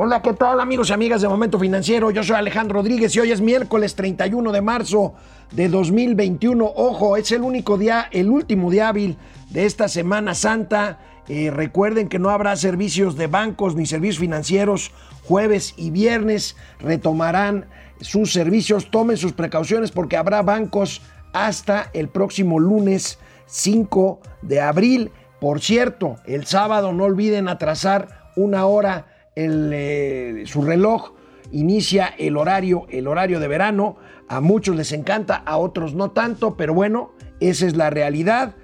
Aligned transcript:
Hola, 0.00 0.22
¿qué 0.22 0.32
tal 0.32 0.60
amigos 0.60 0.90
y 0.90 0.92
amigas 0.92 1.22
de 1.22 1.28
Momento 1.28 1.58
Financiero? 1.58 2.12
Yo 2.12 2.22
soy 2.22 2.36
Alejandro 2.36 2.78
Rodríguez 2.78 3.16
y 3.16 3.18
hoy 3.18 3.32
es 3.32 3.40
miércoles 3.40 3.96
31 3.96 4.52
de 4.52 4.60
marzo 4.60 5.14
de 5.50 5.68
2021. 5.68 6.64
Ojo, 6.64 7.16
es 7.16 7.32
el 7.32 7.42
único 7.42 7.76
día, 7.76 8.06
el 8.12 8.30
último 8.30 8.70
día 8.70 8.90
hábil 8.90 9.16
de 9.50 9.66
esta 9.66 9.88
Semana 9.88 10.36
Santa. 10.36 11.00
Eh, 11.26 11.50
recuerden 11.50 12.08
que 12.08 12.20
no 12.20 12.30
habrá 12.30 12.54
servicios 12.54 13.16
de 13.16 13.26
bancos 13.26 13.74
ni 13.74 13.86
servicios 13.86 14.20
financieros 14.20 14.92
jueves 15.24 15.74
y 15.76 15.90
viernes. 15.90 16.54
Retomarán 16.78 17.66
sus 18.00 18.32
servicios. 18.32 18.92
Tomen 18.92 19.16
sus 19.16 19.32
precauciones 19.32 19.90
porque 19.90 20.16
habrá 20.16 20.42
bancos 20.42 21.02
hasta 21.32 21.90
el 21.92 22.08
próximo 22.08 22.60
lunes 22.60 23.18
5 23.46 24.20
de 24.42 24.60
abril. 24.60 25.10
Por 25.40 25.60
cierto, 25.60 26.18
el 26.24 26.46
sábado 26.46 26.92
no 26.92 27.02
olviden 27.02 27.48
atrasar 27.48 28.30
una 28.36 28.64
hora 28.66 29.17
eh, 29.38 30.42
su 30.46 30.62
reloj. 30.62 31.12
Inicia 31.52 32.06
el 32.18 32.36
horario, 32.36 32.86
el 32.90 33.06
horario 33.06 33.38
de 33.40 33.48
verano. 33.48 33.96
A 34.28 34.40
muchos 34.40 34.76
les 34.76 34.92
encanta, 34.92 35.36
a 35.36 35.56
otros 35.56 35.94
no 35.94 36.10
tanto, 36.10 36.56
pero 36.56 36.74
bueno, 36.74 37.12
esa 37.40 37.66
es 37.66 37.76
la 37.76 37.88
realidad. 37.88 38.56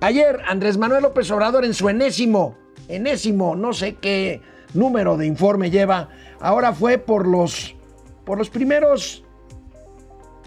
Ayer 0.00 0.40
Andrés 0.48 0.78
Manuel 0.78 1.02
López 1.02 1.30
Obrador 1.30 1.64
en 1.64 1.74
su 1.74 1.88
enésimo, 1.88 2.56
enésimo, 2.88 3.54
no 3.54 3.72
sé 3.72 3.94
qué 3.94 4.40
número 4.74 5.16
de 5.16 5.26
informe 5.26 5.70
lleva, 5.70 6.08
ahora 6.40 6.72
fue 6.72 6.98
por 6.98 7.26
los, 7.26 7.76
por 8.24 8.38
los 8.38 8.50
primeros 8.50 9.24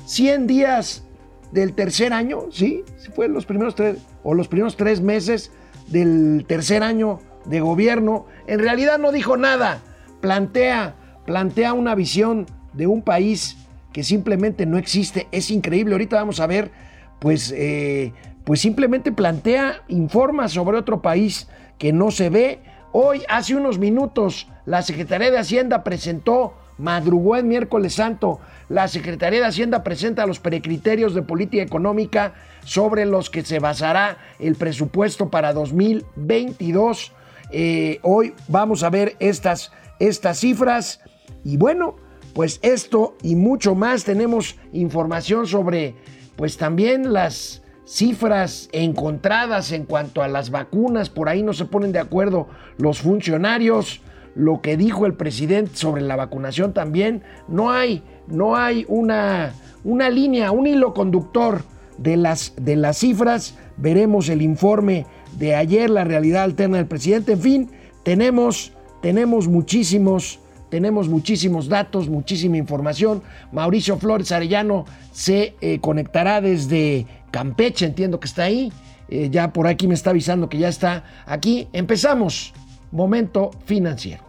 100 0.06 0.48
días 0.48 1.04
del 1.52 1.74
tercer 1.74 2.14
año, 2.14 2.52
¿sí? 2.52 2.84
Fue 3.16 3.28
los 3.28 3.46
primeros 3.46 3.76
tres, 3.76 3.98
o 4.24 4.34
los 4.34 4.48
primeros 4.48 4.76
tres 4.76 5.02
meses 5.02 5.52
del 5.88 6.46
tercer 6.48 6.84
año 6.84 7.20
de 7.46 7.60
gobierno. 7.60 8.26
En 8.48 8.60
realidad 8.60 9.00
no 9.00 9.12
dijo 9.12 9.38
nada. 9.38 9.82
Plantea, 10.22 10.96
plantea 11.26 11.74
una 11.74 11.96
visión 11.96 12.46
de 12.74 12.88
un 12.88 13.02
país 13.02 13.58
que 13.94 14.04
simplemente 14.04 14.66
no 14.66 14.78
existe. 14.78 15.28
Es 15.32 15.52
increíble. 15.52 15.94
Ahorita 15.94 16.18
vamos 16.18 16.40
a 16.40 16.48
ver, 16.48 16.72
pues, 17.20 17.54
eh, 17.56 18.14
pues 18.44 18.62
simplemente 18.62 19.12
plantea, 19.12 19.84
informa 19.88 20.48
sobre 20.48 20.78
otro 20.78 21.02
país 21.02 21.48
que 21.78 21.94
no 21.94 22.12
se 22.12 22.30
ve. 22.30 22.60
Hoy, 22.92 23.24
hace 23.30 23.56
unos 23.56 23.78
minutos, 23.78 24.48
la 24.66 24.82
Secretaría 24.82 25.32
de 25.32 25.38
Hacienda 25.38 25.84
presentó 25.84 26.54
madrugó 26.80 27.36
el 27.36 27.44
miércoles 27.44 27.94
santo. 27.94 28.40
La 28.70 28.88
Secretaría 28.88 29.40
de 29.42 29.46
Hacienda 29.46 29.84
presenta 29.84 30.26
los 30.26 30.40
precriterios 30.40 31.14
de 31.14 31.22
política 31.22 31.62
económica 31.62 32.34
sobre 32.64 33.06
los 33.06 33.30
que 33.30 33.44
se 33.44 33.60
basará 33.60 34.18
el 34.40 34.56
presupuesto 34.56 35.30
para 35.30 35.54
2022. 35.54 37.12
Eh, 37.52 38.00
hoy 38.04 38.34
vamos 38.48 38.84
a 38.84 38.90
ver 38.90 39.16
estas, 39.20 39.72
estas 40.00 40.40
cifras 40.40 41.02
y 41.44 41.58
bueno, 41.58 41.96
pues 42.34 42.60
esto 42.62 43.16
y 43.24 43.36
mucho 43.36 43.76
más 43.76 44.04
tenemos 44.04 44.58
información 44.72 45.48
sobre 45.48 45.96
pues 46.36 46.58
también 46.58 47.12
las 47.12 47.64
cifras 47.86 48.70
encontradas 48.72 49.72
en 49.72 49.86
cuanto 49.86 50.22
a 50.22 50.28
las 50.28 50.52
vacunas, 50.52 51.10
por 51.10 51.28
ahí 51.28 51.42
no 51.42 51.54
se 51.54 51.66
ponen 51.66 51.92
de 51.92 52.00
acuerdo 52.00 52.48
los 52.78 53.00
funcionarios 53.00 54.02
lo 54.36 54.62
que 54.62 54.78
dijo 54.78 55.06
el 55.06 55.16
presidente 55.16 55.76
sobre 55.76 56.02
la 56.02 56.16
vacunación 56.16 56.74
también. 56.74 57.24
No 57.48 57.72
hay, 57.72 58.04
no 58.28 58.56
hay 58.56 58.86
una, 58.88 59.54
una 59.84 60.10
línea, 60.10 60.52
un 60.52 60.68
hilo 60.68 60.94
conductor 60.94 61.64
de 61.98 62.16
las, 62.16 62.54
de 62.58 62.76
las 62.76 63.00
cifras. 63.00 63.58
Veremos 63.78 64.30
el 64.30 64.42
informe 64.42 65.06
de 65.38 65.56
ayer, 65.56 65.90
la 65.90 66.04
realidad 66.04 66.44
alterna 66.44 66.78
del 66.78 66.88
presidente. 66.88 67.34
En 67.34 67.42
fin, 67.42 67.70
tenemos, 68.04 68.74
tenemos 69.02 69.48
muchísimos, 69.48 70.40
tenemos 70.70 71.10
muchísimos 71.10 71.68
datos, 71.68 72.10
muchísima 72.10 72.58
información. 72.58 73.22
Mauricio 73.52 73.98
Flores 73.98 74.32
Arellano 74.32 74.86
se 75.12 75.56
eh, 75.62 75.80
conectará 75.80 76.42
desde 76.42 77.06
Campeche, 77.32 77.86
entiendo 77.86 78.20
que 78.20 78.28
está 78.28 78.44
ahí. 78.44 78.72
Eh, 79.10 79.30
ya 79.32 79.52
por 79.54 79.68
aquí 79.68 79.88
me 79.88 79.96
está 79.96 80.12
avisando 80.12 80.50
que 80.50 80.58
ya 80.58 80.70
está 80.70 81.04
aquí. 81.26 81.68
Empezamos. 81.74 82.54
Momento 82.92 83.52
financiero. 83.66 84.29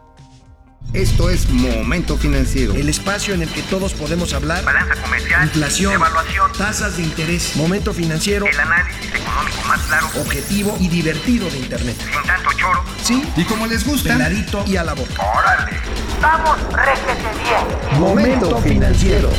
Esto 0.92 1.30
es 1.30 1.48
Momento 1.48 2.16
Financiero. 2.16 2.74
El 2.74 2.88
espacio 2.88 3.32
en 3.32 3.42
el 3.42 3.48
que 3.48 3.62
todos 3.62 3.94
podemos 3.94 4.34
hablar. 4.34 4.64
Balanza 4.64 5.00
comercial. 5.00 5.44
Inflación. 5.44 5.92
Evaluación. 5.94 6.50
Tasas 6.58 6.96
de 6.96 7.04
interés. 7.04 7.54
Momento 7.54 7.94
financiero. 7.94 8.44
El 8.46 8.58
análisis 8.58 9.06
económico 9.14 9.68
más 9.68 9.80
claro. 9.82 10.08
Objetivo 10.20 10.76
y 10.80 10.88
divertido 10.88 11.48
de 11.48 11.58
Internet. 11.58 11.96
Sin 11.96 12.26
tanto 12.26 12.50
choro. 12.56 12.82
Sí. 13.04 13.22
Y 13.36 13.44
como 13.44 13.68
les 13.68 13.86
gusta. 13.86 14.16
Clarito 14.16 14.64
y 14.66 14.76
a 14.76 14.82
la 14.82 14.94
boca. 14.94 15.12
Órale. 15.38 15.76
Vamos, 16.20 16.58
réjete 16.72 17.28
bien. 17.41 18.00
Momento 18.00 18.58
financiero. 18.58 19.30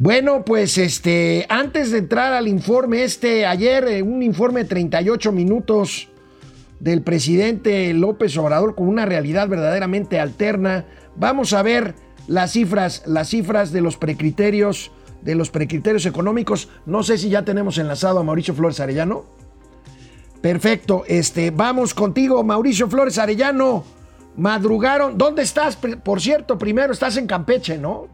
Bueno, 0.00 0.44
pues 0.44 0.78
este, 0.78 1.46
antes 1.48 1.92
de 1.92 1.98
entrar 1.98 2.32
al 2.32 2.48
informe 2.48 3.04
este, 3.04 3.46
ayer 3.46 3.86
eh, 3.86 4.02
un 4.02 4.24
informe 4.24 4.64
de 4.64 4.68
38 4.68 5.30
minutos 5.30 6.08
del 6.82 7.02
presidente 7.02 7.94
López 7.94 8.36
Obrador 8.36 8.74
con 8.74 8.88
una 8.88 9.06
realidad 9.06 9.46
verdaderamente 9.46 10.18
alterna. 10.18 10.84
Vamos 11.14 11.52
a 11.52 11.62
ver 11.62 11.94
las 12.26 12.50
cifras, 12.50 13.04
las 13.06 13.28
cifras 13.28 13.70
de 13.70 13.80
los 13.80 13.96
precriterios, 13.96 14.90
de 15.20 15.36
los 15.36 15.50
precriterios 15.50 16.06
económicos. 16.06 16.68
No 16.84 17.04
sé 17.04 17.18
si 17.18 17.28
ya 17.28 17.44
tenemos 17.44 17.78
enlazado 17.78 18.18
a 18.18 18.24
Mauricio 18.24 18.52
Flores 18.52 18.80
Arellano. 18.80 19.24
Perfecto, 20.40 21.04
este, 21.06 21.52
vamos 21.52 21.94
contigo, 21.94 22.42
Mauricio 22.42 22.90
Flores 22.90 23.16
Arellano. 23.16 23.84
Madrugaron. 24.36 25.16
¿Dónde 25.16 25.42
estás? 25.42 25.76
Por 25.76 26.20
cierto, 26.20 26.58
primero 26.58 26.92
estás 26.92 27.16
en 27.16 27.28
Campeche, 27.28 27.78
¿no? 27.78 28.08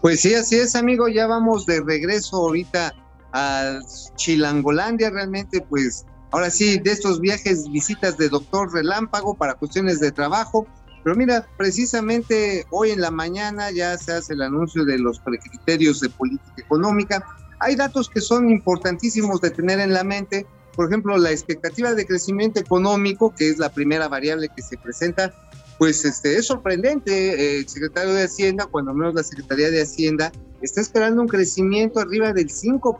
Pues 0.00 0.20
sí, 0.20 0.32
así 0.32 0.56
es, 0.56 0.74
amigo. 0.76 1.08
Ya 1.08 1.26
vamos 1.26 1.66
de 1.66 1.82
regreso 1.82 2.36
ahorita 2.38 2.94
a 3.34 3.80
Chilangolandia. 4.16 5.10
Realmente, 5.10 5.60
pues 5.68 6.06
ahora 6.32 6.50
sí, 6.50 6.78
de 6.78 6.90
estos 6.90 7.20
viajes, 7.20 7.70
visitas 7.70 8.16
de 8.16 8.28
doctor 8.28 8.72
relámpago 8.72 9.34
para 9.34 9.54
cuestiones 9.54 10.00
de 10.00 10.10
trabajo. 10.10 10.66
Pero 11.04 11.16
mira, 11.16 11.46
precisamente 11.56 12.66
hoy 12.70 12.90
en 12.90 13.00
la 13.00 13.10
mañana 13.10 13.70
ya 13.70 13.96
se 13.98 14.12
hace 14.12 14.34
el 14.34 14.42
anuncio 14.42 14.84
de 14.84 14.98
los 14.98 15.20
criterios 15.20 16.00
de 16.00 16.08
política 16.08 16.54
económica. 16.56 17.24
Hay 17.60 17.76
datos 17.76 18.08
que 18.08 18.20
son 18.20 18.50
importantísimos 18.50 19.40
de 19.40 19.50
tener 19.50 19.78
en 19.80 19.92
la 19.92 20.04
mente. 20.04 20.46
Por 20.74 20.88
ejemplo, 20.88 21.16
la 21.18 21.30
expectativa 21.30 21.94
de 21.94 22.06
crecimiento 22.06 22.60
económico, 22.60 23.34
que 23.34 23.48
es 23.48 23.58
la 23.58 23.70
primera 23.70 24.08
variable 24.08 24.48
que 24.54 24.62
se 24.62 24.78
presenta, 24.78 25.34
pues 25.78 26.04
este, 26.04 26.36
es 26.36 26.46
sorprendente. 26.46 27.12
Eh, 27.12 27.58
el 27.58 27.68
secretario 27.68 28.14
de 28.14 28.24
Hacienda, 28.24 28.66
cuando 28.66 28.94
menos 28.94 29.14
la 29.14 29.24
Secretaría 29.24 29.70
de 29.70 29.82
Hacienda, 29.82 30.32
está 30.62 30.80
esperando 30.80 31.22
un 31.22 31.28
crecimiento 31.28 32.00
arriba 32.00 32.32
del 32.32 32.48
5%, 32.48 32.92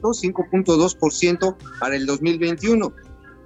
5.2% 0.00 1.56
para 1.78 1.96
el 1.96 2.06
2021. 2.06 2.92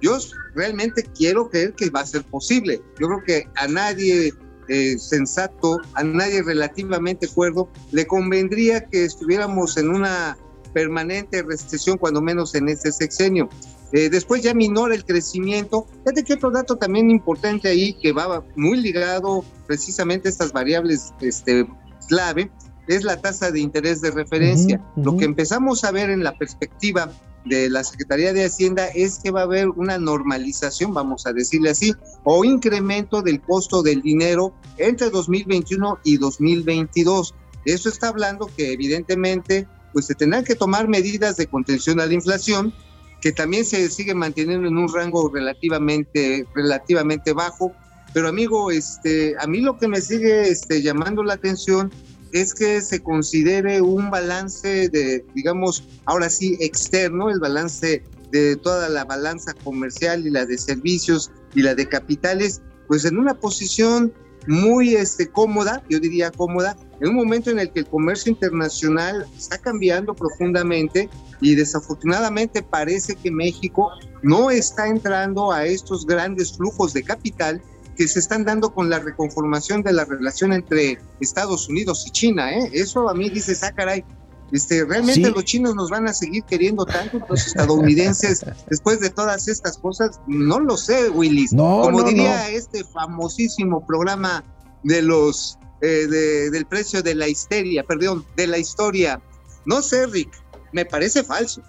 Yo 0.01 0.17
realmente 0.53 1.03
quiero 1.03 1.49
creer 1.49 1.73
que 1.73 1.89
va 1.89 2.01
a 2.01 2.05
ser 2.05 2.23
posible. 2.23 2.81
Yo 2.99 3.07
creo 3.07 3.23
que 3.25 3.49
a 3.55 3.67
nadie 3.67 4.33
eh, 4.67 4.97
sensato, 4.97 5.79
a 5.93 6.03
nadie 6.03 6.43
relativamente 6.43 7.27
cuerdo, 7.27 7.69
le 7.91 8.05
convendría 8.05 8.85
que 8.85 9.05
estuviéramos 9.05 9.77
en 9.77 9.89
una 9.89 10.37
permanente 10.73 11.41
recesión, 11.43 11.97
cuando 11.97 12.21
menos 12.21 12.53
en 12.55 12.69
este 12.69 12.91
sexenio. 12.91 13.49
Eh, 13.93 14.09
después 14.09 14.43
ya 14.43 14.53
minora 14.53 14.93
el 14.93 15.05
crecimiento. 15.05 15.87
Fíjate 16.03 16.23
que 16.23 16.33
otro 16.33 16.51
dato 16.51 16.75
también 16.75 17.09
importante 17.09 17.69
ahí 17.69 17.93
que 17.93 18.11
va 18.11 18.43
muy 18.55 18.77
ligado 18.81 19.45
precisamente 19.67 20.27
a 20.27 20.31
estas 20.31 20.51
variables 20.51 21.13
este, 21.21 21.65
clave 22.09 22.51
es 22.87 23.03
la 23.03 23.21
tasa 23.21 23.51
de 23.51 23.59
interés 23.59 24.01
de 24.01 24.11
referencia. 24.11 24.83
Lo 24.95 25.17
que 25.17 25.25
empezamos 25.25 25.83
a 25.83 25.91
ver 25.91 26.09
en 26.09 26.23
la 26.23 26.37
perspectiva 26.37 27.11
de 27.45 27.69
la 27.69 27.83
Secretaría 27.83 28.33
de 28.33 28.45
Hacienda 28.45 28.87
es 28.87 29.19
que 29.19 29.31
va 29.31 29.41
a 29.41 29.43
haber 29.43 29.69
una 29.69 29.97
normalización, 29.97 30.93
vamos 30.93 31.25
a 31.25 31.33
decirle 31.33 31.69
así, 31.69 31.93
o 32.23 32.43
incremento 32.43 33.21
del 33.21 33.41
costo 33.41 33.83
del 33.83 34.01
dinero 34.01 34.53
entre 34.77 35.09
2021 35.09 35.99
y 36.03 36.17
2022. 36.17 37.35
Eso 37.65 37.89
está 37.89 38.09
hablando 38.09 38.49
que 38.55 38.73
evidentemente 38.73 39.67
pues 39.93 40.07
se 40.07 40.15
tendrán 40.15 40.43
que 40.43 40.55
tomar 40.55 40.89
medidas 40.89 41.37
de 41.37 41.47
contención 41.47 42.01
a 42.01 42.05
la 42.05 42.13
inflación, 42.13 42.73
que 43.21 43.31
también 43.31 43.63
se 43.63 43.89
sigue 43.89 44.13
manteniendo 44.13 44.67
en 44.67 44.77
un 44.77 44.93
rango 44.93 45.31
relativamente, 45.33 46.45
relativamente 46.53 47.31
bajo. 47.31 47.71
Pero 48.13 48.27
amigo, 48.27 48.71
este, 48.71 49.35
a 49.39 49.47
mí 49.47 49.61
lo 49.61 49.77
que 49.77 49.87
me 49.87 50.01
sigue 50.01 50.49
este, 50.49 50.81
llamando 50.81 51.23
la 51.23 51.35
atención 51.35 51.91
es 52.35 52.53
que 52.53 52.81
se 52.81 52.99
considere 52.99 53.81
un 53.81 54.11
balance 54.11 54.89
de, 54.89 55.25
digamos, 55.33 55.85
ahora 56.03 56.29
sí, 56.29 56.57
externo, 56.59 57.29
el 57.29 57.39
balance 57.39 58.03
de 58.31 58.57
toda 58.57 58.89
la 58.89 59.05
balanza 59.05 59.53
comercial 59.63 60.27
y 60.27 60.31
la 60.31 60.45
de 60.45 60.57
servicios 60.57 61.31
y 61.53 61.61
la 61.61 61.75
de 61.75 61.87
capitales, 61.87 62.61
pues 62.89 63.05
en 63.05 63.17
una 63.17 63.35
posición 63.35 64.11
muy 64.47 64.95
este, 64.95 65.29
cómoda, 65.29 65.81
yo 65.89 65.97
diría 65.97 66.29
cómoda, 66.29 66.75
en 66.99 67.11
un 67.11 67.15
momento 67.15 67.51
en 67.51 67.59
el 67.59 67.71
que 67.71 67.79
el 67.79 67.87
comercio 67.87 68.33
internacional 68.33 69.25
está 69.37 69.57
cambiando 69.57 70.13
profundamente 70.13 71.09
y 71.39 71.55
desafortunadamente 71.55 72.61
parece 72.61 73.15
que 73.15 73.31
México 73.31 73.91
no 74.23 74.51
está 74.51 74.87
entrando 74.87 75.53
a 75.53 75.65
estos 75.65 76.05
grandes 76.05 76.57
flujos 76.57 76.91
de 76.91 77.01
capital 77.01 77.61
que 77.95 78.07
se 78.07 78.19
están 78.19 78.43
dando 78.43 78.73
con 78.73 78.89
la 78.89 78.99
reconformación 78.99 79.81
de 79.81 79.93
la 79.93 80.05
relación 80.05 80.53
entre 80.53 80.99
Estados 81.19 81.69
Unidos 81.69 82.05
y 82.07 82.11
China. 82.11 82.51
¿eh? 82.51 82.69
Eso 82.73 83.09
a 83.09 83.13
mí 83.13 83.29
dice, 83.29 83.57
ah, 83.63 83.71
caray, 83.71 84.03
este, 84.51 84.85
realmente 84.85 85.29
los 85.31 85.43
chinos 85.43 85.75
nos 85.75 85.89
van 85.89 86.07
a 86.07 86.13
seguir 86.13 86.43
queriendo 86.43 86.85
tanto, 86.85 87.19
los 87.27 87.47
estadounidenses, 87.47 88.45
después 88.69 88.99
de 88.99 89.09
todas 89.09 89.47
estas 89.47 89.77
cosas, 89.77 90.19
no 90.27 90.59
lo 90.59 90.77
sé, 90.77 91.09
Willis. 91.09 91.51
Como 91.51 92.03
diría 92.03 92.49
este 92.49 92.83
famosísimo 92.83 93.85
programa 93.85 94.43
de 94.83 95.01
los 95.01 95.57
eh, 95.81 96.07
del 96.51 96.65
precio 96.65 97.03
de 97.03 97.15
la 97.15 97.27
histeria, 97.27 97.83
perdón, 97.83 98.25
de 98.35 98.47
la 98.47 98.57
historia. 98.57 99.21
No 99.65 99.81
sé, 99.81 100.05
Rick, 100.07 100.31
me 100.71 100.85
parece 100.85 101.23
falso. 101.23 101.61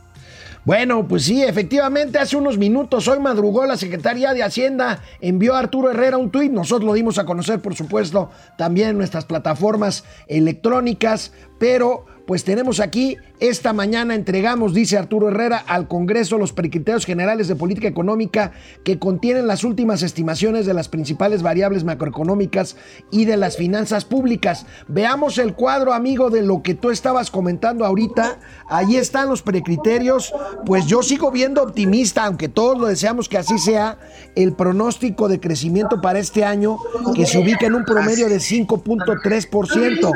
Bueno, 0.66 1.06
pues 1.06 1.22
sí, 1.22 1.44
efectivamente, 1.44 2.18
hace 2.18 2.36
unos 2.36 2.58
minutos, 2.58 3.06
hoy 3.06 3.20
madrugó 3.20 3.64
la 3.66 3.76
Secretaría 3.76 4.34
de 4.34 4.42
Hacienda, 4.42 5.00
envió 5.20 5.54
a 5.54 5.60
Arturo 5.60 5.92
Herrera 5.92 6.16
un 6.16 6.32
tuit, 6.32 6.50
nosotros 6.50 6.84
lo 6.84 6.94
dimos 6.94 7.18
a 7.18 7.24
conocer, 7.24 7.60
por 7.62 7.76
supuesto, 7.76 8.30
también 8.58 8.88
en 8.88 8.98
nuestras 8.98 9.26
plataformas 9.26 10.02
electrónicas, 10.26 11.32
pero 11.58 12.04
pues 12.26 12.42
tenemos 12.42 12.80
aquí, 12.80 13.16
esta 13.38 13.72
mañana 13.72 14.16
entregamos, 14.16 14.74
dice 14.74 14.98
Arturo 14.98 15.28
Herrera, 15.28 15.58
al 15.58 15.86
Congreso 15.86 16.38
los 16.38 16.52
precriterios 16.52 17.04
generales 17.04 17.46
de 17.46 17.54
política 17.54 17.86
económica 17.86 18.50
que 18.82 18.98
contienen 18.98 19.46
las 19.46 19.62
últimas 19.62 20.02
estimaciones 20.02 20.66
de 20.66 20.74
las 20.74 20.88
principales 20.88 21.42
variables 21.42 21.84
macroeconómicas 21.84 22.76
y 23.12 23.26
de 23.26 23.36
las 23.36 23.56
finanzas 23.56 24.04
públicas. 24.04 24.66
Veamos 24.88 25.38
el 25.38 25.54
cuadro, 25.54 25.92
amigo, 25.92 26.30
de 26.30 26.42
lo 26.42 26.62
que 26.62 26.74
tú 26.74 26.90
estabas 26.90 27.30
comentando 27.30 27.84
ahorita. 27.84 28.40
Ahí 28.68 28.96
están 28.96 29.28
los 29.28 29.42
precriterios. 29.42 30.32
Pues 30.64 30.86
yo 30.86 31.04
sigo 31.04 31.30
viendo 31.30 31.62
optimista, 31.62 32.24
aunque 32.24 32.48
todos 32.48 32.76
lo 32.76 32.88
deseamos 32.88 33.28
que 33.28 33.38
así 33.38 33.58
sea, 33.58 33.98
el 34.34 34.54
pronóstico 34.54 35.28
de 35.28 35.38
crecimiento 35.38 36.00
para 36.00 36.18
este 36.18 36.44
año 36.44 36.78
que 37.14 37.24
se 37.24 37.38
ubica 37.38 37.66
en 37.66 37.76
un 37.76 37.84
promedio 37.84 38.28
de 38.28 38.38
5.3%. 38.38 40.12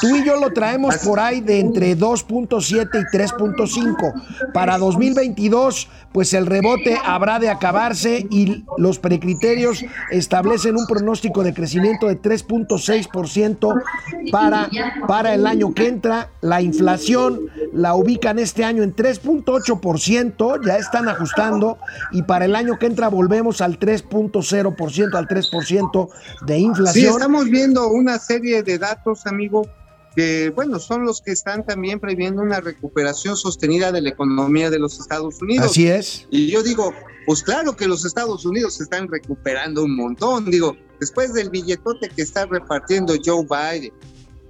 Tú 0.00 0.16
y 0.16 0.24
yo 0.26 0.36
lo 0.38 0.52
traemos 0.52 0.83
por 1.04 1.20
ahí 1.20 1.40
de 1.40 1.60
entre 1.60 1.96
2.7 1.96 2.88
y 3.00 3.16
3.5. 3.16 4.52
Para 4.52 4.78
2022, 4.78 5.88
pues 6.12 6.34
el 6.34 6.46
rebote 6.46 6.96
habrá 7.04 7.38
de 7.38 7.48
acabarse 7.50 8.26
y 8.30 8.64
los 8.78 8.98
precriterios 8.98 9.84
establecen 10.10 10.76
un 10.76 10.86
pronóstico 10.86 11.42
de 11.42 11.54
crecimiento 11.54 12.06
de 12.06 12.20
3.6% 12.20 13.82
para, 14.30 14.68
para 15.08 15.34
el 15.34 15.46
año 15.46 15.74
que 15.74 15.88
entra. 15.88 16.30
La 16.40 16.62
inflación 16.62 17.40
la 17.72 17.94
ubican 17.94 18.38
este 18.38 18.64
año 18.64 18.82
en 18.82 18.94
3.8%, 18.94 20.64
ya 20.64 20.76
están 20.76 21.08
ajustando, 21.08 21.78
y 22.12 22.22
para 22.22 22.44
el 22.44 22.54
año 22.54 22.78
que 22.78 22.86
entra 22.86 23.08
volvemos 23.08 23.60
al 23.60 23.78
3.0%, 23.78 25.14
al 25.14 25.28
3% 25.28 26.08
de 26.46 26.58
inflación. 26.58 27.04
Sí, 27.04 27.10
estamos 27.10 27.46
viendo 27.46 27.88
una 27.88 28.18
serie 28.18 28.62
de 28.62 28.78
datos, 28.78 29.26
amigo, 29.26 29.66
que, 30.14 30.50
bueno, 30.50 30.78
son 30.78 31.04
los 31.04 31.20
que 31.20 31.32
están 31.32 31.64
también 31.64 32.00
previendo 32.00 32.42
una 32.42 32.60
recuperación 32.60 33.36
sostenida 33.36 33.92
de 33.92 34.00
la 34.00 34.10
economía 34.10 34.70
de 34.70 34.78
los 34.78 34.98
Estados 35.00 35.40
Unidos. 35.42 35.66
Así 35.66 35.88
es. 35.88 36.26
Y 36.30 36.50
yo 36.50 36.62
digo, 36.62 36.92
pues 37.26 37.42
claro 37.42 37.76
que 37.76 37.88
los 37.88 38.04
Estados 38.04 38.44
Unidos 38.44 38.74
se 38.74 38.84
están 38.84 39.08
recuperando 39.08 39.84
un 39.84 39.96
montón, 39.96 40.50
digo, 40.50 40.76
después 41.00 41.32
del 41.34 41.50
billetote 41.50 42.08
que 42.08 42.22
está 42.22 42.46
repartiendo 42.46 43.14
Joe 43.24 43.44
Biden, 43.44 43.92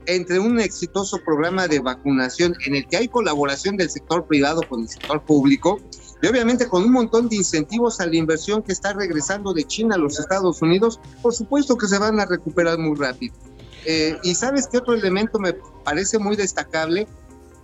entre 0.07 0.39
un 0.39 0.61
exitoso 0.61 1.19
programa 1.25 1.67
de 1.67 1.81
vacunación 1.81 2.55
en 2.67 2.77
el 2.77 2.87
que 2.87 2.99
hay 2.99 3.09
colaboración 3.09 3.77
del 3.77 3.89
sector 3.89 4.27
privado 4.27 4.61
con 4.69 4.83
el 4.83 4.89
sector 4.89 5.23
público, 5.25 5.81
y 6.23 6.27
obviamente 6.27 6.69
con 6.69 6.85
un 6.85 6.93
montón 6.93 7.29
de 7.29 7.37
incentivos 7.37 8.01
a 8.01 8.07
la 8.07 8.17
inversión 8.17 8.63
que 8.63 8.73
está 8.73 8.93
regresando 8.93 9.53
de 9.53 9.65
China 9.65 9.95
a 9.95 9.99
los 9.99 10.19
Estados 10.19 10.63
Unidos, 10.63 11.01
por 11.23 11.35
supuesto 11.35 11.77
que 11.77 11.87
se 11.87 11.99
van 11.99 12.21
a 12.21 12.27
recuperar 12.27 12.79
muy 12.79 12.97
rápido. 12.97 13.35
Eh, 13.85 14.19
y 14.23 14.35
sabes 14.35 14.67
qué 14.67 14.79
otro 14.79 14.95
elemento 14.95 15.39
me 15.39 15.53
parece 15.85 16.19
muy 16.19 16.37
destacable, 16.37 17.07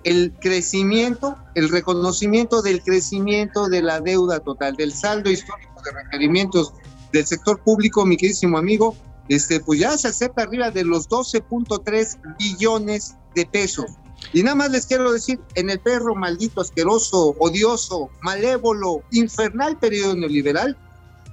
el 0.04 0.32
crecimiento, 0.40 1.36
el 1.54 1.68
reconocimiento 1.68 2.62
del 2.62 2.82
crecimiento 2.82 3.68
de 3.68 3.82
la 3.82 4.00
deuda 4.00 4.40
total, 4.40 4.76
del 4.76 4.92
saldo 4.92 5.30
histórico 5.30 5.82
de 5.84 5.92
requerimientos 5.92 6.72
del 7.12 7.26
sector 7.26 7.60
público, 7.62 8.06
mi 8.06 8.16
queridísimo 8.16 8.58
amigo, 8.58 8.96
este, 9.28 9.60
pues 9.60 9.80
ya 9.80 9.96
se 9.96 10.08
acepta 10.08 10.42
arriba 10.42 10.70
de 10.70 10.84
los 10.84 11.08
12.3 11.08 12.36
billones 12.38 13.14
de 13.34 13.46
pesos. 13.46 13.86
Y 14.32 14.42
nada 14.42 14.54
más 14.54 14.70
les 14.70 14.86
quiero 14.86 15.12
decir, 15.12 15.40
en 15.54 15.70
el 15.70 15.80
perro 15.80 16.14
maldito, 16.14 16.60
asqueroso, 16.60 17.34
odioso, 17.38 18.10
malévolo, 18.22 19.02
infernal 19.12 19.78
periodo 19.78 20.14
neoliberal, 20.14 20.76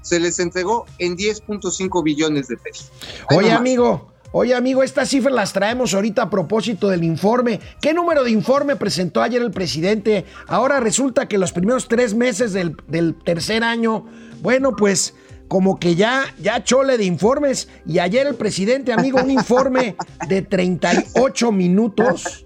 se 0.01 0.19
les 0.19 0.39
entregó 0.39 0.85
en 0.99 1.17
10.5 1.17 2.03
billones 2.03 2.47
de 2.47 2.57
pesos. 2.57 2.91
Oye, 3.35 3.51
amigo, 3.51 4.13
Oye, 4.33 4.53
amigo, 4.53 4.83
estas 4.83 5.09
cifras 5.09 5.33
las 5.33 5.53
traemos 5.53 5.93
ahorita 5.93 6.23
a 6.23 6.29
propósito 6.29 6.89
del 6.89 7.03
informe. 7.03 7.59
¿Qué 7.81 7.93
número 7.93 8.23
de 8.23 8.31
informe 8.31 8.75
presentó 8.75 9.21
ayer 9.21 9.41
el 9.41 9.51
presidente? 9.51 10.25
Ahora 10.47 10.79
resulta 10.79 11.27
que 11.27 11.37
los 11.37 11.53
primeros 11.53 11.87
tres 11.87 12.13
meses 12.13 12.51
del, 12.51 12.75
tercer 13.23 13.63
año, 13.63 14.05
bueno, 14.41 14.75
pues 14.75 15.13
como 15.47 15.79
que 15.79 15.95
ya, 15.95 16.25
ya 16.39 16.61
chole 16.61 16.97
de 16.97 17.05
informes. 17.05 17.69
Y 17.85 17.99
ayer 17.99 18.27
el 18.27 18.35
presidente, 18.35 18.91
amigo, 18.91 19.21
un 19.23 19.31
informe 19.31 19.95
de 20.27 20.41
38 20.41 21.51
minutos. 21.53 22.45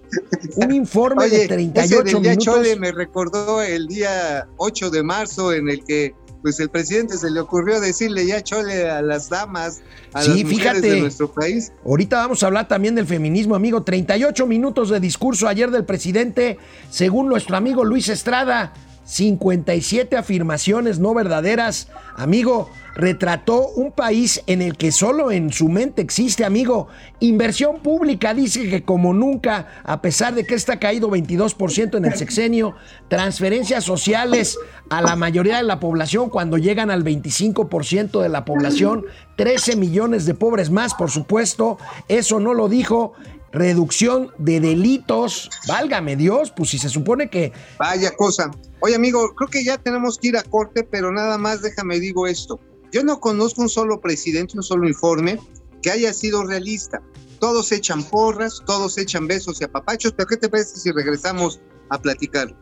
Un 0.54 0.72
informe 0.72 1.28
de 1.28 1.48
38 1.48 2.06
ese 2.06 2.20
minutos. 2.20 2.44
Chole 2.44 2.76
me 2.76 2.92
recordó 2.92 3.60
el 3.60 3.88
día 3.88 4.46
8 4.58 4.90
de 4.90 5.02
marzo 5.02 5.52
en 5.52 5.68
el 5.68 5.82
que 5.84 6.14
pues 6.42 6.58
el 6.60 6.68
presidente 6.68 7.16
se 7.16 7.30
le 7.30 7.40
ocurrió 7.40 7.80
decirle 7.80 8.26
ya 8.26 8.42
chole 8.42 8.90
a 8.90 9.00
las 9.00 9.28
damas, 9.28 9.80
a 10.12 10.24
las 10.24 10.44
mujeres 10.44 10.82
de 10.82 11.00
nuestro 11.00 11.32
país. 11.32 11.72
Ahorita 11.86 12.16
vamos 12.16 12.42
a 12.42 12.46
hablar 12.46 12.68
también 12.68 12.94
del 12.94 13.06
feminismo, 13.06 13.54
amigo. 13.54 13.82
38 13.82 14.46
minutos 14.46 14.90
de 14.90 15.00
discurso 15.00 15.48
ayer 15.48 15.70
del 15.70 15.84
presidente, 15.84 16.58
según 16.90 17.28
nuestro 17.28 17.56
amigo 17.56 17.84
Luis 17.84 18.08
Estrada. 18.08 18.72
57 19.04 20.16
afirmaciones 20.16 20.98
no 20.98 21.14
verdaderas. 21.14 21.88
Amigo, 22.16 22.70
retrató 22.94 23.68
un 23.68 23.92
país 23.92 24.42
en 24.46 24.62
el 24.62 24.76
que 24.76 24.92
solo 24.92 25.30
en 25.30 25.52
su 25.52 25.68
mente 25.68 26.02
existe, 26.02 26.44
amigo. 26.44 26.88
Inversión 27.20 27.80
pública 27.80 28.34
dice 28.34 28.68
que 28.68 28.84
como 28.84 29.14
nunca, 29.14 29.68
a 29.84 30.02
pesar 30.02 30.34
de 30.34 30.44
que 30.44 30.54
está 30.54 30.78
caído 30.78 31.10
22% 31.10 31.96
en 31.96 32.04
el 32.04 32.14
sexenio, 32.14 32.74
transferencias 33.08 33.84
sociales 33.84 34.58
a 34.90 35.00
la 35.00 35.16
mayoría 35.16 35.56
de 35.56 35.62
la 35.62 35.80
población 35.80 36.28
cuando 36.28 36.58
llegan 36.58 36.90
al 36.90 37.04
25% 37.04 38.20
de 38.20 38.28
la 38.28 38.44
población, 38.44 39.04
13 39.36 39.76
millones 39.76 40.26
de 40.26 40.34
pobres 40.34 40.70
más, 40.70 40.94
por 40.94 41.10
supuesto. 41.10 41.78
Eso 42.08 42.40
no 42.40 42.54
lo 42.54 42.68
dijo 42.68 43.14
reducción 43.52 44.32
de 44.38 44.60
delitos. 44.60 45.50
Válgame 45.68 46.16
Dios, 46.16 46.52
pues 46.56 46.70
si 46.70 46.78
se 46.78 46.88
supone 46.88 47.30
que... 47.30 47.52
Vaya 47.78 48.10
cosa. 48.16 48.50
Oye 48.80 48.96
amigo, 48.96 49.34
creo 49.34 49.48
que 49.48 49.64
ya 49.64 49.78
tenemos 49.78 50.18
que 50.18 50.28
ir 50.28 50.36
a 50.36 50.42
corte, 50.42 50.82
pero 50.82 51.12
nada 51.12 51.38
más 51.38 51.62
déjame 51.62 52.00
digo 52.00 52.26
esto. 52.26 52.58
Yo 52.90 53.02
no 53.04 53.20
conozco 53.20 53.62
un 53.62 53.68
solo 53.68 54.00
presidente, 54.00 54.56
un 54.56 54.62
solo 54.62 54.88
informe 54.88 55.38
que 55.82 55.90
haya 55.90 56.12
sido 56.12 56.44
realista. 56.44 57.00
Todos 57.38 57.72
echan 57.72 58.02
porras, 58.04 58.62
todos 58.66 58.98
echan 58.98 59.26
besos 59.26 59.60
y 59.60 59.64
apapachos, 59.64 60.12
pero 60.16 60.28
¿qué 60.28 60.36
te 60.36 60.48
parece 60.48 60.76
si 60.76 60.90
regresamos 60.92 61.60
a 61.90 62.00
platicar? 62.00 62.54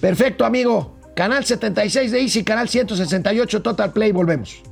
Perfecto, 0.00 0.44
amigo. 0.44 0.98
Canal 1.14 1.44
76 1.44 2.10
de 2.10 2.20
Easy, 2.20 2.42
canal 2.42 2.68
168 2.68 3.62
Total 3.62 3.92
Play, 3.92 4.10
volvemos. 4.10 4.62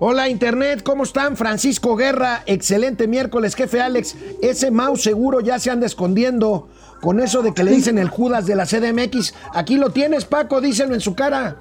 Hola 0.00 0.28
Internet, 0.28 0.82
¿cómo 0.82 1.04
están? 1.04 1.36
Francisco 1.36 1.94
Guerra, 1.94 2.42
excelente 2.46 3.06
miércoles, 3.06 3.54
jefe 3.54 3.80
Alex. 3.80 4.16
Ese 4.42 4.72
mouse 4.72 5.02
seguro 5.02 5.40
ya 5.40 5.60
se 5.60 5.70
anda 5.70 5.86
escondiendo 5.86 6.68
con 7.00 7.20
eso 7.20 7.42
de 7.42 7.54
que 7.54 7.62
le 7.62 7.70
dicen 7.70 7.98
el 7.98 8.08
Judas 8.08 8.44
de 8.46 8.56
la 8.56 8.66
CDMX. 8.66 9.34
Aquí 9.54 9.76
lo 9.76 9.90
tienes, 9.90 10.24
Paco, 10.24 10.60
díselo 10.60 10.94
en 10.94 11.00
su 11.00 11.14
cara. 11.14 11.58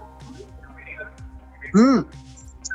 Mm, 1.74 2.00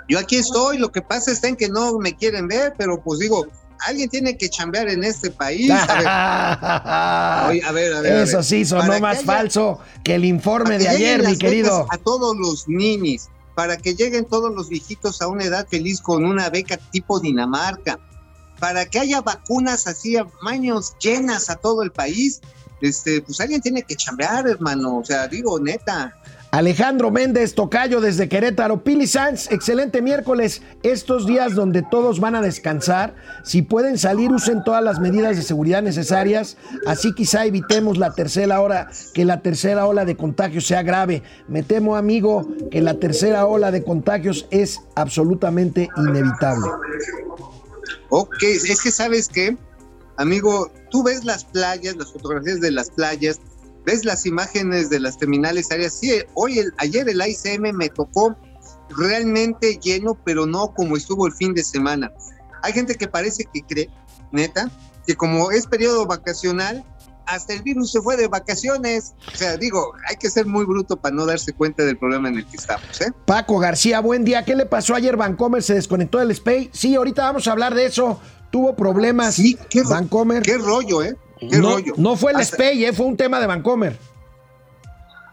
yo 0.08 0.18
aquí 0.20 0.36
estoy, 0.36 0.78
lo 0.78 0.92
que 0.92 1.02
pasa 1.02 1.32
es 1.32 1.40
que 1.40 1.68
no 1.68 1.98
me 1.98 2.14
quieren 2.14 2.46
ver, 2.46 2.74
pero 2.78 3.00
pues 3.02 3.18
digo, 3.18 3.48
alguien 3.80 4.08
tiene 4.08 4.36
que 4.36 4.48
chambear 4.48 4.88
en 4.88 5.02
este 5.02 5.32
país. 5.32 5.72
A 5.72 7.48
ver, 7.50 7.64
a 7.64 8.00
ver, 8.00 8.22
Eso 8.22 8.44
sí 8.44 8.64
sonó 8.64 9.00
más 9.00 9.24
falso 9.24 9.80
que 10.04 10.14
el 10.14 10.24
informe 10.24 10.78
de 10.78 10.88
ayer, 10.88 11.26
mi 11.26 11.36
querido. 11.36 11.86
A 11.90 11.98
todos 11.98 12.36
los 12.36 12.68
ninis, 12.68 13.28
para 13.58 13.76
que 13.76 13.96
lleguen 13.96 14.24
todos 14.24 14.54
los 14.54 14.68
viejitos 14.68 15.20
a 15.20 15.26
una 15.26 15.42
edad 15.42 15.66
feliz 15.66 16.00
con 16.00 16.24
una 16.24 16.48
beca 16.48 16.76
tipo 16.76 17.18
Dinamarca, 17.18 17.98
para 18.60 18.86
que 18.86 19.00
haya 19.00 19.20
vacunas 19.20 19.88
así 19.88 20.16
a 20.16 20.28
maños 20.42 20.94
llenas 21.00 21.50
a 21.50 21.56
todo 21.56 21.82
el 21.82 21.90
país. 21.90 22.40
Este, 22.80 23.20
pues 23.20 23.40
alguien 23.40 23.60
tiene 23.60 23.82
que 23.82 23.96
chambear, 23.96 24.46
hermano. 24.46 24.98
O 24.98 25.04
sea, 25.04 25.26
digo, 25.26 25.58
neta. 25.58 26.16
Alejandro 26.50 27.10
Méndez, 27.10 27.54
Tocayo 27.54 28.00
desde 28.00 28.28
Querétaro. 28.28 28.82
Pili 28.82 29.06
Sanz, 29.06 29.50
excelente 29.50 30.00
miércoles. 30.00 30.62
Estos 30.82 31.26
días 31.26 31.54
donde 31.54 31.82
todos 31.82 32.20
van 32.20 32.34
a 32.34 32.40
descansar, 32.40 33.14
si 33.44 33.60
pueden 33.60 33.98
salir, 33.98 34.32
usen 34.32 34.64
todas 34.64 34.82
las 34.82 34.98
medidas 34.98 35.36
de 35.36 35.42
seguridad 35.42 35.82
necesarias. 35.82 36.56
Así 36.86 37.12
quizá 37.12 37.44
evitemos 37.44 37.98
la 37.98 38.14
tercera 38.14 38.62
hora, 38.62 38.88
que 39.12 39.26
la 39.26 39.42
tercera 39.42 39.86
ola 39.86 40.06
de 40.06 40.16
contagios 40.16 40.66
sea 40.66 40.82
grave. 40.82 41.22
Me 41.48 41.62
temo, 41.62 41.96
amigo, 41.96 42.48
que 42.70 42.80
la 42.80 42.94
tercera 42.94 43.44
ola 43.44 43.70
de 43.70 43.84
contagios 43.84 44.46
es 44.50 44.80
absolutamente 44.94 45.90
inevitable. 45.98 46.70
Ok, 48.08 48.42
es 48.42 48.80
que 48.80 48.90
sabes 48.90 49.28
que, 49.28 49.54
amigo, 50.16 50.70
tú 50.90 51.02
ves 51.02 51.26
las 51.26 51.44
playas, 51.44 51.94
las 51.96 52.10
fotografías 52.10 52.60
de 52.62 52.70
las 52.70 52.88
playas, 52.90 53.38
ves 53.88 54.04
las 54.04 54.26
imágenes 54.26 54.90
de 54.90 55.00
las 55.00 55.16
terminales 55.16 55.72
áreas. 55.72 55.94
Sí, 55.94 56.12
hoy, 56.34 56.58
el, 56.58 56.74
ayer 56.76 57.08
el 57.08 57.22
ICM 57.26 57.74
me 57.74 57.88
tocó 57.88 58.36
realmente 58.90 59.78
lleno, 59.82 60.14
pero 60.24 60.44
no 60.44 60.74
como 60.74 60.94
estuvo 60.94 61.26
el 61.26 61.32
fin 61.32 61.54
de 61.54 61.64
semana. 61.64 62.12
Hay 62.62 62.74
gente 62.74 62.96
que 62.96 63.08
parece 63.08 63.44
que 63.50 63.62
cree, 63.62 63.88
neta, 64.30 64.70
que 65.06 65.16
como 65.16 65.50
es 65.50 65.66
periodo 65.66 66.04
vacacional, 66.04 66.84
hasta 67.24 67.54
el 67.54 67.62
virus 67.62 67.92
se 67.92 68.02
fue 68.02 68.18
de 68.18 68.28
vacaciones. 68.28 69.14
O 69.32 69.36
sea, 69.36 69.56
digo, 69.56 69.94
hay 70.06 70.16
que 70.16 70.28
ser 70.28 70.44
muy 70.44 70.66
bruto 70.66 70.98
para 70.98 71.14
no 71.14 71.24
darse 71.24 71.54
cuenta 71.54 71.82
del 71.84 71.96
problema 71.96 72.28
en 72.28 72.36
el 72.36 72.46
que 72.46 72.58
estamos. 72.58 73.00
¿eh? 73.00 73.10
Paco 73.24 73.58
García, 73.58 74.00
buen 74.00 74.22
día. 74.22 74.44
¿Qué 74.44 74.54
le 74.54 74.66
pasó 74.66 74.94
ayer? 74.94 75.16
Vancomer 75.16 75.62
se 75.62 75.72
desconectó 75.72 76.18
del 76.18 76.34
SPAY. 76.34 76.68
Sí, 76.74 76.94
ahorita 76.94 77.22
vamos 77.22 77.48
a 77.48 77.52
hablar 77.52 77.74
de 77.74 77.86
eso. 77.86 78.20
Tuvo 78.50 78.76
problemas. 78.76 79.34
Sí, 79.34 79.56
qué, 79.70 79.82
Vancomer. 79.82 80.42
qué 80.42 80.58
rollo, 80.58 81.02
¿eh? 81.02 81.16
No, 81.40 81.76
no, 81.96 82.16
fue 82.16 82.32
el 82.32 82.44
SPEI, 82.44 82.86
eh, 82.86 82.92
fue 82.92 83.06
un 83.06 83.16
tema 83.16 83.40
de 83.40 83.46
Vancomer. 83.46 83.96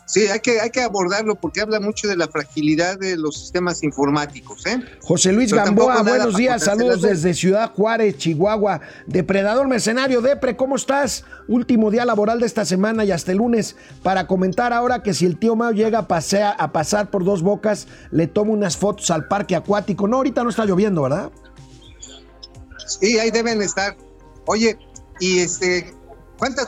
Sí, 0.08 0.28
hay 0.28 0.40
que, 0.40 0.62
hay 0.62 0.70
que 0.70 0.82
abordarlo 0.82 1.36
porque 1.36 1.62
habla 1.62 1.80
mucho 1.80 2.08
de 2.08 2.16
la 2.16 2.28
fragilidad 2.28 3.00
de 3.00 3.18
los 3.18 3.40
sistemas 3.40 3.82
informáticos. 3.82 4.64
¿eh? 4.68 4.80
José 5.02 5.32
Luis 5.32 5.52
Gamboa, 5.52 6.04
buenos 6.04 6.36
días, 6.36 6.64
saludos 6.64 7.02
desde 7.02 7.34
Ciudad 7.34 7.72
Juárez, 7.74 8.16
Chihuahua. 8.18 8.82
Depredador 9.08 9.68
Mercenario, 9.68 10.22
Depre, 10.22 10.56
¿cómo 10.56 10.76
estás? 10.76 11.26
Último 11.48 11.90
día 11.90 12.06
laboral 12.06 12.40
de 12.40 12.46
esta 12.46 12.66
semana 12.66 13.04
y 13.04 13.12
hasta 13.12 13.32
el 13.32 13.40
lunes 13.40 13.76
para 14.04 14.28
comentar 14.28 14.74
ahora 14.74 15.02
que 15.02 15.16
si 15.16 15.26
el 15.26 15.40
tío 15.40 15.56
Mao 15.56 15.72
llega 15.72 16.00
a, 16.00 16.08
pasea, 16.08 16.52
a 16.52 16.72
pasar 16.72 17.10
por 17.10 17.26
dos 17.26 17.42
bocas, 17.42 17.88
le 18.12 18.28
tomo 18.28 18.54
unas 18.54 18.78
fotos 18.78 19.10
al 19.10 19.28
parque 19.28 19.56
acuático. 19.56 20.08
No, 20.08 20.18
ahorita 20.18 20.44
no 20.44 20.52
está 20.52 20.66
lloviendo, 20.66 21.02
¿verdad? 21.02 21.32
Sí, 22.86 23.18
ahí 23.18 23.32
deben 23.32 23.60
estar. 23.64 23.98
Oye, 24.46 24.78
y 25.20 25.40
este, 25.40 25.94
¿cuántas, 26.38 26.68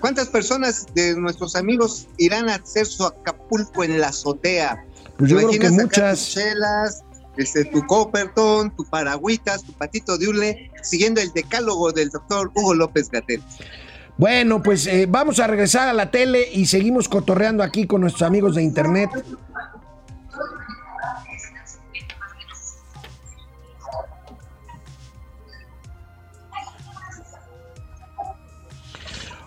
¿cuántas 0.00 0.28
personas 0.28 0.86
de 0.94 1.16
nuestros 1.16 1.56
amigos 1.56 2.08
irán 2.18 2.48
a 2.48 2.56
hacer 2.56 2.86
su 2.86 3.04
Acapulco 3.04 3.84
en 3.84 4.00
la 4.00 4.08
azotea? 4.08 4.84
Pues 5.16 5.30
yo 5.30 5.36
creo 5.38 5.50
que 5.50 5.70
muchas. 5.70 6.18
Tus 6.18 6.34
chelas, 6.34 7.02
este, 7.36 7.64
tu 7.64 7.86
Copperton, 7.86 8.74
tu 8.76 8.84
Paragüitas, 8.84 9.62
tu 9.62 9.72
Patito 9.72 10.18
de 10.18 10.28
Ule, 10.28 10.70
siguiendo 10.82 11.20
el 11.20 11.32
decálogo 11.32 11.92
del 11.92 12.10
doctor 12.10 12.50
Hugo 12.54 12.74
López 12.74 13.08
Gatel. 13.10 13.42
Bueno, 14.18 14.62
pues 14.62 14.86
eh, 14.86 15.06
vamos 15.08 15.40
a 15.40 15.46
regresar 15.46 15.88
a 15.88 15.92
la 15.92 16.10
tele 16.10 16.46
y 16.52 16.66
seguimos 16.66 17.08
cotorreando 17.08 17.62
aquí 17.62 17.86
con 17.86 18.02
nuestros 18.02 18.22
amigos 18.22 18.54
de 18.54 18.62
internet. 18.62 19.10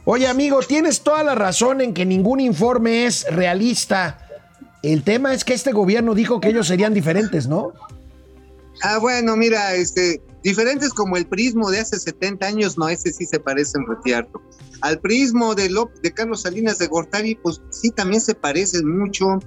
Oye, 0.08 0.28
amigo, 0.28 0.60
tienes 0.60 1.02
toda 1.02 1.24
la 1.24 1.34
razón 1.34 1.82
en 1.82 1.92
que 1.96 2.06
ningún 2.06 2.40
informe 2.40 3.08
es 3.08 3.26
realista. 3.28 4.20
El 4.84 5.02
tema 5.04 5.34
es 5.34 5.44
que 5.44 5.56
este 5.56 5.72
gobierno 5.72 6.14
dijo 6.14 6.40
que 6.40 6.50
ellos 6.50 6.68
serían 6.68 6.94
diferentes, 6.94 7.48
¿no? 7.48 7.74
Ah, 8.84 9.00
bueno, 9.00 9.36
mira, 9.36 9.74
este, 9.74 10.22
diferentes 10.44 10.94
como 10.94 11.18
el 11.18 11.26
prismo 11.26 11.72
de 11.72 11.80
hace 11.80 11.98
70 11.98 12.46
años, 12.46 12.78
no, 12.78 12.88
ese 12.88 13.12
sí 13.12 13.26
se 13.26 13.40
parece 13.40 13.80
en 13.80 13.88
retierto. 13.88 14.40
Al 14.82 15.00
prismo 15.00 15.56
de, 15.56 15.74
de 16.04 16.14
Carlos 16.14 16.44
Salinas 16.44 16.78
de 16.78 16.86
Gortari, 16.86 17.34
pues 17.34 17.60
sí, 17.72 17.90
también 17.90 18.22
se 18.22 18.36
parecen 18.36 18.88
mucho. 18.88 19.40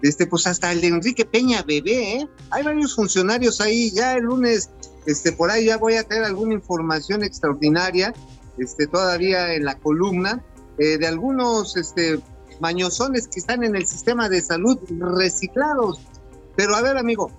Este, 0.00 0.26
pues 0.26 0.46
hasta 0.46 0.72
el 0.72 0.80
de 0.80 0.88
Enrique 0.88 1.26
Peña 1.26 1.62
Bebé, 1.62 2.14
¿eh? 2.14 2.28
Hay 2.50 2.62
varios 2.62 2.94
funcionarios 2.94 3.60
ahí, 3.60 3.90
ya 3.90 4.14
el 4.14 4.24
lunes, 4.24 4.70
este, 5.04 5.32
por 5.32 5.50
ahí 5.50 5.66
ya 5.66 5.76
voy 5.76 5.96
a 5.96 6.04
tener 6.04 6.24
alguna 6.24 6.54
información 6.54 7.22
extraordinaria 7.22 8.14
este, 8.58 8.86
todavía 8.86 9.54
en 9.54 9.64
la 9.64 9.76
columna, 9.76 10.42
eh, 10.78 10.98
de 10.98 11.06
algunos 11.06 11.76
este, 11.76 12.20
mañosones 12.60 13.28
que 13.28 13.40
están 13.40 13.64
en 13.64 13.76
el 13.76 13.86
sistema 13.86 14.28
de 14.28 14.40
salud 14.40 14.78
reciclados. 15.16 16.00
Pero 16.56 16.74
a 16.74 16.82
ver, 16.82 16.96
amigo, 16.96 17.30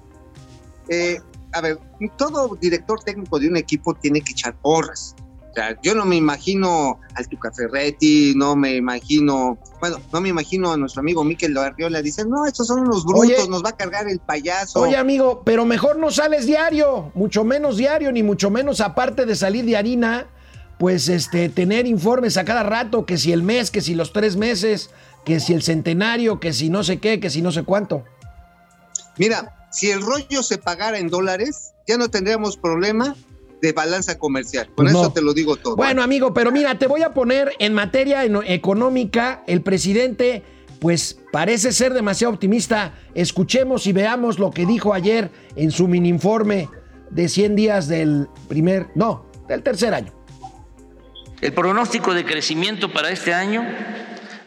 eh, 0.90 1.20
a 1.54 1.62
ver, 1.62 1.80
todo 2.18 2.56
director 2.60 3.00
técnico 3.04 3.40
de 3.40 3.48
un 3.48 3.58
equipo 3.58 3.94
tiene 3.96 4.22
que 4.22 4.32
echar 4.32 4.56
porras. 4.56 5.16
O 5.52 5.54
sea, 5.54 5.76
yo 5.82 5.96
no 5.96 6.06
me 6.06 6.16
imagino 6.16 7.00
al 7.16 7.28
Tucaferretti, 7.28 8.34
no 8.36 8.56
me 8.56 8.76
imagino, 8.76 9.58
bueno, 9.80 9.98
no 10.14 10.22
me 10.22 10.30
imagino 10.30 10.72
a 10.72 10.78
nuestro 10.78 11.00
amigo 11.00 11.24
Miquel 11.24 11.58
Arriola, 11.58 12.04
dice, 12.04 12.26
no, 12.26 12.46
estos 12.46 12.68
son 12.68 12.82
unos 12.82 13.04
brutos, 13.04 13.50
nos 13.50 13.64
va 13.64 13.70
a 13.70 13.76
cargar 13.76 14.08
el 14.08 14.20
payaso. 14.20 14.82
Oye, 14.82 14.98
amigo, 14.98 15.42
pero 15.44 15.66
mejor 15.66 15.98
no 15.98 16.12
sales 16.12 16.46
diario, 16.46 17.12
mucho 17.16 17.44
menos 17.44 17.78
diario, 17.78 18.12
ni 18.12 18.22
mucho 18.22 18.52
menos 18.52 18.82
aparte 18.82 19.26
de 19.26 19.36
salir 19.36 19.66
de 19.66 19.78
harina, 19.78 20.28
pues 20.78 21.10
este, 21.10 21.50
tener 21.50 21.88
informes 21.88 22.38
a 22.38 22.46
cada 22.46 22.64
rato, 22.64 23.06
que 23.06 23.18
si 23.18 23.32
el 23.32 23.44
mes, 23.44 23.72
que 23.72 23.82
si 23.82 23.96
los 23.96 24.14
tres 24.14 24.36
meses, 24.36 24.92
que 25.26 25.40
si 25.40 25.54
el 25.54 25.64
centenario, 25.64 26.40
que 26.40 26.54
si 26.54 26.70
no 26.70 26.84
sé 26.84 27.00
qué, 27.00 27.20
que 27.20 27.30
si 27.30 27.42
no 27.42 27.52
sé 27.52 27.64
cuánto. 27.64 28.06
Mira, 29.18 29.68
si 29.72 29.90
el 29.90 30.02
rollo 30.02 30.44
se 30.44 30.58
pagara 30.58 31.00
en 31.00 31.10
dólares, 31.10 31.74
ya 31.88 31.98
no 31.98 32.10
tendríamos 32.10 32.58
problema 32.58 33.16
de 33.62 33.74
balanza 33.74 34.18
comercial. 34.20 34.70
Con 34.76 34.88
eso 34.88 35.12
te 35.12 35.22
lo 35.22 35.34
digo 35.34 35.56
todo. 35.56 35.76
Bueno, 35.76 36.04
amigo, 36.04 36.34
pero 36.34 36.52
mira, 36.52 36.78
te 36.78 36.88
voy 36.88 37.02
a 37.02 37.14
poner 37.14 37.54
en 37.60 37.74
materia 37.74 38.24
económica, 38.24 39.44
el 39.48 39.62
presidente, 39.62 40.44
pues 40.80 41.20
parece 41.32 41.72
ser 41.72 41.94
demasiado 41.94 42.34
optimista. 42.34 42.94
Escuchemos 43.16 43.88
y 43.88 43.94
veamos 43.94 44.38
lo 44.38 44.52
que 44.52 44.66
dijo 44.66 44.94
ayer 44.94 45.32
en 45.56 45.72
su 45.72 45.88
mini 45.88 46.10
informe 46.10 46.70
de 47.10 47.28
100 47.30 47.56
días 47.56 47.88
del 47.88 48.28
primer, 48.48 48.88
no, 48.96 49.26
del 49.48 49.64
tercer 49.64 49.94
año. 49.94 50.17
El 51.40 51.54
pronóstico 51.54 52.16
de 52.16 52.26
crecimiento 52.26 52.92
para 52.92 53.12
este 53.12 53.34
año 53.34 53.64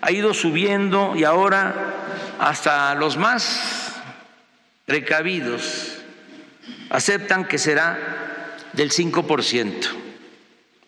ha 0.00 0.10
ido 0.10 0.34
subiendo 0.34 1.14
y 1.14 1.22
ahora 1.22 1.94
hasta 2.40 2.94
los 2.96 3.16
más 3.16 3.94
precavidos 4.86 5.98
aceptan 6.88 7.44
que 7.44 7.58
será 7.58 8.56
del 8.72 8.90
5%. 8.90 9.72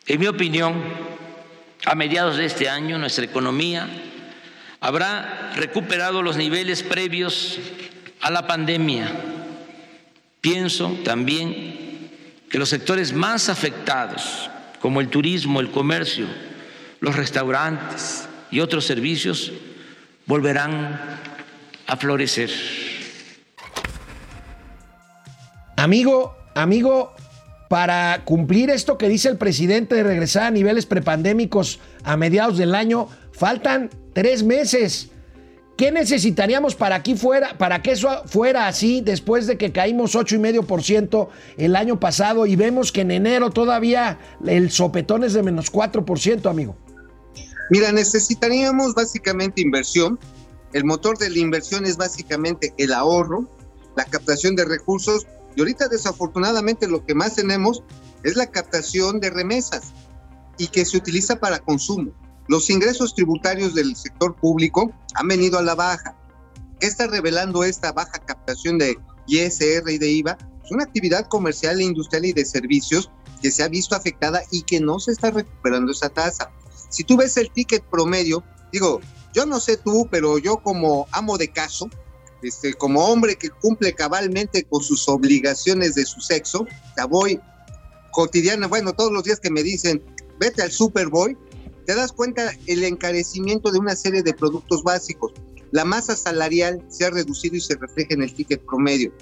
En 0.06 0.20
mi 0.20 0.26
opinión, 0.26 0.82
a 1.86 1.94
mediados 1.94 2.36
de 2.36 2.46
este 2.46 2.68
año 2.68 2.98
nuestra 2.98 3.24
economía 3.24 3.88
habrá 4.80 5.52
recuperado 5.54 6.22
los 6.22 6.36
niveles 6.36 6.82
previos 6.82 7.60
a 8.20 8.30
la 8.32 8.48
pandemia. 8.48 9.08
Pienso 10.40 10.98
también 11.04 12.10
que 12.50 12.58
los 12.58 12.70
sectores 12.70 13.12
más 13.12 13.48
afectados 13.48 14.50
como 14.82 15.00
el 15.00 15.08
turismo, 15.08 15.60
el 15.60 15.70
comercio, 15.70 16.26
los 16.98 17.14
restaurantes 17.14 18.28
y 18.50 18.58
otros 18.58 18.84
servicios 18.84 19.52
volverán 20.26 21.00
a 21.86 21.96
florecer. 21.96 22.50
Amigo, 25.76 26.36
amigo, 26.56 27.14
para 27.68 28.22
cumplir 28.24 28.70
esto 28.70 28.98
que 28.98 29.08
dice 29.08 29.28
el 29.28 29.38
presidente 29.38 29.94
de 29.94 30.02
regresar 30.02 30.44
a 30.44 30.50
niveles 30.50 30.84
prepandémicos 30.84 31.78
a 32.02 32.16
mediados 32.16 32.58
del 32.58 32.74
año, 32.74 33.08
faltan 33.32 33.88
tres 34.12 34.42
meses. 34.42 35.11
¿Qué 35.82 35.90
necesitaríamos 35.90 36.76
para 36.76 36.94
aquí 36.94 37.16
fuera, 37.16 37.58
para 37.58 37.82
que 37.82 37.90
eso 37.90 38.22
fuera 38.26 38.68
así 38.68 39.00
después 39.00 39.48
de 39.48 39.58
que 39.58 39.72
caímos 39.72 40.14
8,5% 40.14 41.28
el 41.56 41.74
año 41.74 41.98
pasado 41.98 42.46
y 42.46 42.54
vemos 42.54 42.92
que 42.92 43.00
en 43.00 43.10
enero 43.10 43.50
todavía 43.50 44.20
el 44.46 44.70
sopetón 44.70 45.24
es 45.24 45.32
de 45.32 45.42
menos 45.42 45.72
4%, 45.72 46.48
amigo? 46.48 46.76
Mira, 47.70 47.90
necesitaríamos 47.90 48.94
básicamente 48.94 49.60
inversión. 49.60 50.20
El 50.72 50.84
motor 50.84 51.18
de 51.18 51.30
la 51.30 51.38
inversión 51.40 51.84
es 51.84 51.96
básicamente 51.96 52.72
el 52.78 52.92
ahorro, 52.92 53.48
la 53.96 54.04
captación 54.04 54.54
de 54.54 54.64
recursos 54.64 55.26
y 55.56 55.62
ahorita 55.62 55.88
desafortunadamente 55.88 56.86
lo 56.86 57.04
que 57.04 57.16
más 57.16 57.34
tenemos 57.34 57.82
es 58.22 58.36
la 58.36 58.46
captación 58.46 59.18
de 59.18 59.30
remesas 59.30 59.92
y 60.58 60.68
que 60.68 60.84
se 60.84 60.96
utiliza 60.96 61.40
para 61.40 61.58
consumo. 61.58 62.12
Los 62.48 62.70
ingresos 62.70 63.14
tributarios 63.14 63.74
del 63.74 63.94
sector 63.96 64.34
público 64.36 64.92
han 65.14 65.28
venido 65.28 65.58
a 65.58 65.62
la 65.62 65.74
baja. 65.74 66.16
¿Qué 66.80 66.86
está 66.86 67.06
revelando 67.06 67.62
esta 67.64 67.92
baja 67.92 68.18
captación 68.18 68.78
de 68.78 68.98
ISR 69.28 69.88
y 69.88 69.98
de 69.98 70.10
IVA? 70.10 70.38
Es 70.64 70.70
una 70.70 70.84
actividad 70.84 71.28
comercial 71.28 71.80
e 71.80 71.84
industrial 71.84 72.24
y 72.24 72.32
de 72.32 72.44
servicios 72.44 73.10
que 73.40 73.50
se 73.50 73.62
ha 73.62 73.68
visto 73.68 73.94
afectada 73.94 74.42
y 74.50 74.62
que 74.62 74.80
no 74.80 74.98
se 74.98 75.12
está 75.12 75.30
recuperando 75.30 75.92
esa 75.92 76.08
tasa. 76.08 76.50
Si 76.88 77.04
tú 77.04 77.16
ves 77.16 77.36
el 77.36 77.50
ticket 77.50 77.84
promedio, 77.84 78.44
digo, 78.72 79.00
yo 79.32 79.46
no 79.46 79.60
sé 79.60 79.76
tú, 79.76 80.08
pero 80.10 80.38
yo 80.38 80.58
como 80.58 81.06
amo 81.12 81.38
de 81.38 81.48
caso, 81.48 81.88
este, 82.42 82.74
como 82.74 83.04
hombre 83.06 83.36
que 83.36 83.50
cumple 83.50 83.94
cabalmente 83.94 84.64
con 84.64 84.82
sus 84.82 85.08
obligaciones 85.08 85.94
de 85.94 86.04
su 86.04 86.20
sexo, 86.20 86.66
ya 86.96 87.06
voy 87.06 87.40
cotidiana, 88.10 88.66
bueno, 88.66 88.92
todos 88.92 89.12
los 89.12 89.24
días 89.24 89.40
que 89.40 89.50
me 89.50 89.62
dicen, 89.62 90.02
vete 90.38 90.62
al 90.62 90.70
Superboy, 90.70 91.36
te 91.86 91.94
das 91.94 92.12
cuenta 92.12 92.52
el 92.66 92.84
encarecimiento 92.84 93.70
de 93.70 93.78
una 93.78 93.96
serie 93.96 94.22
de 94.22 94.34
productos 94.34 94.82
básicos. 94.82 95.32
La 95.72 95.84
masa 95.84 96.16
salarial 96.16 96.84
se 96.88 97.04
ha 97.04 97.10
reducido 97.10 97.56
y 97.56 97.60
se 97.60 97.76
refleja 97.76 98.14
en 98.14 98.22
el 98.22 98.34
ticket 98.34 98.64
promedio. 98.64 99.12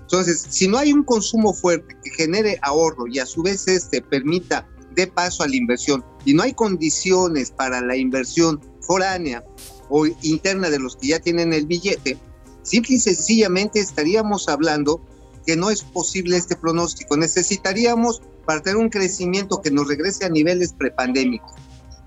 Entonces, 0.00 0.44
si 0.48 0.68
no 0.68 0.78
hay 0.78 0.92
un 0.92 1.04
consumo 1.04 1.54
fuerte 1.54 1.96
que 2.02 2.10
genere 2.10 2.58
ahorro 2.62 3.06
y 3.06 3.18
a 3.18 3.26
su 3.26 3.42
vez 3.42 3.66
este 3.68 4.02
permita 4.02 4.68
de 4.94 5.06
paso 5.06 5.42
a 5.42 5.48
la 5.48 5.56
inversión 5.56 6.04
y 6.26 6.34
no 6.34 6.42
hay 6.42 6.52
condiciones 6.52 7.50
para 7.50 7.80
la 7.80 7.96
inversión 7.96 8.60
foránea 8.80 9.42
o 9.88 10.06
interna 10.22 10.68
de 10.68 10.78
los 10.78 10.96
que 10.96 11.08
ya 11.08 11.20
tienen 11.20 11.52
el 11.54 11.66
billete, 11.66 12.18
simple 12.62 12.96
y 12.96 13.00
sencillamente 13.00 13.80
estaríamos 13.80 14.48
hablando 14.48 15.00
que 15.46 15.56
no 15.56 15.70
es 15.70 15.82
posible 15.82 16.36
este 16.36 16.56
pronóstico. 16.56 17.16
Necesitaríamos 17.16 18.20
para 18.44 18.60
tener 18.60 18.76
un 18.76 18.90
crecimiento 18.90 19.62
que 19.62 19.70
nos 19.70 19.88
regrese 19.88 20.26
a 20.26 20.28
niveles 20.28 20.74
prepandémicos 20.74 21.52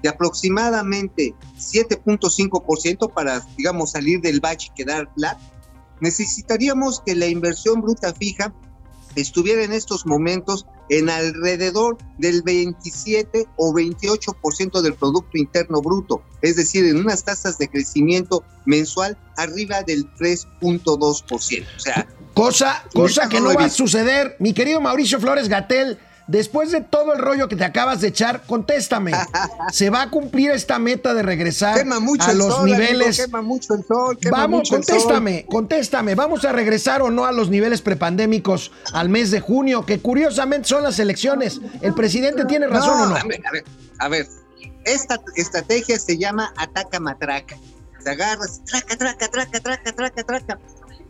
de 0.05 0.09
aproximadamente 0.09 1.33
7.5% 1.57 3.11
para, 3.11 3.41
digamos, 3.57 3.93
salir 3.93 4.21
del 4.21 4.39
bache 4.39 4.69
y 4.71 4.83
quedar 4.83 5.09
flat, 5.15 5.39
necesitaríamos 5.99 7.01
que 7.03 7.15
la 7.15 7.25
inversión 7.25 7.81
bruta 7.81 8.13
fija 8.13 8.53
estuviera 9.15 9.63
en 9.63 9.73
estos 9.73 10.05
momentos 10.05 10.67
en 10.89 11.09
alrededor 11.09 11.97
del 12.19 12.43
27 12.43 13.47
o 13.55 13.73
28% 13.73 14.81
del 14.81 14.93
Producto 14.93 15.39
Interno 15.39 15.81
Bruto, 15.81 16.21
es 16.43 16.55
decir, 16.55 16.85
en 16.85 16.97
unas 16.97 17.23
tasas 17.23 17.57
de 17.57 17.67
crecimiento 17.67 18.43
mensual 18.65 19.17
arriba 19.37 19.81
del 19.81 20.05
3.2%. 20.17 21.31
O 21.31 21.79
sea, 21.79 22.07
cosa, 22.35 22.83
cosa 22.93 23.27
que 23.27 23.41
no 23.41 23.55
va 23.55 23.65
a 23.65 23.69
suceder, 23.69 24.35
mi 24.37 24.53
querido 24.53 24.79
Mauricio 24.79 25.19
Flores 25.19 25.49
Gatel. 25.49 25.97
Después 26.27 26.71
de 26.71 26.81
todo 26.81 27.13
el 27.13 27.19
rollo 27.19 27.47
que 27.47 27.55
te 27.55 27.63
acabas 27.63 28.01
de 28.01 28.07
echar, 28.07 28.43
contéstame. 28.47 29.11
¿Se 29.71 29.89
va 29.89 30.03
a 30.03 30.09
cumplir 30.09 30.51
esta 30.51 30.79
meta 30.79 31.13
de 31.13 31.21
regresar 31.21 31.77
a 31.79 32.33
los 32.33 32.63
niveles? 32.63 33.29
mucho 33.43 33.75
el 33.75 33.85
sol, 33.85 34.17
Vamos, 34.31 34.69
contéstame, 34.69 35.45
contéstame. 35.47 36.15
¿Vamos 36.15 36.43
a 36.45 36.51
regresar 36.51 37.01
o 37.03 37.11
no 37.11 37.25
a 37.25 37.31
los 37.31 37.49
niveles 37.49 37.81
prepandémicos 37.81 38.71
al 38.93 39.09
mes 39.09 39.29
de 39.29 39.39
junio? 39.39 39.85
Que 39.85 39.99
curiosamente 39.99 40.67
son 40.67 40.83
las 40.83 40.97
elecciones. 40.97 41.61
¿El 41.81 41.93
presidente 41.93 42.45
tiene 42.45 42.67
razón 42.67 43.01
o 43.01 43.05
no? 43.07 43.15
A 43.15 43.23
ver, 43.23 43.41
a 43.45 43.51
ver, 43.51 43.63
a 43.99 44.09
ver. 44.09 44.27
Esta 44.85 45.19
estrategia 45.35 45.99
se 45.99 46.17
llama 46.17 46.53
ataca 46.57 46.99
matraca. 46.99 47.55
Te 48.03 48.11
agarras, 48.11 48.61
traca, 48.65 48.95
traca, 48.95 49.27
traca, 49.29 49.59
traca, 49.59 49.91
traca, 49.91 50.23
traca. 50.23 50.59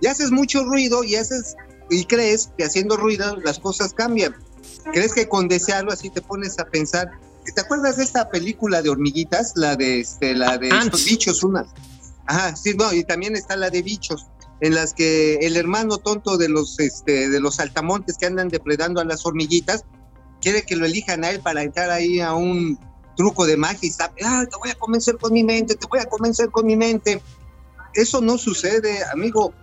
Y 0.01 0.07
haces 0.07 0.31
mucho 0.31 0.63
ruido 0.63 1.03
y 1.03 1.15
haces 1.15 1.55
y 1.89 2.05
crees 2.05 2.51
que 2.57 2.65
haciendo 2.65 2.97
ruido 2.97 3.37
las 3.37 3.59
cosas 3.59 3.93
cambian 3.93 4.35
¿Crees 4.91 5.13
que 5.13 5.27
con 5.27 5.47
desearlo 5.47 5.91
así 5.91 6.09
te 6.09 6.21
pones 6.21 6.59
a 6.59 6.65
pensar? 6.65 7.11
¿Te 7.53 7.61
acuerdas 7.61 7.97
de 7.97 8.03
esta 8.03 8.29
película 8.29 8.81
de 8.81 8.89
hormiguitas? 8.89 9.53
La 9.55 9.75
de 9.75 9.99
este, 9.99 10.33
la 10.33 10.57
de 10.57 10.69
estos 10.69 11.05
bichos, 11.05 11.43
una. 11.43 11.65
Ajá, 12.25 12.55
sí, 12.55 12.73
no, 12.75 12.91
y 12.91 13.03
también 13.03 13.35
está 13.35 13.55
la 13.55 13.69
de 13.69 13.81
bichos, 13.81 14.25
en 14.61 14.73
las 14.73 14.93
que 14.93 15.35
el 15.35 15.57
hermano 15.57 15.97
tonto 15.97 16.37
de 16.37 16.49
los 16.49 16.79
este, 16.79 17.29
de 17.29 17.39
los 17.39 17.55
saltamontes 17.55 18.17
que 18.17 18.25
andan 18.25 18.49
depredando 18.49 18.99
a 18.99 19.05
las 19.05 19.25
hormiguitas 19.25 19.83
quiere 20.41 20.63
que 20.63 20.75
lo 20.75 20.85
elijan 20.85 21.23
a 21.23 21.31
él 21.31 21.39
para 21.39 21.63
entrar 21.63 21.89
ahí 21.89 22.19
a 22.19 22.33
un 22.33 22.79
truco 23.15 23.45
de 23.45 23.57
magia 23.57 23.79
y 23.83 23.87
está, 23.87 24.11
ah, 24.23 24.45
te 24.49 24.57
voy 24.57 24.69
a 24.69 24.75
convencer 24.75 25.17
con 25.17 25.33
mi 25.33 25.43
mente, 25.43 25.75
te 25.75 25.87
voy 25.87 25.99
a 25.99 26.05
convencer 26.05 26.49
con 26.51 26.65
mi 26.65 26.75
mente. 26.75 27.21
Eso 27.93 28.21
no 28.21 28.37
sucede, 28.37 28.99
amigo. 29.11 29.53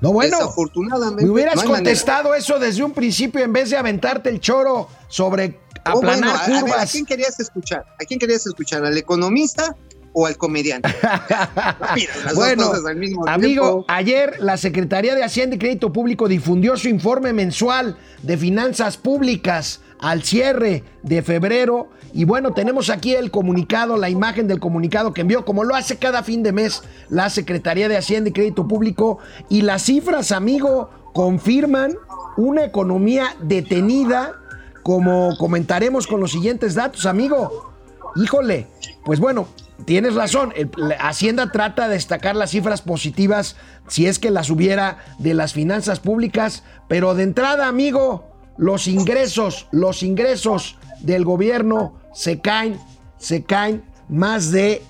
No, 0.00 0.12
bueno, 0.12 0.38
Desafortunadamente, 0.38 1.24
me 1.24 1.30
hubieras 1.30 1.56
no 1.56 1.64
contestado 1.64 2.34
eso 2.34 2.58
desde 2.58 2.84
un 2.84 2.92
principio 2.92 3.42
en 3.42 3.52
vez 3.52 3.70
de 3.70 3.76
aventarte 3.76 4.28
el 4.30 4.40
choro 4.40 4.88
sobre 5.08 5.58
Oh, 5.90 6.00
bueno, 6.00 6.10
aplanar 6.10 6.36
a- 6.36 6.44
a 6.44 6.46
ver, 6.48 6.56
¿A, 6.56 6.60
curvas. 6.60 6.92
quién 6.92 7.06
querías 7.06 7.40
escuchar? 7.40 7.84
¿A 8.00 8.04
quién 8.04 8.20
querías 8.20 8.46
escuchar? 8.46 8.84
¿Al 8.84 8.96
economista 8.98 9.74
o 10.12 10.26
al 10.26 10.36
comediante? 10.36 10.88
Dos 12.24 12.34
bueno, 12.34 12.72
al 12.86 12.96
mismo 12.96 13.26
amigo, 13.26 13.84
ayer 13.88 14.36
la 14.40 14.56
Secretaría 14.56 15.14
de 15.14 15.24
Hacienda 15.24 15.56
y 15.56 15.58
Crédito 15.58 15.92
Público 15.92 16.28
difundió 16.28 16.76
su 16.76 16.88
informe 16.88 17.32
mensual 17.32 17.96
de 18.22 18.36
finanzas 18.36 18.96
públicas 18.96 19.80
al 20.00 20.22
cierre 20.22 20.84
de 21.02 21.22
febrero. 21.22 21.90
Y 22.12 22.24
bueno, 22.24 22.52
tenemos 22.52 22.90
aquí 22.90 23.14
el 23.14 23.30
comunicado, 23.30 23.96
la 23.96 24.10
imagen 24.10 24.48
del 24.48 24.60
comunicado 24.60 25.12
que 25.12 25.20
envió, 25.20 25.44
como 25.44 25.64
lo 25.64 25.74
hace 25.74 25.96
cada 25.96 26.22
fin 26.22 26.42
de 26.42 26.52
mes 26.52 26.82
la 27.08 27.30
Secretaría 27.30 27.88
de 27.88 27.96
Hacienda 27.96 28.30
y 28.30 28.32
Crédito 28.32 28.66
Público. 28.66 29.18
Y 29.48 29.62
las 29.62 29.82
cifras, 29.82 30.32
amigo, 30.32 30.90
confirman 31.12 31.94
una 32.36 32.64
economía 32.64 33.36
detenida, 33.40 34.34
como 34.82 35.36
comentaremos 35.38 36.06
con 36.06 36.20
los 36.20 36.32
siguientes 36.32 36.74
datos, 36.74 37.04
amigo. 37.04 37.72
Híjole, 38.16 38.68
pues 39.04 39.20
bueno, 39.20 39.48
tienes 39.84 40.14
razón. 40.14 40.52
Hacienda 40.98 41.50
trata 41.50 41.88
de 41.88 41.94
destacar 41.94 42.36
las 42.36 42.50
cifras 42.50 42.82
positivas 42.82 43.56
si 43.86 44.06
es 44.06 44.18
que 44.18 44.30
las 44.30 44.50
hubiera 44.50 44.98
de 45.18 45.34
las 45.34 45.52
finanzas 45.52 46.00
públicas, 46.00 46.62
pero 46.88 47.14
de 47.14 47.24
entrada, 47.24 47.68
amigo, 47.68 48.27
los 48.58 48.88
ingresos, 48.88 49.68
los 49.70 50.02
ingresos 50.02 50.76
del 51.00 51.24
gobierno 51.24 51.98
se 52.12 52.40
caen, 52.40 52.78
se 53.18 53.44
caen 53.44 53.84
más 54.08 54.50
de 54.50 54.82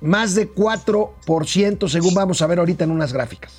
más 0.00 0.34
de 0.34 0.52
4%, 0.52 1.88
según 1.88 2.14
vamos 2.14 2.42
a 2.42 2.46
ver 2.46 2.58
ahorita 2.58 2.84
en 2.84 2.90
unas 2.90 3.14
gráficas. 3.14 3.54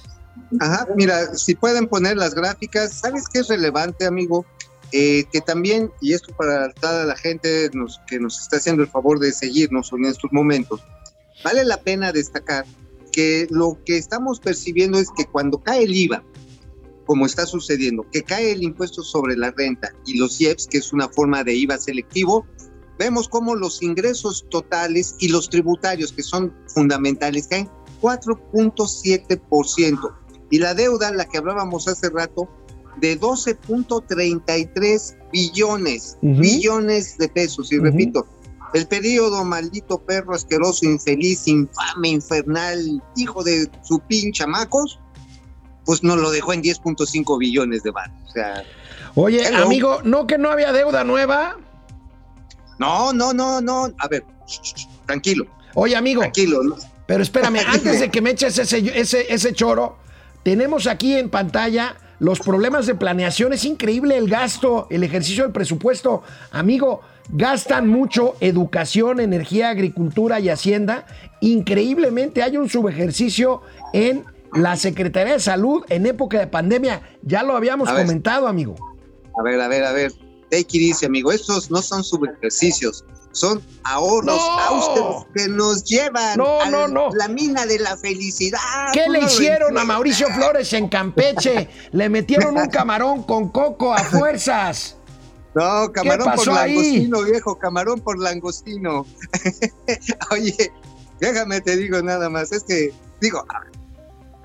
Ajá, 0.60 0.88
mira, 0.96 1.34
si 1.34 1.56
pueden 1.56 1.88
poner 1.88 2.18
las 2.18 2.36
gráficas, 2.36 2.94
¿sabes 2.94 3.24
qué 3.28 3.40
es 3.40 3.48
relevante, 3.48 4.06
amigo? 4.06 4.46
Eh, 4.92 5.26
que 5.32 5.42
también, 5.42 5.92
y 6.02 6.14
esto 6.14 6.36
para 6.36 6.72
toda 6.74 7.06
la 7.06 7.16
gente 7.16 7.72
que 8.08 8.20
nos 8.20 8.40
está 8.40 8.58
haciendo 8.58 8.84
el 8.84 8.90
favor 8.90 9.18
de 9.18 9.32
seguirnos 9.32 9.92
en 9.92 10.06
estos 10.06 10.32
momentos, 10.32 10.82
vale 11.44 11.66
la 11.66 11.78
pena 11.78 12.12
destacar 12.12 12.66
que 13.12 13.48
lo 13.50 13.80
que 13.84 13.98
estamos 13.98 14.40
percibiendo 14.40 15.00
es 15.00 15.10
que 15.18 15.26
cuando 15.26 15.58
cae 15.58 15.84
el 15.86 15.96
IVA, 15.96 16.24
como 17.06 17.26
está 17.26 17.46
sucediendo, 17.46 18.06
que 18.12 18.24
cae 18.24 18.52
el 18.52 18.64
impuesto 18.64 19.04
sobre 19.04 19.38
la 19.38 19.52
renta 19.52 19.94
y 20.06 20.18
los 20.18 20.40
IEPS, 20.42 20.68
que 20.68 20.78
es 20.80 20.92
una 20.94 21.08
forma 21.10 21.44
de 21.44 21.54
IVA 21.56 21.78
selectivo, 21.78 22.46
vemos 22.98 23.28
cómo 23.28 23.56
los 23.56 23.84
ingresos 23.84 24.46
totales 24.50 25.16
y 25.20 25.28
los 25.30 25.50
tributarios, 25.50 26.12
que 26.12 26.24
son 26.24 26.54
fundamentales, 26.68 27.48
caen 27.48 27.70
4.7%. 28.02 30.14
Y 30.52 30.60
la 30.60 30.74
deuda, 30.74 31.12
la 31.12 31.26
que 31.26 31.38
hablábamos 31.38 31.88
hace 31.88 32.10
rato, 32.10 32.50
de 32.98 33.18
12.33 33.20 35.18
billones, 35.32 36.18
Ujú. 36.22 36.42
billones 36.42 37.18
de 37.18 37.30
pesos. 37.30 37.72
Y 37.72 37.80
repito, 37.80 38.28
el 38.74 38.88
periodo 38.88 39.44
maldito 39.44 40.00
perro 40.00 40.34
asqueroso, 40.34 40.86
infeliz, 40.86 41.48
infame, 41.48 42.10
infernal, 42.10 43.04
hijo 43.16 43.44
de 43.44 43.70
su 43.84 44.00
pinche 44.00 44.48
macos, 44.48 45.00
pues 45.86 46.04
nos 46.04 46.18
lo 46.18 46.32
dejó 46.32 46.54
en 46.54 46.62
10.5 46.62 47.38
billones 47.38 47.84
de 47.84 47.92
baros. 47.92 48.16
O 48.28 48.32
sea, 48.32 48.64
Oye, 49.16 49.48
Hello. 49.48 49.64
amigo, 49.64 50.02
¿no 50.04 50.28
que 50.28 50.38
no 50.38 50.50
había 50.50 50.72
deuda 50.74 51.04
nueva? 51.04 51.58
no, 52.78 53.14
no, 53.14 53.34
no, 53.34 53.62
no. 53.62 53.90
A 54.00 54.08
ver, 54.10 54.24
tranquilo, 55.06 55.46
Oye, 55.76 55.96
amigo, 55.96 56.22
tranquilo. 56.22 56.64
¿no? 56.64 56.76
Pero 57.06 57.24
espérame, 57.24 57.60
antes 57.68 58.00
de 58.00 58.10
que 58.10 58.22
me 58.22 58.32
eches 58.32 58.58
ese, 58.58 59.00
ese, 59.00 59.34
ese 59.34 59.54
choro, 59.54 59.98
tenemos 60.44 60.88
aquí 60.88 61.16
en 61.16 61.30
pantalla 61.30 61.96
los 62.20 62.40
problemas 62.40 62.86
de 62.86 62.96
planeación. 62.96 63.54
Es 63.54 63.66
increíble 63.66 64.18
el 64.18 64.30
gasto, 64.30 64.88
el 64.90 65.04
ejercicio 65.04 65.44
del 65.44 65.52
presupuesto. 65.54 66.24
Amigo, 66.52 67.02
gastan 67.30 67.88
mucho 67.88 68.36
educación, 68.40 69.20
energía, 69.20 69.70
agricultura 69.70 70.40
y 70.40 70.50
hacienda. 70.50 71.06
Increíblemente 71.42 72.42
hay 72.44 72.58
un 72.58 72.70
subejercicio 72.70 73.62
en 73.94 74.26
la 74.56 74.76
Secretaría 74.78 75.34
de 75.34 75.40
Salud 75.40 75.84
en 75.90 76.06
época 76.06 76.40
de 76.40 76.48
pandemia. 76.48 77.02
Ya 77.22 77.44
lo 77.44 77.56
habíamos 77.56 77.90
A 77.90 77.94
ver. 77.94 78.06
comentado, 78.06 78.48
amigo. 78.48 78.76
A 79.40 79.44
ver, 79.44 79.60
a 79.62 79.68
ver, 79.68 79.84
a 79.84 79.92
ver. 79.92 80.12
It 80.52 80.74
easy, 80.74 81.06
amigo. 81.06 81.32
Estos 81.32 81.70
no 81.72 81.82
son 81.82 82.04
subejercicios, 82.04 83.04
son 83.32 83.62
ahorros 83.84 84.38
No. 84.38 84.60
austeros 84.62 85.26
que 85.36 85.48
nos 85.50 85.84
llevan 85.84 86.38
No, 86.38 86.62
a 86.62 86.70
no, 86.88 87.10
la 87.14 87.28
mina 87.28 87.66
de 87.66 87.80
la 87.80 87.98
felicidad. 87.98 88.60
¿Qué 88.94 89.10
le 89.10 89.20
hicieron 89.22 89.78
a. 89.78 89.84
Mauricio 89.84 90.28
Flores 90.30 90.72
en 90.74 90.88
Campeche? 90.88 91.68
Le 91.92 92.08
metieron 92.10 92.58
un 92.58 92.68
camarón 92.68 93.24
con 93.24 93.50
coco 93.50 93.94
a 93.94 94.04
fuerzas. 94.04 94.98
No, 95.56 95.90
camarón 95.94 96.34
por 96.36 96.50
ahí? 96.50 96.76
langostino, 96.76 97.22
viejo, 97.24 97.58
camarón 97.58 98.02
por 98.02 98.20
langostino. 98.20 99.06
Oye, 100.32 100.70
déjame 101.22 101.62
te 101.62 101.78
digo 101.78 102.02
nada 102.02 102.30
más, 102.30 102.52
es 102.52 102.64
que, 102.64 102.92
digo, 103.22 103.42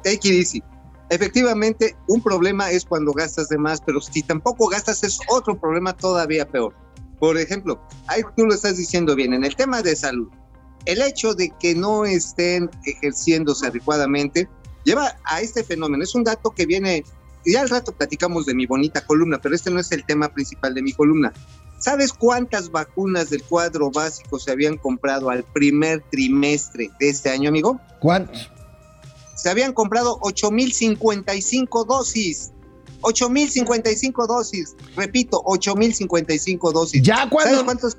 take 0.02 0.28
it 0.28 0.34
easy. 0.34 0.62
Efectivamente, 1.10 1.96
un 2.06 2.22
problema 2.22 2.70
es 2.70 2.84
cuando 2.84 3.12
gastas 3.12 3.48
de 3.48 3.58
más, 3.58 3.80
pero 3.80 4.00
si 4.00 4.22
tampoco 4.22 4.68
gastas 4.68 5.02
es 5.02 5.18
otro 5.28 5.58
problema 5.58 5.92
todavía 5.92 6.48
peor. 6.48 6.72
Por 7.18 7.36
ejemplo, 7.36 7.80
ahí 8.06 8.22
tú 8.36 8.46
lo 8.46 8.54
estás 8.54 8.76
diciendo 8.76 9.14
bien, 9.16 9.34
en 9.34 9.44
el 9.44 9.56
tema 9.56 9.82
de 9.82 9.96
salud, 9.96 10.28
el 10.86 11.02
hecho 11.02 11.34
de 11.34 11.52
que 11.60 11.74
no 11.74 12.04
estén 12.04 12.70
ejerciéndose 12.84 13.66
adecuadamente 13.66 14.48
lleva 14.84 15.16
a 15.24 15.40
este 15.40 15.64
fenómeno. 15.64 16.02
Es 16.02 16.14
un 16.14 16.24
dato 16.24 16.50
que 16.50 16.64
viene, 16.64 17.04
ya 17.44 17.60
al 17.60 17.68
rato 17.68 17.92
platicamos 17.92 18.46
de 18.46 18.54
mi 18.54 18.66
bonita 18.66 19.04
columna, 19.04 19.40
pero 19.40 19.54
este 19.54 19.70
no 19.70 19.80
es 19.80 19.90
el 19.92 20.04
tema 20.04 20.28
principal 20.28 20.74
de 20.74 20.82
mi 20.82 20.92
columna. 20.92 21.32
¿Sabes 21.78 22.12
cuántas 22.12 22.70
vacunas 22.70 23.30
del 23.30 23.42
cuadro 23.42 23.90
básico 23.90 24.38
se 24.38 24.52
habían 24.52 24.76
comprado 24.76 25.30
al 25.30 25.42
primer 25.44 26.02
trimestre 26.10 26.90
de 27.00 27.08
este 27.08 27.30
año, 27.30 27.48
amigo? 27.48 27.80
¿Cuántos? 28.00 28.50
Se 29.42 29.50
habían 29.50 29.72
comprado 29.72 30.18
8.055 30.20 31.86
dosis. 31.86 32.52
8.055 33.00 34.26
dosis. 34.26 34.76
Repito, 34.96 35.42
8.055 35.44 36.72
dosis. 36.72 37.02
Ya 37.02 37.16
¿Sabes 37.16 37.30
cuando, 37.32 37.64
cuántos? 37.64 37.96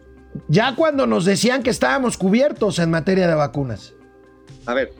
ya 0.48 0.76
cuando 0.76 1.08
nos 1.08 1.26
decían 1.26 1.64
que 1.64 1.70
estábamos 1.72 2.18
cubiertos 2.18 2.80
en 2.80 2.92
materia 2.92 3.28
de 3.28 3.34
vacunas. 3.34 3.94
A 4.66 4.74
ver, 4.76 4.94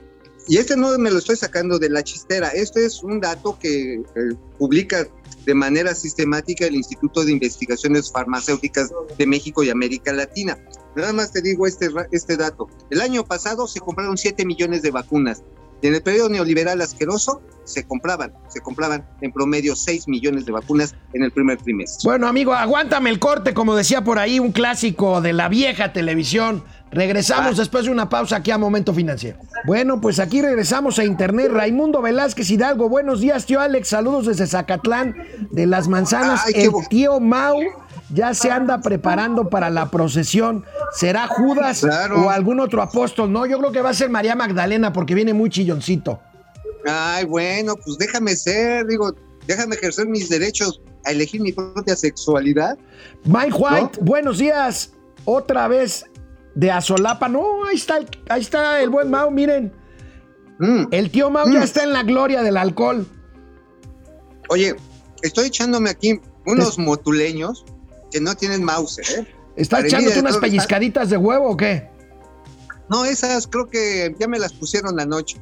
y 0.48 0.56
este 0.56 0.76
no 0.76 0.98
me 0.98 1.10
lo 1.10 1.18
estoy 1.18 1.36
sacando 1.36 1.78
de 1.78 1.88
la 1.88 2.02
chistera, 2.02 2.48
este 2.48 2.84
es 2.84 3.02
un 3.02 3.20
dato 3.20 3.56
que 3.60 3.94
eh, 3.94 4.02
publica 4.58 5.06
de 5.46 5.54
manera 5.54 5.94
sistemática 5.94 6.66
el 6.66 6.74
Instituto 6.74 7.24
de 7.24 7.32
Investigaciones 7.32 8.10
Farmacéuticas 8.10 8.90
de 9.16 9.26
México 9.26 9.62
y 9.62 9.70
América 9.70 10.12
Latina. 10.12 10.58
Nada 10.94 11.12
más 11.12 11.32
te 11.32 11.42
digo 11.42 11.66
este, 11.66 11.88
este 12.10 12.36
dato. 12.36 12.68
El 12.90 13.00
año 13.00 13.24
pasado 13.24 13.66
se 13.66 13.80
compraron 13.80 14.16
7 14.16 14.44
millones 14.44 14.82
de 14.82 14.90
vacunas. 14.90 15.42
En 15.82 15.94
el 15.94 16.02
periodo 16.02 16.28
neoliberal 16.28 16.80
asqueroso 16.80 17.42
se 17.64 17.84
compraban, 17.86 18.32
se 18.48 18.60
compraban 18.60 19.04
en 19.20 19.32
promedio 19.32 19.76
6 19.76 20.08
millones 20.08 20.46
de 20.46 20.52
vacunas 20.52 20.94
en 21.12 21.22
el 21.22 21.30
primer 21.30 21.58
trimestre. 21.58 22.00
Bueno, 22.08 22.26
amigo, 22.26 22.52
aguántame 22.54 23.10
el 23.10 23.18
corte, 23.18 23.54
como 23.54 23.74
decía 23.76 24.02
por 24.02 24.18
ahí, 24.18 24.38
un 24.40 24.52
clásico 24.52 25.20
de 25.20 25.32
la 25.32 25.48
vieja 25.48 25.92
televisión. 25.92 26.64
Regresamos 26.90 27.54
Ah. 27.54 27.60
después 27.60 27.84
de 27.84 27.90
una 27.90 28.08
pausa 28.08 28.36
aquí 28.36 28.50
a 28.50 28.58
Momento 28.58 28.92
Financiero. 28.92 29.38
Bueno, 29.64 30.00
pues 30.00 30.18
aquí 30.18 30.42
regresamos 30.42 30.98
a 30.98 31.04
Internet. 31.04 31.50
Raimundo 31.52 32.02
Velázquez 32.02 32.50
Hidalgo, 32.50 32.88
buenos 32.88 33.20
días, 33.20 33.46
tío 33.46 33.60
Alex. 33.60 33.88
Saludos 33.88 34.26
desde 34.26 34.46
Zacatlán 34.46 35.16
de 35.50 35.66
las 35.66 35.88
Manzanas. 35.88 36.42
Ay, 36.46 36.64
el 36.64 36.72
tío 36.88 37.18
Mau 37.20 37.60
ya 38.12 38.34
se 38.34 38.50
anda 38.50 38.80
preparando 38.80 39.48
para 39.48 39.70
la 39.70 39.90
procesión. 39.90 40.64
¿Será 40.92 41.26
Judas 41.26 41.80
Claro. 41.80 42.26
o 42.26 42.30
algún 42.30 42.60
otro 42.60 42.82
apóstol? 42.82 43.32
No, 43.32 43.46
yo 43.46 43.58
creo 43.58 43.72
que 43.72 43.80
va 43.80 43.90
a 43.90 43.94
ser 43.94 44.10
María 44.10 44.34
Magdalena 44.36 44.92
porque 44.92 45.14
viene 45.14 45.32
muy 45.34 45.50
chilloncito. 45.50 46.20
Ay, 46.86 47.24
bueno, 47.24 47.74
pues 47.76 47.96
déjame 47.98 48.34
ser, 48.36 48.86
digo, 48.86 49.14
déjame 49.46 49.76
ejercer 49.76 50.06
mis 50.08 50.28
derechos 50.28 50.80
a 51.04 51.10
elegir 51.12 51.40
mi 51.40 51.52
propia 51.52 51.96
sexualidad. 51.96 52.76
Mike 53.24 53.52
White, 53.56 53.98
buenos 54.00 54.38
días. 54.38 54.92
Otra 55.24 55.68
vez 55.68 56.04
de 56.54 56.70
Azolapa. 56.70 57.28
No, 57.28 57.64
ahí 57.64 57.76
está 57.76 57.96
el, 57.98 58.06
ahí 58.28 58.40
está 58.40 58.80
el 58.80 58.90
buen 58.90 59.10
Mau, 59.10 59.30
miren. 59.30 59.72
Mm. 60.58 60.84
El 60.90 61.10
tío 61.10 61.30
Mau 61.30 61.46
ya 61.50 61.60
Mm. 61.60 61.62
está 61.62 61.82
en 61.84 61.92
la 61.92 62.02
gloria 62.02 62.42
del 62.42 62.56
alcohol. 62.56 63.06
Oye, 64.48 64.74
estoy 65.22 65.46
echándome 65.46 65.90
aquí 65.90 66.20
unos 66.46 66.78
motuleños 66.78 67.64
que 68.12 68.20
no 68.20 68.34
tienen 68.34 68.62
mouse, 68.62 68.98
¿eh? 68.98 69.26
¿Estás 69.56 69.80
Para 69.80 69.88
echándote 69.88 70.20
unas 70.20 70.36
pellizcaditas 70.38 71.10
de 71.10 71.16
huevo 71.16 71.50
o 71.50 71.56
qué? 71.56 71.88
No, 72.88 73.04
esas 73.04 73.46
creo 73.46 73.66
que 73.66 74.14
ya 74.18 74.28
me 74.28 74.38
las 74.38 74.52
pusieron 74.52 75.00
anoche. 75.00 75.38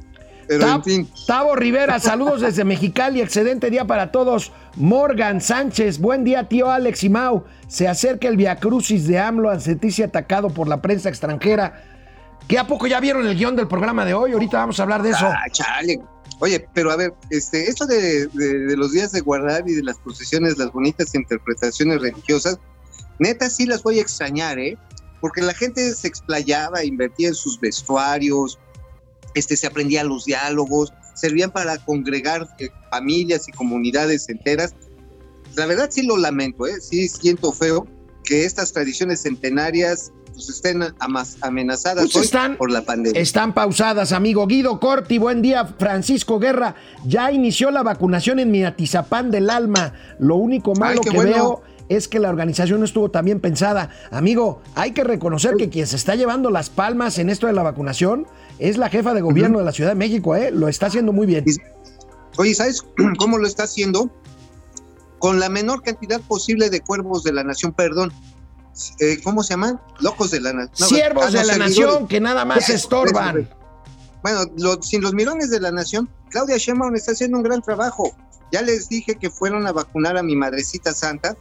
Pero 0.47 0.67
en 0.67 0.83
fin, 0.83 1.09
Tavo 1.27 1.55
Rivera, 1.55 1.99
saludos 1.99 2.41
desde 2.41 2.65
Mexicali, 2.65 3.21
excelente 3.21 3.69
día 3.69 3.85
para 3.85 4.11
todos. 4.11 4.51
Morgan 4.75 5.39
Sánchez, 5.39 5.99
buen 5.99 6.23
día 6.23 6.49
tío 6.49 6.69
Alex 6.69 7.03
y 7.03 7.09
Mau. 7.09 7.45
Se 7.67 7.87
acerca 7.87 8.27
el 8.27 8.35
viacrucis 8.35 9.07
de 9.07 9.19
AMLO 9.19 9.49
a 9.49 9.59
sentirse 9.59 10.03
atacado 10.03 10.49
por 10.49 10.67
la 10.67 10.81
prensa 10.81 11.09
extranjera. 11.09 11.83
¿Qué 12.47 12.59
a 12.59 12.67
poco 12.67 12.87
ya 12.87 12.99
vieron 12.99 13.25
el 13.27 13.37
guion 13.37 13.55
del 13.55 13.67
programa 13.67 14.03
de 14.03 14.13
hoy? 14.13 14.33
Ahorita 14.33 14.57
vamos 14.57 14.79
a 14.79 14.83
hablar 14.83 15.03
de 15.03 15.11
eso. 15.11 15.25
ah, 15.25 15.45
chale. 15.51 16.01
Oye, 16.41 16.67
pero 16.73 16.91
a 16.91 16.95
ver, 16.97 17.13
este, 17.29 17.69
esto 17.69 17.85
de, 17.85 18.25
de- 18.27 18.59
de 18.65 18.75
los 18.77 18.91
días 18.91 19.11
de 19.11 19.21
guardar 19.21 19.63
y 19.69 19.73
de 19.73 19.83
las 19.83 19.97
procesiones, 19.99 20.57
las 20.57 20.71
bonitas 20.71 21.13
interpretaciones 21.15 22.01
religiosas, 22.01 22.57
neta 23.19 23.49
sí 23.49 23.65
las 23.67 23.83
voy 23.83 23.99
a 23.99 24.01
extrañar, 24.01 24.57
¿eh? 24.59 24.77
Porque 25.21 25.41
la 25.41 25.53
gente 25.53 25.93
se 25.93 26.07
explayaba, 26.07 26.83
invertía 26.83 27.27
en 27.29 27.35
sus 27.35 27.59
vestuarios, 27.59 28.57
este, 29.35 29.55
se 29.55 29.67
aprendía 29.67 30.03
los 30.03 30.25
diálogos, 30.25 30.91
servían 31.13 31.51
para 31.51 31.77
congregar 31.85 32.49
eh, 32.59 32.69
familias 32.89 33.47
y 33.47 33.51
comunidades 33.51 34.27
enteras. 34.27 34.73
La 35.55 35.67
verdad 35.67 35.89
sí 35.91 36.01
lo 36.01 36.17
lamento, 36.17 36.65
¿eh? 36.65 36.81
Sí 36.81 37.07
siento 37.07 37.51
feo 37.51 37.85
que 38.23 38.45
estas 38.45 38.73
tradiciones 38.73 39.21
centenarias 39.21 40.11
pues, 40.33 40.49
estén 40.49 40.83
amenazadas 41.41 42.05
Pues 42.05 42.15
hoy 42.15 42.21
están- 42.23 42.57
por 42.57 42.71
la 42.71 42.81
pandemia. 42.83 43.19
Están 43.21 43.53
pausadas, 43.53 44.11
amigo. 44.11 44.47
Guido 44.47 44.79
Corti, 44.79 45.17
buen 45.17 45.41
día. 45.41 45.65
Francisco 45.77 46.39
Guerra, 46.39 46.75
ya 47.05 47.31
inició 47.31 47.71
la 47.71 47.83
vacunación 47.83 48.39
en 48.39 48.51
mi 48.51 48.63
Atizapán 48.63 49.31
del 49.31 49.49
Alma. 49.49 49.93
Lo 50.19 50.35
único 50.35 50.73
malo 50.75 51.01
que 51.01 51.11
bueno. 51.11 51.31
veo 51.31 51.63
es 51.89 52.07
que 52.07 52.19
la 52.19 52.29
organización 52.29 52.79
no 52.79 52.85
estuvo 52.85 53.11
tan 53.11 53.25
bien 53.25 53.39
pensada. 53.41 53.89
Amigo, 54.11 54.61
hay 54.75 54.91
que 54.91 55.03
reconocer 55.03 55.55
que 55.57 55.69
quien 55.69 55.87
se 55.87 55.97
está 55.97 56.15
llevando 56.15 56.49
las 56.49 56.69
palmas 56.69 57.17
en 57.17 57.29
esto 57.29 57.47
de 57.47 57.53
la 57.53 57.63
vacunación 57.63 58.27
es 58.59 58.77
la 58.77 58.89
jefa 58.89 59.13
de 59.13 59.21
gobierno 59.21 59.59
de 59.59 59.65
la 59.65 59.71
Ciudad 59.73 59.89
de 59.91 59.95
México, 59.95 60.35
¿eh? 60.35 60.51
Lo 60.51 60.69
está 60.69 60.85
haciendo 60.85 61.11
muy 61.11 61.27
bien. 61.27 61.43
Oye, 62.37 62.55
¿sabes 62.55 62.81
cómo 63.17 63.37
lo 63.37 63.45
está 63.45 63.63
haciendo? 63.63 64.09
Con 65.19 65.39
la 65.39 65.49
menor 65.49 65.83
cantidad 65.83 66.19
posible 66.21 66.69
de 66.69 66.79
cuervos 66.81 67.23
de 67.23 67.33
la 67.33 67.43
nación, 67.43 67.73
perdón. 67.73 68.11
Eh, 68.99 69.19
¿Cómo 69.23 69.43
se 69.43 69.53
llaman? 69.53 69.79
Locos 69.99 70.31
de 70.31 70.39
la 70.41 70.53
nación. 70.53 70.89
Siervos 70.89 71.31
de 71.33 71.43
la 71.45 71.57
nación 71.57 72.07
que 72.07 72.19
nada 72.19 72.45
más 72.45 72.69
estorban. 72.69 73.39
eso, 73.41 73.49
Bueno, 74.23 74.41
lo- 74.57 74.81
sin 74.81 75.01
los 75.01 75.13
mirones 75.13 75.49
de 75.49 75.59
la 75.59 75.71
nación, 75.71 76.09
Claudia 76.29 76.57
Sheinbaum 76.57 76.95
está 76.95 77.11
haciendo 77.11 77.37
un 77.37 77.43
gran 77.43 77.61
trabajo. 77.61 78.15
Ya 78.51 78.61
les 78.61 78.87
dije 78.89 79.15
que 79.15 79.29
fueron 79.29 79.65
a 79.67 79.71
vacunar 79.71 80.17
a 80.17 80.23
mi 80.23 80.35
madrecita 80.35 80.93
santa. 80.93 81.35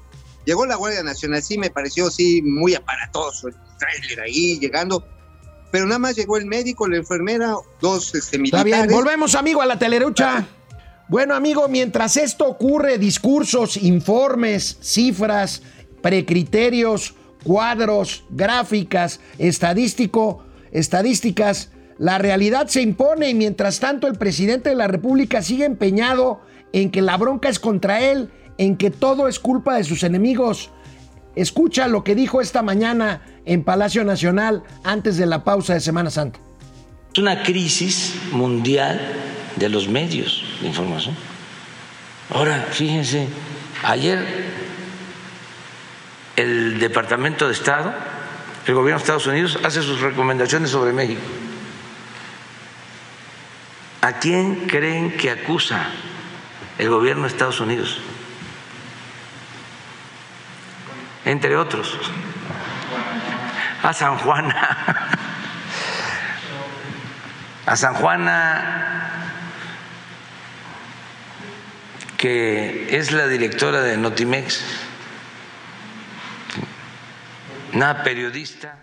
Llegó 0.46 0.64
la 0.66 0.76
Guardia 0.76 1.02
Nacional, 1.02 1.42
sí, 1.42 1.58
me 1.58 1.70
pareció 1.70 2.10
sí 2.10 2.40
muy 2.42 2.74
aparatoso 2.74 3.48
el 3.48 3.54
tráiler 3.78 4.20
ahí 4.20 4.58
llegando. 4.58 5.04
Pero 5.70 5.86
nada 5.86 5.98
más 5.98 6.16
llegó 6.16 6.36
el 6.36 6.46
médico, 6.46 6.88
la 6.88 6.96
enfermera, 6.96 7.54
dos 7.80 8.06
este, 8.14 8.18
Está 8.18 8.38
militares. 8.38 8.64
bien, 8.64 8.88
volvemos 8.88 9.34
amigo 9.34 9.60
a 9.62 9.66
la 9.66 9.78
telerucha. 9.78 10.46
Bueno 11.08 11.34
amigo, 11.34 11.68
mientras 11.68 12.16
esto 12.16 12.46
ocurre, 12.46 12.96
discursos, 12.98 13.76
informes, 13.76 14.78
cifras, 14.80 15.62
precriterios, 16.02 17.14
cuadros, 17.44 18.24
gráficas, 18.31 19.20
estadístico, 19.38 20.44
estadísticas, 20.72 21.70
la 21.98 22.18
realidad 22.18 22.68
se 22.68 22.81
impone 22.81 23.29
y 23.29 23.35
mientras 23.35 23.79
tanto 23.79 24.07
el 24.07 24.16
presidente 24.16 24.70
de 24.70 24.76
la 24.76 24.88
República 24.88 25.42
sigue 25.42 25.64
empeñado 25.66 26.40
en 26.72 26.90
que 26.90 27.03
la 27.03 27.16
bronca 27.16 27.48
es 27.48 27.59
contra 27.59 28.00
él, 28.00 28.31
en 28.57 28.76
que 28.76 28.90
todo 28.90 29.29
es 29.29 29.38
culpa 29.38 29.76
de 29.76 29.85
sus 29.85 30.03
enemigos. 30.03 30.70
Escucha 31.37 31.88
lo 31.88 32.03
que 32.03 32.14
dijo 32.14 32.40
esta 32.40 32.62
mañana 32.62 33.22
en 33.44 33.64
Palacio 33.64 34.05
Nacional 34.05 34.62
antes 34.83 35.16
de 35.16 35.26
la 35.26 35.44
pausa 35.44 35.74
de 35.74 35.81
Semana 35.81 36.11
Santa. 36.11 36.40
Es 37.12 37.18
una 37.18 37.42
crisis 37.42 38.14
mundial 38.33 39.00
de 39.57 39.68
los 39.68 39.88
medios 39.88 40.42
de 40.61 40.68
información. 40.68 41.14
Ahora, 42.31 42.66
fíjense, 42.70 43.26
ayer 43.83 44.24
el 46.40 46.79
Departamento 46.79 47.46
de 47.46 47.53
Estado, 47.53 47.92
el 48.66 48.74
gobierno 48.74 48.98
de 48.98 49.03
Estados 49.03 49.26
Unidos, 49.26 49.59
hace 49.62 49.83
sus 49.83 50.00
recomendaciones 50.00 50.70
sobre 50.70 50.92
México. 50.92 51.20
¿A 54.00 54.14
quién 54.14 54.66
creen 54.66 55.16
que 55.16 55.31
acusa 55.31 55.88
el 56.79 56.88
gobierno 56.88 57.22
de 57.22 57.29
Estados 57.29 57.61
Unidos? 57.61 58.00
Entre 61.26 61.55
otros, 61.57 61.98
a 63.83 63.92
San 63.92 64.16
Juana. 64.18 65.09
a 67.66 67.76
San 67.76 67.94
Juana, 67.94 69.11
que 72.16 72.96
es 72.96 73.12
la 73.12 73.26
directora 73.29 73.83
de 73.83 73.98
Notimex, 73.98 74.89
una 77.74 78.02
periodista. 78.02 78.78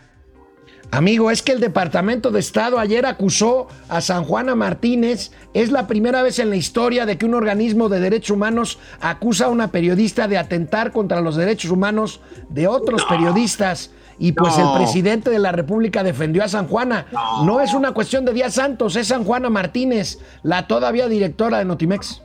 Amigo, 0.91 1.31
es 1.31 1.41
que 1.41 1.51
el 1.51 1.59
Departamento 1.59 2.31
de 2.31 2.39
Estado 2.39 2.79
ayer 2.79 3.05
acusó 3.05 3.67
a 3.89 3.99
San 3.99 4.23
Juana 4.23 4.55
Martínez. 4.55 5.31
Es 5.53 5.69
la 5.69 5.85
primera 5.85 6.23
vez 6.23 6.39
en 6.39 6.49
la 6.49 6.55
historia 6.55 7.05
de 7.05 7.17
que 7.17 7.25
un 7.25 7.33
organismo 7.33 7.89
de 7.89 7.99
derechos 7.99 8.31
humanos 8.31 8.79
acusa 9.01 9.45
a 9.45 9.49
una 9.49 9.69
periodista 9.69 10.29
de 10.29 10.37
atentar 10.37 10.93
contra 10.93 11.19
los 11.19 11.35
derechos 11.35 11.71
humanos 11.71 12.21
de 12.49 12.67
otros 12.67 13.03
periodistas. 13.03 13.91
Y 14.17 14.31
pues 14.31 14.57
No. 14.57 14.71
el 14.71 14.81
presidente 14.81 15.29
de 15.29 15.39
la 15.39 15.51
República 15.51 16.03
defendió 16.03 16.43
a 16.43 16.47
San 16.47 16.67
Juana. 16.67 17.05
No. 17.43 17.59
es 17.59 17.73
una 17.73 17.91
cuestión 17.91 18.23
de 18.23 18.31
días 18.33 18.53
santos, 18.53 18.95
es 18.95 19.07
San 19.09 19.25
Juana 19.25 19.49
Martínez, 19.49 20.19
la 20.41 20.67
todavía 20.67 21.07
directora 21.09 21.59
de 21.59 21.65
Notimex. 21.65 22.21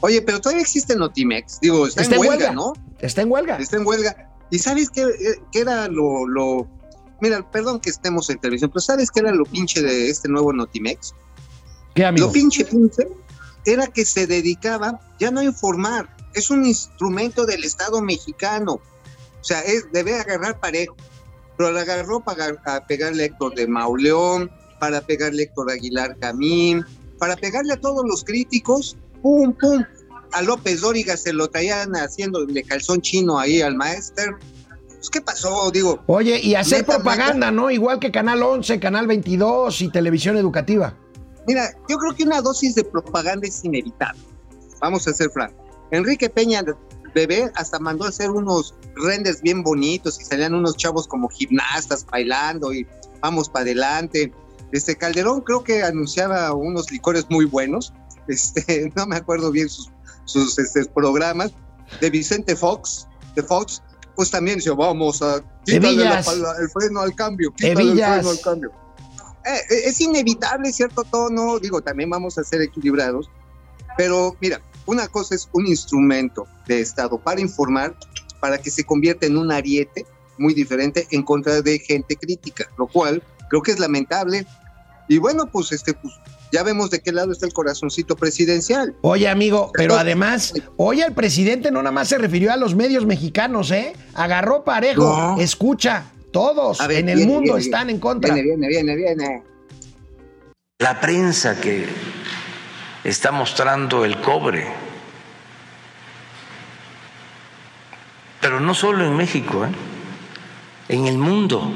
Oye, 0.00 0.22
pero 0.22 0.40
todavía 0.40 0.62
existe 0.62 0.94
Notimex. 0.94 1.58
Digo, 1.60 1.86
está, 1.88 2.02
en 2.04 2.16
huelga, 2.18 2.52
¿no? 2.52 2.72
Está 3.00 3.22
en 3.22 3.30
huelga. 3.32 3.56
Está 3.56 3.76
en 3.76 3.86
huelga. 3.86 4.28
¿Y 4.52 4.58
sabes 4.58 4.90
qué, 4.90 5.02
qué 5.50 5.60
era 5.60 5.88
lo, 5.88 6.26
lo 6.28 6.68
mira, 7.22 7.50
perdón 7.50 7.80
que 7.80 7.88
estemos 7.88 8.28
en 8.28 8.38
televisión, 8.38 8.70
pero 8.70 8.82
¿sabes 8.82 9.10
qué 9.10 9.20
era 9.20 9.32
lo 9.32 9.46
pinche 9.46 9.80
de 9.80 10.10
este 10.10 10.28
nuevo 10.28 10.52
Notimex? 10.52 11.14
¿Qué, 11.94 12.04
amigo? 12.04 12.26
Lo 12.26 12.32
pinche 12.32 12.66
pinche 12.66 13.08
era 13.64 13.86
que 13.86 14.04
se 14.04 14.26
dedicaba 14.26 15.00
ya 15.18 15.30
no 15.30 15.40
a 15.40 15.44
informar, 15.44 16.14
es 16.34 16.50
un 16.50 16.66
instrumento 16.66 17.46
del 17.46 17.64
Estado 17.64 18.02
mexicano. 18.02 18.74
O 18.74 19.44
sea, 19.44 19.60
es, 19.60 19.90
debe 19.90 20.20
agarrar 20.20 20.60
parejo. 20.60 20.96
Pero 21.56 21.72
la 21.72 21.80
agarró 21.80 22.20
para 22.20 22.86
pegarle 22.86 23.22
a 23.22 23.26
Héctor 23.26 23.54
de 23.54 23.66
Mauleón, 23.66 24.50
para 24.78 25.00
pegarle 25.00 25.44
a 25.44 25.46
Héctor 25.46 25.70
Aguilar 25.70 26.18
Camín, 26.18 26.84
para 27.18 27.36
pegarle 27.36 27.72
a 27.72 27.80
todos 27.80 28.04
los 28.06 28.22
críticos, 28.22 28.98
pum, 29.22 29.54
pum. 29.58 29.82
A 30.32 30.42
López 30.42 30.80
Dóriga 30.80 31.16
se 31.16 31.32
lo 31.32 31.48
traían 31.48 31.92
haciéndole 31.92 32.62
calzón 32.64 33.00
chino 33.00 33.38
ahí 33.38 33.60
al 33.60 33.76
maestro. 33.76 34.38
Pues, 34.88 35.10
¿qué 35.10 35.20
pasó? 35.20 35.70
Digo. 35.70 36.02
Oye, 36.06 36.40
y 36.40 36.54
hacer 36.54 36.78
neta, 36.78 36.94
propaganda. 36.94 37.50
¿no? 37.50 37.70
Igual 37.70 37.98
que 37.98 38.10
Canal 38.10 38.42
11, 38.42 38.78
Canal 38.78 39.06
22 39.06 39.82
y 39.82 39.88
Televisión 39.90 40.36
Educativa. 40.36 40.96
Mira, 41.46 41.72
yo 41.88 41.98
creo 41.98 42.14
que 42.14 42.22
una 42.22 42.40
dosis 42.40 42.74
de 42.74 42.84
propaganda 42.84 43.46
es 43.46 43.64
inevitable. 43.64 44.22
Vamos 44.80 45.08
a 45.08 45.12
ser 45.12 45.30
francos. 45.30 45.60
Enrique 45.90 46.30
Peña, 46.30 46.62
bebé, 47.14 47.50
hasta 47.54 47.78
mandó 47.78 48.04
a 48.04 48.08
hacer 48.08 48.30
unos 48.30 48.74
renders 48.94 49.42
bien 49.42 49.62
bonitos 49.62 50.20
y 50.20 50.24
salían 50.24 50.54
unos 50.54 50.76
chavos 50.76 51.06
como 51.06 51.28
gimnastas 51.28 52.06
bailando 52.06 52.72
y 52.72 52.86
vamos 53.20 53.48
para 53.48 53.64
adelante. 53.64 54.32
Este 54.72 54.96
Calderón 54.96 55.42
creo 55.42 55.64
que 55.64 55.82
anunciaba 55.82 56.52
unos 56.54 56.90
licores 56.90 57.26
muy 57.28 57.44
buenos. 57.44 57.92
Este, 58.28 58.92
no 58.96 59.06
me 59.06 59.16
acuerdo 59.16 59.50
bien 59.50 59.68
sus, 59.68 59.90
sus 60.24 60.58
este, 60.58 60.84
programas. 60.86 61.52
De 62.00 62.08
Vicente 62.08 62.56
Fox, 62.56 63.06
de 63.34 63.42
Fox, 63.42 63.82
pues 64.16 64.30
también 64.30 64.56
decía, 64.56 64.72
vamos 64.72 65.20
a 65.20 65.42
quitarle 65.66 66.04
la 66.04 66.22
pala- 66.22 66.54
el 66.58 66.68
freno 66.70 67.00
al 67.00 67.14
cambio, 67.14 67.52
quítale 67.52 67.82
el 67.92 67.98
freno 67.98 68.30
al 68.30 68.40
cambio. 68.40 68.72
Eh, 69.44 69.50
eh, 69.70 69.80
es 69.86 70.00
inevitable 70.00 70.72
cierto 70.72 71.04
tono, 71.04 71.58
digo, 71.58 71.82
también 71.82 72.08
vamos 72.08 72.38
a 72.38 72.44
ser 72.44 72.62
equilibrados, 72.62 73.28
pero 73.98 74.34
mira, 74.40 74.62
una 74.86 75.06
cosa 75.08 75.34
es 75.34 75.48
un 75.52 75.66
instrumento 75.66 76.46
de 76.66 76.80
Estado 76.80 77.18
para 77.18 77.40
informar, 77.40 77.94
para 78.40 78.56
que 78.56 78.70
se 78.70 78.84
convierta 78.84 79.26
en 79.26 79.36
un 79.36 79.52
ariete 79.52 80.06
muy 80.38 80.54
diferente 80.54 81.06
en 81.10 81.22
contra 81.24 81.60
de 81.60 81.78
gente 81.78 82.16
crítica, 82.16 82.66
lo 82.78 82.86
cual 82.86 83.22
creo 83.50 83.62
que 83.62 83.72
es 83.72 83.78
lamentable. 83.78 84.46
Y 85.08 85.18
bueno, 85.18 85.46
pues 85.46 85.72
este, 85.72 85.92
pues 85.92 86.14
ya 86.52 86.62
vemos 86.62 86.90
de 86.90 87.00
qué 87.00 87.12
lado 87.12 87.32
está 87.32 87.46
el 87.46 87.54
corazoncito 87.54 88.14
presidencial. 88.14 88.94
Oye, 89.00 89.26
amigo, 89.26 89.72
pero 89.74 89.96
además, 89.96 90.52
hoy 90.76 91.00
el 91.00 91.14
presidente 91.14 91.70
no 91.70 91.82
nada 91.82 91.92
más 91.92 92.08
se 92.08 92.18
refirió 92.18 92.52
a 92.52 92.56
los 92.56 92.74
medios 92.74 93.06
mexicanos, 93.06 93.70
¿eh? 93.70 93.94
Agarró 94.14 94.62
parejo. 94.62 95.02
No. 95.02 95.40
Escucha, 95.40 96.04
todos 96.30 96.86
ver, 96.86 96.98
en 96.98 97.08
el 97.08 97.16
viene, 97.16 97.32
mundo 97.32 97.54
viene, 97.54 97.60
están 97.60 97.88
en 97.88 97.98
contra. 97.98 98.34
Viene, 98.34 98.50
viene, 98.50 98.68
viene, 98.68 98.96
viene. 98.96 99.42
La 100.78 101.00
prensa 101.00 101.58
que 101.58 101.86
está 103.02 103.32
mostrando 103.32 104.04
el 104.04 104.20
cobre. 104.20 104.66
Pero 108.42 108.60
no 108.60 108.74
solo 108.74 109.06
en 109.06 109.16
México, 109.16 109.64
¿eh? 109.64 109.70
en 110.88 111.06
el 111.06 111.16
mundo. 111.16 111.72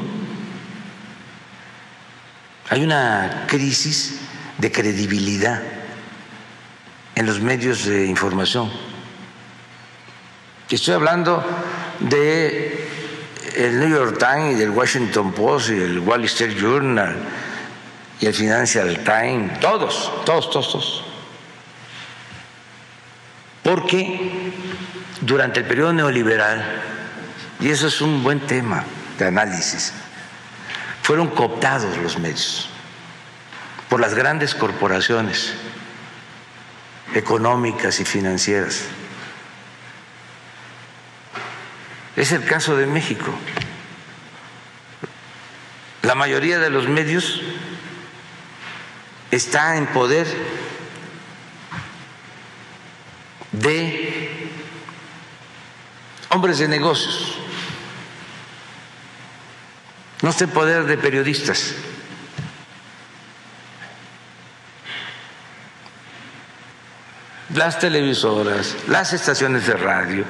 Hay 2.68 2.82
una 2.82 3.46
crisis 3.46 4.25
de 4.58 4.72
credibilidad 4.72 5.62
en 7.14 7.26
los 7.26 7.40
medios 7.40 7.84
de 7.84 8.06
información. 8.06 8.70
Estoy 10.68 10.94
hablando 10.94 11.44
de 12.00 12.88
el 13.56 13.78
New 13.78 13.88
York 13.88 14.18
Times 14.18 14.56
y 14.56 14.58
del 14.58 14.70
Washington 14.70 15.32
Post 15.32 15.70
y 15.70 15.80
el 15.80 16.00
Wall 16.00 16.24
Street 16.24 16.56
Journal 16.58 17.16
y 18.20 18.26
el 18.26 18.34
Financial 18.34 18.98
Times, 19.04 19.60
todos, 19.60 20.12
todos, 20.24 20.50
todos, 20.50 20.72
todos. 20.72 21.04
Porque 23.62 24.52
durante 25.20 25.60
el 25.60 25.66
periodo 25.66 25.92
neoliberal, 25.92 26.82
y 27.60 27.70
eso 27.70 27.86
es 27.86 28.00
un 28.00 28.22
buen 28.22 28.40
tema 28.40 28.84
de 29.18 29.26
análisis, 29.26 29.92
fueron 31.02 31.28
cooptados 31.28 31.96
los 31.98 32.18
medios 32.18 32.68
por 33.88 34.00
las 34.00 34.14
grandes 34.14 34.54
corporaciones 34.54 35.54
económicas 37.14 38.00
y 38.00 38.04
financieras. 38.04 38.84
Es 42.16 42.32
el 42.32 42.44
caso 42.44 42.76
de 42.76 42.86
México. 42.86 43.32
La 46.02 46.14
mayoría 46.14 46.58
de 46.58 46.70
los 46.70 46.88
medios 46.88 47.42
está 49.30 49.76
en 49.76 49.86
poder 49.86 50.26
de 53.52 54.50
hombres 56.30 56.58
de 56.58 56.68
negocios, 56.68 57.34
no 60.22 60.30
está 60.30 60.44
en 60.44 60.50
poder 60.50 60.84
de 60.84 60.96
periodistas. 60.96 61.74
Las 67.54 67.78
televisoras, 67.78 68.76
las 68.88 69.12
estaciones 69.12 69.66
de 69.66 69.74
radio, 69.74 70.24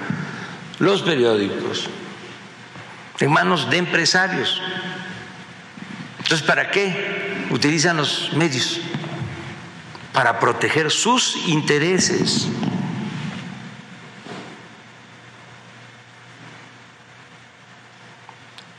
los 0.78 1.02
periódicos, 1.02 1.88
en 3.20 3.32
manos 3.32 3.70
de 3.70 3.78
empresarios. 3.78 4.60
Entonces, 6.18 6.46
¿para 6.46 6.70
qué 6.70 7.46
utilizan 7.50 7.96
los 7.96 8.32
medios? 8.34 8.80
Para 10.12 10.38
proteger 10.38 10.90
sus 10.90 11.36
intereses. 11.48 12.48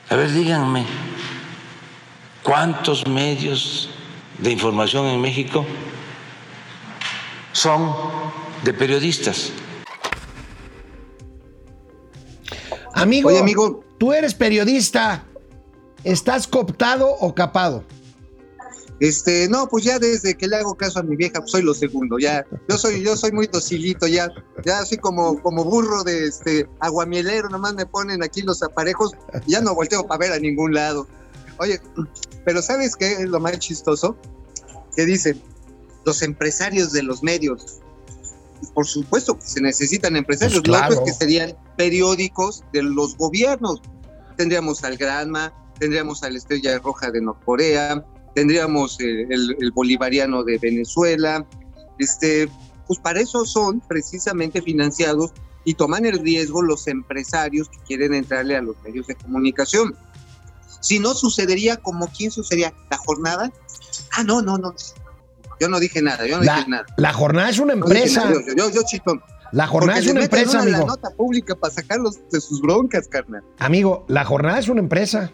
A 0.10 0.15
ver, 0.15 0.32
díganme, 0.32 0.86
¿cuántos 2.43 3.08
medios 3.08 3.89
de 4.38 4.52
información 4.52 5.06
en 5.08 5.19
México 5.19 5.65
son 7.58 7.91
de 8.63 8.72
periodistas? 8.72 9.52
Amigo, 12.93 13.30
Oye, 13.30 13.39
amigo. 13.39 13.84
tú 13.98 14.13
eres 14.13 14.36
periodista. 14.36 15.26
¿Estás 16.04 16.48
cooptado 16.48 17.10
o 17.10 17.34
capado? 17.34 17.84
Este, 19.00 19.50
no, 19.50 19.67
pues 19.67 19.84
ya 19.84 19.98
desde 20.00 20.36
que 20.36 20.48
le 20.48 20.56
hago 20.56 20.76
caso 20.76 21.00
a 21.00 21.04
mi 21.04 21.15
vieja, 21.15 21.39
pues 21.39 21.52
soy 21.52 21.62
lo 21.63 21.74
segundo, 21.74 22.17
ya, 22.17 22.46
yo 22.67 22.78
soy, 22.78 23.04
yo 23.04 23.15
soy 23.15 23.32
muy 23.32 23.46
docilito, 23.46 24.08
ya, 24.08 24.28
ya 24.65 24.80
así 24.80 24.98
como, 24.98 25.39
como 25.41 25.63
burro 25.63 26.04
de 26.04 26.26
este 26.26 26.67
aguamielero, 26.80 27.50
nomás 27.50 27.76
me 27.76 27.86
ponen 27.86 28.24
aquí 28.24 28.41
los 28.41 28.63
aparejos, 28.63 29.12
y 29.46 29.52
ya 29.52 29.62
no 29.62 29.76
volteo 29.76 30.08
para 30.08 30.20
ver 30.20 30.32
a 30.34 30.39
ningún 30.39 30.74
lado. 30.74 31.08
Oye, 31.58 31.80
pero 32.46 32.62
¿sabes 32.62 32.96
qué 32.96 33.13
es 33.13 33.30
lo 33.30 33.39
más 33.39 33.60
chistoso? 33.60 34.15
Que 34.96 35.06
dicen, 35.06 35.39
los 36.08 36.22
empresarios 36.24 36.91
de 36.93 37.04
los 37.04 37.22
medios. 37.22 37.80
Por 38.74 38.88
supuesto 38.88 39.38
que 39.38 39.46
se 39.46 39.62
necesitan 39.62 40.15
empresarios, 40.15 40.62
Pues 40.62 40.70
claro. 40.78 40.96
lo 40.96 41.02
otro 41.02 41.06
es 41.06 41.12
que 41.12 41.26
serían 41.26 41.56
periódicos 41.76 42.63
de 42.74 42.82
los 42.82 43.15
gobiernos. 43.17 43.82
Tendríamos 44.38 44.84
al 44.84 44.98
Granma, 44.98 45.54
tendríamos 45.80 46.24
a 46.24 46.30
la 46.30 46.38
Estrella 46.38 46.80
Roja 46.80 47.12
de 47.12 47.22
Norcorea, 47.22 48.04
tendríamos 48.34 49.00
eh, 49.00 49.28
el, 49.30 49.56
el 49.60 49.72
bolivariano 49.72 50.43
de 50.43 50.58
Venezuela, 50.58 51.46
este, 52.00 52.50
pues 52.88 53.00
para 53.00 53.20
eso 53.20 53.46
son 53.46 53.82
precisamente 53.82 54.62
financiados 54.62 55.32
y 55.65 55.74
toman 55.74 56.06
el 56.06 56.20
riesgo 56.20 56.62
los 56.62 56.88
empresarios 56.88 57.67
que 57.70 57.80
quieren 57.86 58.13
entrarle 58.13 58.56
a 58.56 58.62
los 58.62 58.76
medios 58.84 59.08
de 59.08 59.15
comunicación. 59.15 59.96
Si 60.80 61.00
no 61.00 61.13
sucedería 61.13 61.76
como 61.78 62.08
quién 62.08 62.32
sucedería 62.32 62.74
la 62.89 62.98
jornada. 62.98 63.52
Ah, 64.13 64.24
no, 64.24 64.41
no, 64.41 64.58
no. 64.58 64.74
Yo 65.60 65.70
no 65.70 65.80
dije 65.80 66.02
nada, 66.02 66.26
yo 66.28 66.38
no 66.38 66.43
La, 66.43 66.58
dije 66.58 66.70
nada. 66.70 66.86
la 66.98 67.13
jornada 67.13 67.50
es 67.50 67.60
una 67.60 67.76
No 67.76 67.86
empresa. 67.86 68.26
nada, 68.26 68.36
yo, 68.48 68.56
yo, 68.56 68.70
yo, 68.72 68.82
chitón. 68.88 69.22
La 69.54 69.65
jornada 69.65 69.96
Porque 69.96 70.06
es 70.10 70.12
una 70.12 70.24
empresa, 70.26 70.50
uno 70.62 70.70
la 70.70 70.78
amigo. 70.78 70.88
nota 70.88 71.10
pública 71.12 71.56
para 71.56 71.74
sacarlos 71.74 72.20
de 72.32 72.41
sus 72.41 72.62
broncas, 72.62 73.08
carnal. 73.08 73.41
Amigo, 73.60 74.06
la 74.10 74.26
jornada 74.26 74.60
es 74.60 74.67
una 74.67 74.82
empresa. 74.82 75.32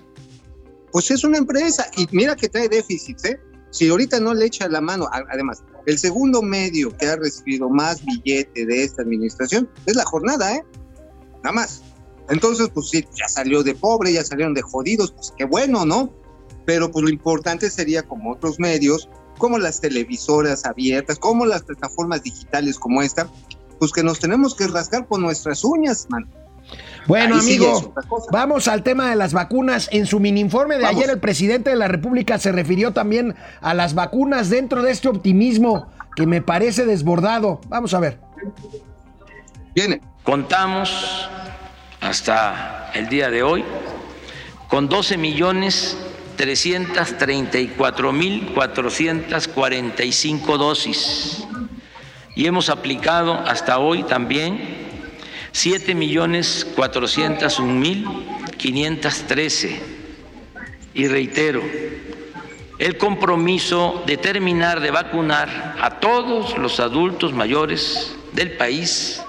Pues 0.91 1.09
es 1.09 1.23
una 1.23 1.39
empresa 1.39 1.87
y 1.97 2.07
mira 2.11 2.35
que 2.35 2.47
trae 2.47 2.69
déficits, 2.69 3.25
¿eh? 3.25 3.39
Si 3.71 3.89
ahorita 3.89 4.19
no 4.19 4.35
le 4.35 4.45
echa 4.45 4.67
la 4.69 4.81
mano, 4.81 5.09
además, 5.31 5.63
el 5.87 5.97
segundo 5.97 6.43
medio 6.43 6.95
que 6.95 7.07
ha 7.07 7.15
recibido 7.15 7.67
más 7.69 8.05
billete 8.05 8.67
de 8.67 8.83
esta 8.83 9.01
administración 9.01 9.67
es 9.87 9.95
la 9.95 10.05
jornada, 10.05 10.53
¿eh? 10.55 10.63
Nada 11.43 11.53
más. 11.55 11.81
Entonces, 12.29 12.69
pues 12.71 12.89
sí, 12.89 13.03
ya 13.19 13.27
salió 13.27 13.63
de 13.63 13.73
pobre, 13.73 14.13
ya 14.13 14.23
salieron 14.23 14.53
de 14.53 14.61
jodidos, 14.61 15.11
pues 15.13 15.33
qué 15.35 15.45
bueno, 15.45 15.85
¿no? 15.87 16.13
Pero 16.65 16.91
pues 16.91 17.03
lo 17.03 17.09
importante 17.09 17.69
sería 17.71 18.03
como 18.03 18.31
otros 18.31 18.59
medios, 18.59 19.09
como 19.37 19.57
las 19.57 19.81
televisoras 19.81 20.65
abiertas, 20.65 21.19
como 21.19 21.45
las 21.45 21.63
plataformas 21.63 22.23
digitales 22.23 22.79
como 22.79 23.01
esta, 23.01 23.27
pues 23.79 23.91
que 23.91 24.03
nos 24.03 24.19
tenemos 24.19 24.55
que 24.55 24.67
rascar 24.67 25.07
con 25.07 25.21
nuestras 25.21 25.63
uñas, 25.63 26.07
man. 26.09 26.27
Bueno, 27.05 27.35
Ahí 27.35 27.41
amigo, 27.41 27.93
vamos 28.31 28.67
al 28.67 28.83
tema 28.83 29.09
de 29.09 29.15
las 29.15 29.33
vacunas. 29.33 29.89
En 29.91 30.05
su 30.05 30.19
mini 30.19 30.39
informe 30.39 30.77
de 30.77 30.83
Vamos. 30.83 30.97
ayer, 30.97 31.09
el 31.09 31.19
presidente 31.19 31.69
de 31.69 31.75
la 31.75 31.87
República 31.87 32.37
se 32.39 32.51
refirió 32.51 32.93
también 32.93 33.35
a 33.61 33.73
las 33.73 33.93
vacunas 33.93 34.49
dentro 34.49 34.81
de 34.81 34.91
este 34.91 35.09
optimismo 35.09 35.87
que 36.15 36.25
me 36.25 36.41
parece 36.41 36.85
desbordado. 36.85 37.59
Vamos 37.67 37.93
a 37.93 37.99
ver. 37.99 38.19
Viene. 39.75 40.01
Contamos 40.23 41.29
hasta 41.99 42.89
el 42.93 43.09
día 43.09 43.29
de 43.29 43.43
hoy 43.43 43.65
con 44.69 44.87
12 44.87 45.17
millones 45.17 45.97
334 46.43 48.11
mil 48.11 48.51
445 48.53 50.57
dosis 50.57 51.45
y 52.35 52.47
hemos 52.47 52.67
aplicado 52.67 53.39
hasta 53.47 53.79
hoy 53.79 54.03
también 54.03 54.59
7 55.53 55.95
millones 55.95 56.67
401 56.75 57.73
mil 57.73 58.05
513 58.57 59.79
y 60.93 61.07
reitero 61.07 61.61
el 62.77 62.97
compromiso 62.97 64.03
de 64.05 64.17
terminar 64.17 64.81
de 64.81 64.91
vacunar 64.91 65.77
a 65.79 66.01
todos 66.01 66.57
los 66.57 66.81
adultos 66.81 67.31
mayores 67.31 68.17
del 68.33 68.57
país 68.57 69.21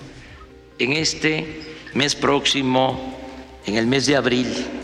en 0.81 0.95
este 0.95 1.63
mes 1.95 2.17
próximo, 2.17 3.17
en 3.67 3.77
el 3.77 3.87
mes 3.87 4.07
de 4.07 4.17
abril. 4.17 4.84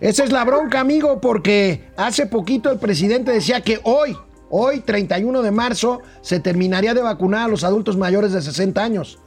Esa 0.00 0.24
es 0.24 0.32
la 0.32 0.44
bronca, 0.44 0.80
amigo, 0.80 1.20
porque 1.20 1.90
hace 1.96 2.26
poquito 2.26 2.70
el 2.70 2.78
presidente 2.78 3.32
decía 3.32 3.62
que 3.62 3.80
hoy, 3.82 4.16
hoy, 4.48 4.80
31 4.80 5.42
de 5.42 5.50
marzo, 5.50 6.02
se 6.20 6.40
terminaría 6.40 6.94
de 6.94 7.02
vacunar 7.02 7.46
a 7.46 7.48
los 7.48 7.64
adultos 7.64 7.96
mayores 7.96 8.32
de 8.32 8.42
60 8.42 8.82
años. 8.82 9.18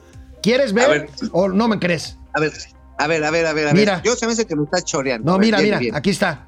¿Quieres 0.41 0.73
ver, 0.73 1.09
o 1.33 1.49
no 1.49 1.67
me 1.67 1.77
crees? 1.79 2.17
A 2.33 2.39
ver, 2.39 2.51
a 2.97 3.07
ver, 3.07 3.23
a 3.23 3.31
ver, 3.31 3.45
a 3.45 3.53
ver. 3.53 3.67
A 3.67 3.73
Mira. 3.73 3.95
ver. 3.95 4.03
Yo 4.03 4.15
se 4.15 4.25
me 4.25 4.31
hace 4.31 4.45
que 4.45 4.55
me 4.55 4.63
está 4.63 4.81
choreando. 4.81 5.31
No, 5.31 5.37
ver, 5.37 5.47
mira, 5.47 5.59
mira, 5.79 5.97
aquí 5.97 6.09
está. 6.09 6.47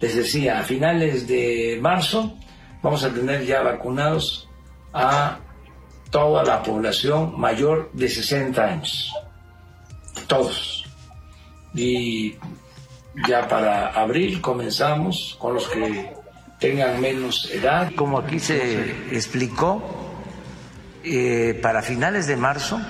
les 0.00 0.14
decía, 0.14 0.60
a 0.60 0.62
finales 0.62 1.26
de 1.26 1.78
marzo 1.80 2.36
vamos 2.82 3.02
a 3.02 3.12
tener 3.12 3.44
ya 3.44 3.62
vacunados 3.62 4.48
a 4.92 5.40
toda 6.10 6.44
la 6.44 6.62
población 6.62 7.38
mayor 7.38 7.90
de 7.92 8.08
60 8.08 8.64
años. 8.64 9.12
Todos. 10.26 10.84
Y 11.74 12.36
ya 13.28 13.48
para 13.48 13.88
abril 13.88 14.40
comenzamos 14.40 15.36
con 15.38 15.54
los 15.54 15.68
que 15.68 16.14
tengan 16.58 17.00
menos 17.00 17.50
edad. 17.50 17.92
Como 17.94 18.18
aquí 18.18 18.38
se 18.38 19.14
explicó, 19.14 19.82
eh, 21.04 21.58
para 21.62 21.82
finales 21.82 22.26
de 22.26 22.36
marzo 22.36 22.80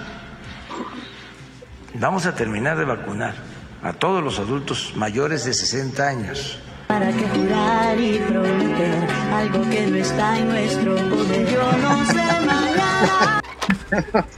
vamos 1.94 2.26
a 2.26 2.34
terminar 2.34 2.78
de 2.78 2.84
vacunar 2.84 3.34
a 3.82 3.92
todos 3.92 4.22
los 4.22 4.38
adultos 4.38 4.92
mayores 4.96 5.44
de 5.44 5.54
60 5.54 6.08
años. 6.08 6.58
¿Para 6.88 7.10
qué 7.12 7.28
jurar 7.28 8.00
y 8.00 8.18
prometer 8.18 9.10
algo 9.32 9.68
que 9.70 9.86
no 9.86 9.96
está 9.96 10.38
en 10.38 10.48
nuestro 10.48 10.94
poder? 10.94 11.46
Yo 11.50 11.72
no 11.72 12.06
sé 12.06 12.14
mañana. 12.46 13.42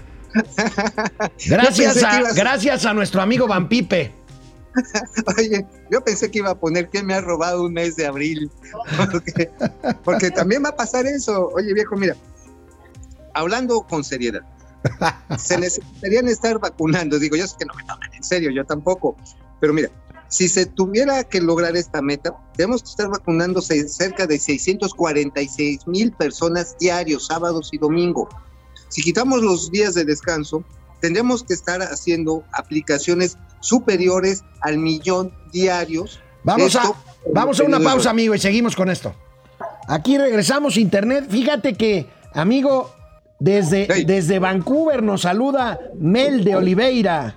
Gracias 1.48 2.02
a, 2.02 2.20
ibas- 2.20 2.34
gracias 2.34 2.84
a 2.84 2.94
nuestro 2.94 3.20
amigo 3.22 3.46
Van 3.46 3.68
Pipe. 3.68 4.12
Oye, 5.38 5.66
yo 5.90 6.00
pensé 6.04 6.30
que 6.30 6.38
iba 6.38 6.50
a 6.50 6.54
poner 6.54 6.88
que 6.88 7.02
me 7.02 7.14
ha 7.14 7.20
robado 7.20 7.64
un 7.64 7.72
mes 7.72 7.96
de 7.96 8.06
abril. 8.06 8.50
Porque, 9.10 9.50
porque 10.04 10.30
también 10.30 10.62
va 10.64 10.68
a 10.70 10.76
pasar 10.76 11.06
eso. 11.06 11.50
Oye, 11.54 11.72
viejo, 11.72 11.96
mira, 11.96 12.14
hablando 13.34 13.82
con 13.82 14.04
seriedad, 14.04 14.42
se 15.38 15.58
necesitarían 15.58 16.28
estar 16.28 16.58
vacunando. 16.58 17.18
Digo, 17.18 17.36
yo 17.36 17.46
sé 17.46 17.56
que 17.58 17.64
no 17.64 17.74
me 17.74 17.82
toman 17.84 18.12
en 18.14 18.22
serio, 18.22 18.50
yo 18.50 18.64
tampoco. 18.64 19.16
Pero 19.60 19.72
mira, 19.72 19.90
si 20.28 20.48
se 20.48 20.66
tuviera 20.66 21.24
que 21.24 21.40
lograr 21.40 21.76
esta 21.76 22.02
meta, 22.02 22.34
tenemos 22.56 22.82
que 22.82 22.90
estar 22.90 23.08
vacunándose 23.08 23.88
cerca 23.88 24.26
de 24.26 24.38
646 24.38 25.86
mil 25.86 26.12
personas 26.12 26.76
diarios, 26.78 27.26
sábados 27.26 27.70
y 27.72 27.78
domingo. 27.78 28.28
Si 28.88 29.02
quitamos 29.02 29.42
los 29.42 29.70
días 29.70 29.94
de 29.94 30.04
descanso, 30.04 30.64
tendríamos 31.00 31.42
que 31.42 31.54
estar 31.54 31.80
haciendo 31.82 32.44
aplicaciones 32.52 33.36
superiores 33.60 34.42
al 34.60 34.78
millón 34.78 35.32
diarios. 35.52 36.20
Vamos 36.44 36.74
a, 36.76 36.92
vamos 37.32 37.60
a 37.60 37.64
una 37.64 37.80
pausa, 37.80 38.10
amigo, 38.10 38.34
y 38.34 38.38
seguimos 38.38 38.74
con 38.76 38.88
esto. 38.90 39.14
Aquí 39.88 40.16
regresamos 40.18 40.76
a 40.76 40.80
internet. 40.80 41.26
Fíjate 41.28 41.74
que, 41.74 42.06
amigo, 42.34 42.90
desde, 43.40 43.86
Hey. 43.90 44.04
desde 44.06 44.38
Vancouver 44.38 45.02
nos 45.02 45.22
saluda 45.22 45.78
Mel 45.98 46.44
de 46.44 46.56
Oliveira. 46.56 47.36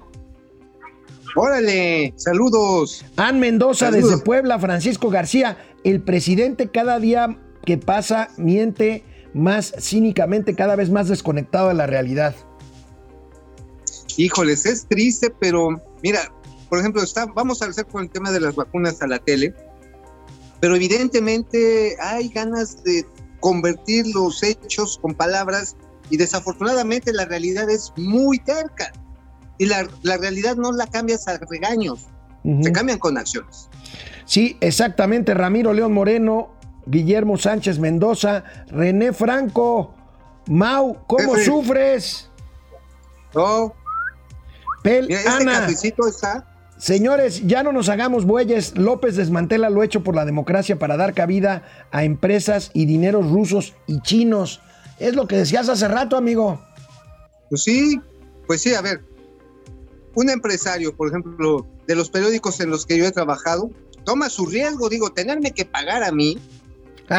Órale, 1.36 2.14
saludos. 2.18 3.06
Ann 3.16 3.40
Mendoza 3.40 3.86
Saludos. 3.88 4.10
desde 4.12 4.24
Puebla, 4.24 4.60
Francisco 4.60 5.10
García. 5.10 5.58
El 5.84 6.02
presidente 6.02 6.68
cada 6.70 7.00
día 7.00 7.38
que 7.66 7.78
pasa 7.78 8.30
miente 8.38 9.04
más 9.34 9.74
cínicamente, 9.80 10.56
cada 10.56 10.76
vez 10.76 10.90
más 10.90 11.08
desconectado 11.08 11.70
de 11.70 11.74
la 11.74 11.88
realidad. 11.88 12.36
Híjoles, 14.18 14.66
es 14.66 14.86
triste, 14.88 15.34
pero 15.40 15.70
mira, 16.04 16.32
por 16.70 16.80
ejemplo, 16.80 17.02
está, 17.02 17.26
vamos 17.26 17.62
a 17.62 17.66
hacer 17.66 17.86
con 17.86 18.04
el 18.04 18.10
tema 18.10 18.32
de 18.32 18.40
las 18.40 18.56
vacunas 18.56 19.02
a 19.02 19.08
la 19.08 19.20
tele, 19.20 19.54
pero 20.60 20.76
evidentemente 20.76 21.96
hay 22.00 22.30
ganas 22.30 22.84
de 22.84 23.06
convertir 23.40 24.06
los 24.14 24.44
hechos 24.44 25.00
con 25.02 25.14
palabras 25.14 25.76
y 26.10 26.18
desafortunadamente 26.18 27.14
la 27.14 27.26
realidad 27.26 27.70
es 27.70 27.92
muy 27.96 28.38
terca 28.40 28.92
y 29.58 29.66
la, 29.66 29.88
la 30.04 30.18
realidad 30.18 30.56
no 30.56 30.72
la 30.72 30.88
cambias 30.88 31.28
a 31.28 31.38
regaños, 31.38 32.08
Ujú. 32.44 32.64
se 32.64 32.72
cambian 32.72 33.00
con 33.00 33.18
acciones. 33.18 33.70
Sí, 34.26 34.58
exactamente. 34.62 35.34
Ramiro 35.34 35.74
León 35.74 35.94
Moreno, 35.94 36.52
Guillermo 36.86 37.38
Sánchez 37.38 37.80
Mendoza, 37.80 38.44
René 38.68 39.14
Franco, 39.14 39.94
Mau, 40.48 41.06
¿cómo 41.08 41.36
sufres? 41.38 42.30
No, 43.34 43.74
Pel, 44.84 45.08
mira, 45.08 45.20
este 45.20 45.30
Ana, 45.30 45.60
cafecito 45.62 46.08
está 46.08 46.48
señores, 46.82 47.46
ya 47.46 47.62
no 47.62 47.72
nos 47.72 47.90
hagamos 47.90 48.26
bueyes. 48.26 48.76
López 48.76 49.16
desmantela 49.16 49.70
lo 49.70 49.84
hecho 49.84 50.04
por 50.04 50.16
la 50.16 50.26
democracia 50.26 50.80
para 50.80 50.98
dar 50.98 51.14
cabida 51.14 51.64
a 51.92 52.04
empresas 52.04 52.72
y 52.74 52.86
dineros 52.86 53.30
rusos 53.30 53.76
y 53.86 54.02
chinos. 54.02 54.62
Es 55.00 55.16
lo 55.16 55.28
que 55.28 55.38
decías 55.38 55.70
hace 55.70 55.88
rato, 55.88 56.18
amigo. 56.18 56.60
Pues 57.50 57.64
sí, 57.64 58.02
pues 58.48 58.62
sí, 58.62 58.74
a 58.74 58.82
ver, 58.82 59.04
un 60.16 60.30
empresario, 60.30 60.96
por 60.96 61.10
ejemplo, 61.10 61.68
de 61.88 61.96
los 61.96 62.10
periódicos 62.10 62.60
en 62.60 62.72
los 62.72 62.86
que 62.86 62.98
yo 62.98 63.06
he 63.06 63.12
trabajado, 63.12 63.70
toma 64.04 64.30
su 64.30 64.48
riesgo, 64.48 64.90
digo, 64.90 65.12
tenerme 65.12 65.52
que 65.52 65.66
pagar 65.66 66.04
a 66.04 66.12
mí 66.12 66.40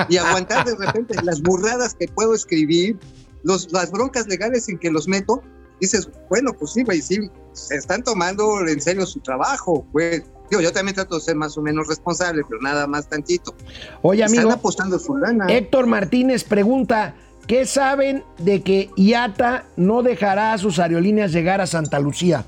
y 0.08 0.16
aguantar 0.16 0.64
de 0.64 0.76
repente 0.76 1.14
las 1.22 1.40
burradas 1.42 1.94
que 1.94 2.08
puedo 2.08 2.34
escribir, 2.34 2.98
los, 3.42 3.72
las 3.72 3.90
broncas 3.90 4.26
legales 4.26 4.68
en 4.68 4.78
que 4.78 4.90
los 4.90 5.08
meto, 5.08 5.42
dices, 5.80 6.08
bueno, 6.30 6.52
pues 6.52 6.72
sí, 6.72 6.84
güey, 6.84 7.02
sí, 7.02 7.30
se 7.52 7.76
están 7.76 8.02
tomando 8.02 8.66
en 8.66 8.80
serio 8.80 9.04
su 9.06 9.20
trabajo, 9.20 9.86
pues. 9.92 10.22
Digo, 10.50 10.60
yo 10.60 10.70
también 10.70 10.94
trato 10.94 11.14
de 11.14 11.22
ser 11.22 11.34
más 11.34 11.56
o 11.56 11.62
menos 11.62 11.88
responsable, 11.88 12.42
pero 12.46 12.60
nada 12.60 12.86
más 12.86 13.08
tantito. 13.08 13.54
Oye, 14.02 14.22
Están 14.22 14.40
amigo, 14.40 14.52
apostando 14.52 14.98
su 14.98 15.16
lana. 15.16 15.46
Héctor 15.48 15.86
Martínez 15.86 16.44
pregunta, 16.44 17.14
¿qué 17.46 17.64
saben 17.64 18.22
de 18.38 18.62
que 18.62 18.90
IATA 18.96 19.64
no 19.76 20.02
dejará 20.02 20.52
a 20.52 20.58
sus 20.58 20.78
aerolíneas 20.78 21.32
llegar 21.32 21.62
a 21.62 21.66
Santa 21.66 21.98
Lucía? 22.00 22.44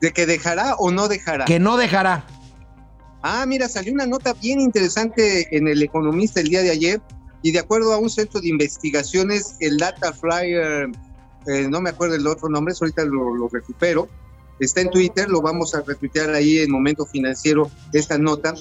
¿De 0.00 0.12
que 0.12 0.26
dejará 0.26 0.74
o 0.74 0.90
no 0.90 1.06
dejará? 1.06 1.44
Que 1.44 1.60
no 1.60 1.76
dejará. 1.76 2.26
Ah, 3.26 3.46
mira, 3.46 3.70
salió 3.70 3.90
una 3.94 4.04
nota 4.04 4.34
bien 4.34 4.60
interesante 4.60 5.48
en 5.56 5.66
El 5.66 5.82
Economista 5.82 6.42
el 6.42 6.48
día 6.48 6.60
de 6.60 6.68
ayer 6.68 7.00
y 7.40 7.52
de 7.52 7.58
acuerdo 7.58 7.94
a 7.94 7.96
un 7.96 8.10
centro 8.10 8.38
de 8.38 8.48
investigaciones, 8.48 9.56
el 9.60 9.78
Data 9.78 10.12
Flyer, 10.12 10.90
eh, 11.46 11.66
no 11.70 11.80
me 11.80 11.88
acuerdo 11.88 12.16
el 12.16 12.26
otro 12.26 12.50
nombre, 12.50 12.74
ahorita 12.78 13.06
lo, 13.06 13.34
lo 13.34 13.48
recupero, 13.48 14.10
está 14.60 14.82
en 14.82 14.90
Twitter, 14.90 15.30
lo 15.30 15.40
vamos 15.40 15.74
a 15.74 15.80
retuitear 15.80 16.34
ahí 16.34 16.58
en 16.58 16.70
Momento 16.70 17.06
Financiero 17.06 17.70
esta 17.94 18.18
nota, 18.18 18.52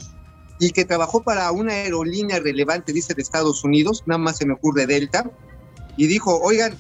y 0.61 0.71
que 0.71 0.85
trabajó 0.85 1.21
para 1.23 1.51
una 1.51 1.73
aerolínea 1.73 2.39
relevante, 2.39 2.93
dice, 2.93 3.13
de 3.13 3.21
Estados 3.21 3.65
Unidos, 3.65 4.03
nada 4.05 4.19
más 4.19 4.37
se 4.37 4.45
me 4.45 4.53
ocurre 4.53 4.87
Delta, 4.87 5.29
y 5.97 6.07
dijo, 6.07 6.39
oigan, 6.41 6.73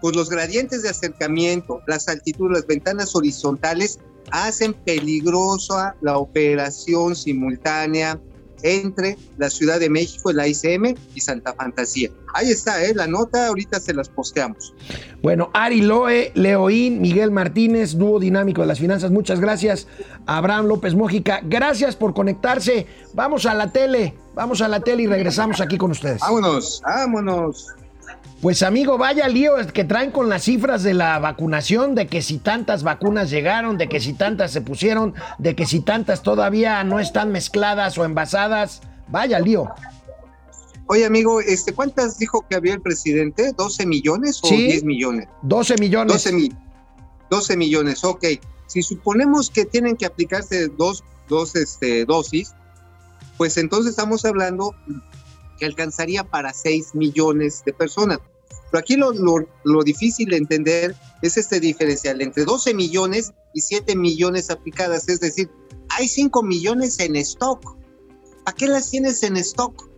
pues 0.00 0.16
los 0.16 0.30
gradientes 0.30 0.82
de 0.82 0.88
acercamiento, 0.88 1.82
las 1.86 2.08
altitudes, 2.08 2.60
las 2.60 2.66
ventanas 2.66 3.14
horizontales 3.14 3.98
hacen 4.30 4.74
peligrosa 4.74 5.94
la 6.00 6.18
operación 6.18 7.16
simultánea 7.16 8.18
entre 8.62 9.16
la 9.38 9.50
Ciudad 9.50 9.78
de 9.80 9.90
México, 9.90 10.32
la 10.32 10.48
ICM 10.48 10.94
y 11.14 11.20
Santa 11.20 11.54
Fantasía. 11.54 12.10
Ahí 12.34 12.50
está, 12.50 12.84
¿eh? 12.84 12.94
la 12.94 13.06
nota, 13.06 13.48
ahorita 13.48 13.80
se 13.80 13.94
las 13.94 14.08
posteamos. 14.08 14.74
Bueno, 15.22 15.50
Ari 15.54 15.82
Loe, 15.82 16.32
Leoín, 16.34 17.00
Miguel 17.00 17.30
Martínez, 17.30 17.96
dúo 17.96 18.18
dinámico 18.18 18.62
de 18.62 18.66
las 18.66 18.78
finanzas, 18.78 19.10
muchas 19.10 19.40
gracias. 19.40 19.86
Abraham 20.26 20.66
López 20.66 20.94
Mójica, 20.94 21.40
gracias 21.44 21.96
por 21.96 22.14
conectarse. 22.14 22.86
Vamos 23.14 23.46
a 23.46 23.54
la 23.54 23.72
tele. 23.72 24.14
Vamos 24.34 24.60
a 24.60 24.68
la 24.68 24.80
tele 24.80 25.04
y 25.04 25.06
regresamos 25.06 25.60
aquí 25.60 25.78
con 25.78 25.90
ustedes. 25.90 26.20
Vámonos, 26.20 26.82
vámonos. 26.84 27.68
Pues 28.42 28.62
amigo, 28.62 28.98
vaya 28.98 29.26
lío 29.28 29.54
que 29.72 29.84
traen 29.84 30.10
con 30.10 30.28
las 30.28 30.42
cifras 30.44 30.82
de 30.82 30.94
la 30.94 31.18
vacunación, 31.18 31.94
de 31.94 32.06
que 32.06 32.20
si 32.22 32.38
tantas 32.38 32.82
vacunas 32.82 33.30
llegaron, 33.30 33.78
de 33.78 33.88
que 33.88 33.98
si 33.98 34.12
tantas 34.12 34.52
se 34.52 34.60
pusieron, 34.60 35.14
de 35.38 35.56
que 35.56 35.66
si 35.66 35.80
tantas 35.80 36.22
todavía 36.22 36.84
no 36.84 37.00
están 37.00 37.32
mezcladas 37.32 37.96
o 37.98 38.04
envasadas. 38.04 38.82
Vaya 39.08 39.40
lío. 39.40 39.68
Oye, 40.88 41.04
amigo, 41.06 41.40
este, 41.40 41.72
¿cuántas 41.72 42.18
dijo 42.18 42.44
que 42.48 42.56
había 42.56 42.74
el 42.74 42.80
presidente? 42.82 43.52
¿12 43.56 43.86
millones 43.86 44.38
o 44.42 44.48
Sí. 44.48 44.66
10 44.66 44.84
millones? 44.84 45.28
12 45.42 45.74
millones. 45.80 46.12
12, 46.12 46.32
mi- 46.32 46.52
12 47.30 47.56
millones, 47.56 48.04
ok. 48.04 48.24
Si 48.66 48.82
suponemos 48.82 49.50
que 49.50 49.64
tienen 49.64 49.96
que 49.96 50.06
aplicarse 50.06 50.68
dos, 50.68 51.02
dos 51.28 51.56
este, 51.56 52.04
dosis, 52.04 52.54
pues 53.36 53.56
entonces 53.56 53.90
estamos 53.90 54.24
hablando 54.24 54.74
que 55.58 55.66
alcanzaría 55.66 56.24
para 56.24 56.52
6 56.52 56.94
millones 56.94 57.62
de 57.64 57.72
personas. 57.72 58.18
Pero 58.70 58.80
aquí 58.80 58.96
lo, 58.96 59.12
lo- 59.12 59.48
lo 59.64 59.82
difícil 59.82 60.28
de 60.30 60.36
entender 60.36 60.94
es 61.22 61.36
este 61.36 61.60
diferencial 61.60 62.20
entre 62.20 62.44
12 62.44 62.74
millones 62.74 63.32
y 63.54 63.60
7 63.60 63.96
millones 63.96 64.50
aplicadas. 64.50 65.08
Es 65.08 65.20
decir, 65.20 65.48
hay 65.88 66.08
5 66.08 66.42
millones 66.42 66.98
en 67.00 67.16
stock. 67.16 67.76
¿Para 68.44 68.56
qué 68.56 68.66
las 68.66 68.90
tienes 68.90 69.22
en 69.22 69.36
stock? 69.38 69.88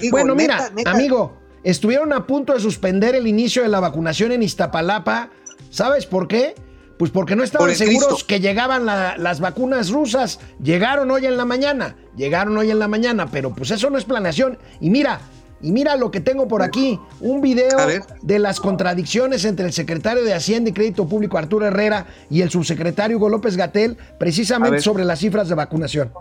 Digo, 0.00 0.12
bueno, 0.16 0.34
neta, 0.34 0.54
mira, 0.56 0.70
neta, 0.74 0.90
amigo, 0.90 1.36
estuvieron 1.62 2.12
a 2.12 2.26
punto 2.26 2.52
de 2.54 2.60
suspender 2.60 3.14
el 3.14 3.26
inicio 3.26 3.62
de 3.62 3.68
la 3.68 3.80
vacunación 3.80 4.32
en 4.32 4.42
Iztapalapa. 4.42 5.30
¿Sabes 5.70 6.06
por 6.06 6.26
qué? 6.26 6.54
Pues 7.00 7.10
porque 7.10 7.34
no 7.34 7.42
estaban 7.42 7.68
Por 7.68 7.74
seguros 7.76 8.08
Cristo. 8.08 8.26
que 8.28 8.40
llegaban 8.40 8.84
la- 8.84 9.16
las 9.16 9.40
vacunas 9.40 9.88
rusas. 9.90 10.38
Llegaron 10.62 11.10
hoy 11.10 11.24
en 11.24 11.38
la 11.38 11.46
mañana, 11.46 11.96
llegaron 12.14 12.58
hoy 12.58 12.70
en 12.70 12.78
la 12.78 12.88
mañana, 12.88 13.26
pero 13.32 13.54
pues 13.54 13.70
eso 13.70 13.88
no 13.88 13.96
es 13.96 14.04
planeación. 14.04 14.58
Y 14.82 14.90
mira, 14.90 15.18
y 15.62 15.72
mira 15.72 15.96
lo 15.96 16.10
que 16.10 16.20
tengo 16.20 16.46
por 16.46 16.60
aquí, 16.62 17.00
un 17.20 17.40
video 17.40 17.78
de 18.20 18.38
las 18.38 18.60
contradicciones 18.60 19.46
entre 19.46 19.64
el 19.64 19.72
secretario 19.72 20.22
de 20.24 20.34
Hacienda 20.34 20.68
y 20.68 20.72
Crédito 20.74 21.08
Público 21.08 21.38
Arturo 21.38 21.64
Herrera 21.64 22.04
y 22.28 22.42
el 22.42 22.50
subsecretario 22.50 23.16
Hugo 23.16 23.30
López 23.30 23.56
Gatel, 23.56 23.96
precisamente 24.18 24.80
sobre 24.80 25.06
las 25.06 25.20
cifras 25.20 25.48
de 25.48 25.54
vacunación. 25.54 26.12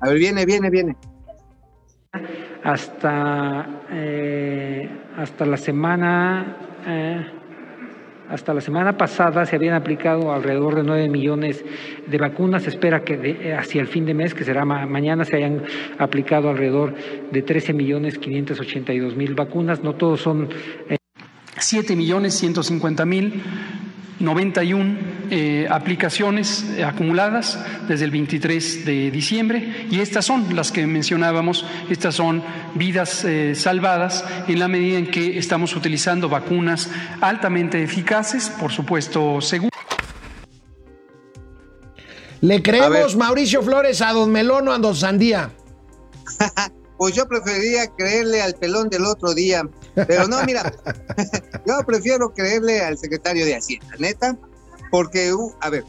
A 0.00 0.08
ver, 0.08 0.18
viene, 0.18 0.44
viene, 0.44 0.68
viene. 0.68 0.96
hasta, 2.64 3.66
eh, 3.92 4.88
hasta 5.16 5.46
la 5.46 5.56
semana 5.56 6.56
eh, 6.86 7.26
hasta 8.28 8.54
la 8.54 8.60
semana 8.60 8.96
pasada 8.96 9.44
se 9.46 9.56
habían 9.56 9.74
aplicado 9.74 10.32
alrededor 10.32 10.76
de 10.76 10.82
9 10.82 11.08
millones 11.08 11.64
de 12.06 12.18
vacunas. 12.18 12.66
Espera 12.66 13.04
que 13.04 13.16
de- 13.16 13.30
eh, 13.50 13.54
hacia 13.54 13.80
el 13.80 13.86
fin 13.88 14.06
de 14.06 14.14
mes, 14.14 14.34
que 14.34 14.44
será 14.44 14.64
ma- 14.64 14.86
mañana, 14.86 15.24
se 15.24 15.36
hayan 15.36 15.62
aplicado 15.98 16.48
alrededor 16.50 16.94
de 17.30 17.42
13 17.42 17.72
millones 17.72 18.18
582 18.18 19.16
mil 19.16 19.34
vacunas. 19.34 19.82
No 19.82 19.94
todos 19.94 20.20
son 20.20 20.48
7 21.58 21.96
millones 21.96 22.34
150 22.34 23.04
mil 23.04 23.42
91 24.20 24.98
eh, 25.30 25.66
aplicaciones 25.70 26.64
acumuladas 26.84 27.58
desde 27.88 28.04
el 28.04 28.10
23 28.10 28.84
de 28.84 29.10
diciembre 29.10 29.86
y 29.90 30.00
estas 30.00 30.24
son 30.24 30.54
las 30.54 30.70
que 30.72 30.86
mencionábamos, 30.86 31.64
estas 31.90 32.14
son 32.14 32.42
vidas 32.74 33.24
eh, 33.24 33.54
salvadas 33.54 34.24
en 34.46 34.58
la 34.58 34.68
medida 34.68 34.98
en 34.98 35.10
que 35.10 35.38
estamos 35.38 35.74
utilizando 35.74 36.28
vacunas 36.28 36.90
altamente 37.20 37.82
eficaces, 37.82 38.50
por 38.50 38.72
supuesto 38.72 39.40
seguras. 39.40 39.72
¿Le 42.40 42.62
creemos. 42.62 43.16
Mauricio 43.16 43.62
Flores, 43.62 44.02
a 44.02 44.12
Don 44.12 44.30
Melón 44.30 44.68
o 44.68 44.72
a 44.72 44.78
Don 44.78 44.94
Sandía? 44.94 45.50
Pues 47.04 47.14
yo 47.14 47.28
preferiría 47.28 47.86
creerle 47.86 48.40
al 48.40 48.54
pelón 48.54 48.88
del 48.88 49.04
otro 49.04 49.34
día. 49.34 49.68
Pero 49.94 50.26
no, 50.26 50.42
mira, 50.44 50.72
yo 51.66 51.84
prefiero 51.84 52.32
creerle 52.32 52.80
al 52.80 52.96
secretario 52.96 53.44
de 53.44 53.56
Hacienda, 53.56 53.94
neta, 53.98 54.38
porque, 54.90 55.34
uh, 55.34 55.52
a 55.60 55.68
ver, 55.68 55.84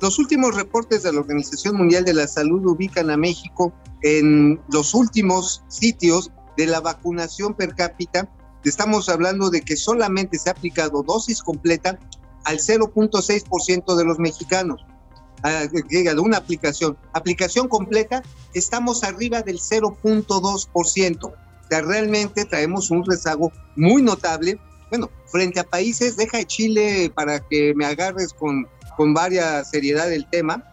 los 0.00 0.18
últimos 0.18 0.56
reportes 0.56 1.04
de 1.04 1.12
la 1.12 1.20
Organización 1.20 1.76
Mundial 1.76 2.04
de 2.04 2.14
la 2.14 2.26
Salud 2.26 2.66
ubican 2.66 3.10
a 3.10 3.16
México 3.16 3.72
en 4.02 4.60
los 4.72 4.92
últimos 4.92 5.62
sitios 5.68 6.32
de 6.56 6.66
la 6.66 6.80
vacunación 6.80 7.54
per 7.54 7.76
cápita. 7.76 8.28
Estamos 8.64 9.08
hablando 9.08 9.50
de 9.50 9.60
que 9.60 9.76
solamente 9.76 10.36
se 10.40 10.48
ha 10.48 10.54
aplicado 10.54 11.04
dosis 11.04 11.44
completa 11.44 11.96
al 12.42 12.58
0.6% 12.58 13.94
de 13.94 14.04
los 14.04 14.18
mexicanos. 14.18 14.84
Una 16.22 16.38
aplicación. 16.38 16.96
Aplicación 17.12 17.68
completa, 17.68 18.22
estamos 18.54 19.04
arriba 19.04 19.42
del 19.42 19.58
0.2%. 19.58 21.24
O 21.24 21.34
sea, 21.68 21.80
realmente 21.82 22.44
traemos 22.44 22.90
un 22.90 23.04
rezago 23.04 23.52
muy 23.76 24.02
notable. 24.02 24.58
Bueno, 24.90 25.10
frente 25.26 25.60
a 25.60 25.64
países, 25.64 26.16
deja 26.16 26.38
de 26.38 26.46
Chile 26.46 27.12
para 27.14 27.40
que 27.40 27.74
me 27.74 27.84
agarres 27.84 28.32
con, 28.32 28.66
con 28.96 29.14
varias 29.14 29.70
seriedad 29.70 30.12
el 30.12 30.28
tema. 30.28 30.64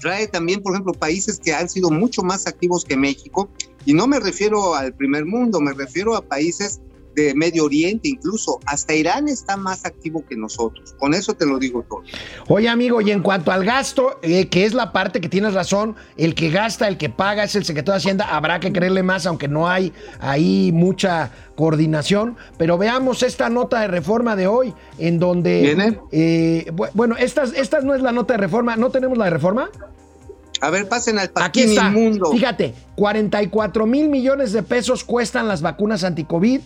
Trae 0.00 0.26
también, 0.26 0.62
por 0.62 0.72
ejemplo, 0.72 0.92
países 0.92 1.38
que 1.38 1.54
han 1.54 1.68
sido 1.68 1.90
mucho 1.90 2.22
más 2.22 2.46
activos 2.46 2.84
que 2.84 2.96
México. 2.96 3.48
Y 3.84 3.94
no 3.94 4.06
me 4.06 4.18
refiero 4.18 4.74
al 4.74 4.92
primer 4.94 5.24
mundo, 5.24 5.60
me 5.60 5.72
refiero 5.72 6.16
a 6.16 6.22
países 6.22 6.80
de 7.14 7.34
Medio 7.34 7.64
Oriente, 7.64 8.08
incluso 8.08 8.58
hasta 8.66 8.94
Irán 8.94 9.28
está 9.28 9.56
más 9.56 9.84
activo 9.84 10.24
que 10.28 10.36
nosotros. 10.36 10.94
Con 10.98 11.14
eso 11.14 11.34
te 11.34 11.46
lo 11.46 11.58
digo 11.58 11.84
todo. 11.88 12.02
Oye, 12.48 12.68
amigo, 12.68 13.00
y 13.00 13.10
en 13.10 13.22
cuanto 13.22 13.50
al 13.52 13.64
gasto, 13.64 14.18
eh, 14.22 14.48
que 14.48 14.64
es 14.64 14.74
la 14.74 14.92
parte 14.92 15.20
que 15.20 15.28
tienes 15.28 15.54
razón, 15.54 15.96
el 16.16 16.34
que 16.34 16.50
gasta, 16.50 16.88
el 16.88 16.96
que 16.98 17.08
paga 17.10 17.44
es 17.44 17.54
el 17.56 17.64
secretario 17.64 17.94
de 17.94 17.98
Hacienda, 17.98 18.24
habrá 18.34 18.60
que 18.60 18.72
creerle 18.72 19.02
más, 19.02 19.26
aunque 19.26 19.48
no 19.48 19.68
hay 19.68 19.92
ahí 20.20 20.70
mucha 20.72 21.30
coordinación. 21.54 22.36
Pero 22.58 22.78
veamos 22.78 23.22
esta 23.22 23.48
nota 23.48 23.80
de 23.80 23.88
reforma 23.88 24.36
de 24.36 24.46
hoy, 24.46 24.74
en 24.98 25.18
donde... 25.18 25.60
¿Viene? 25.60 25.98
eh, 26.10 26.66
bu- 26.72 26.90
bueno, 26.94 27.16
esta, 27.18 27.44
esta 27.44 27.80
no 27.80 27.94
es 27.94 28.02
la 28.02 28.12
nota 28.12 28.34
de 28.34 28.38
reforma, 28.38 28.76
¿no 28.76 28.90
tenemos 28.90 29.16
la 29.18 29.24
de 29.26 29.30
reforma? 29.30 29.70
A 30.60 30.70
ver, 30.70 30.88
pasen 30.88 31.18
al 31.18 31.30
Aquí 31.34 31.62
está. 31.62 31.88
inmundo. 31.88 32.30
Fíjate, 32.30 32.72
44 32.94 33.84
mil 33.84 34.08
millones 34.08 34.52
de 34.52 34.62
pesos 34.62 35.02
cuestan 35.02 35.48
las 35.48 35.60
vacunas 35.60 36.04
anticovid. 36.04 36.60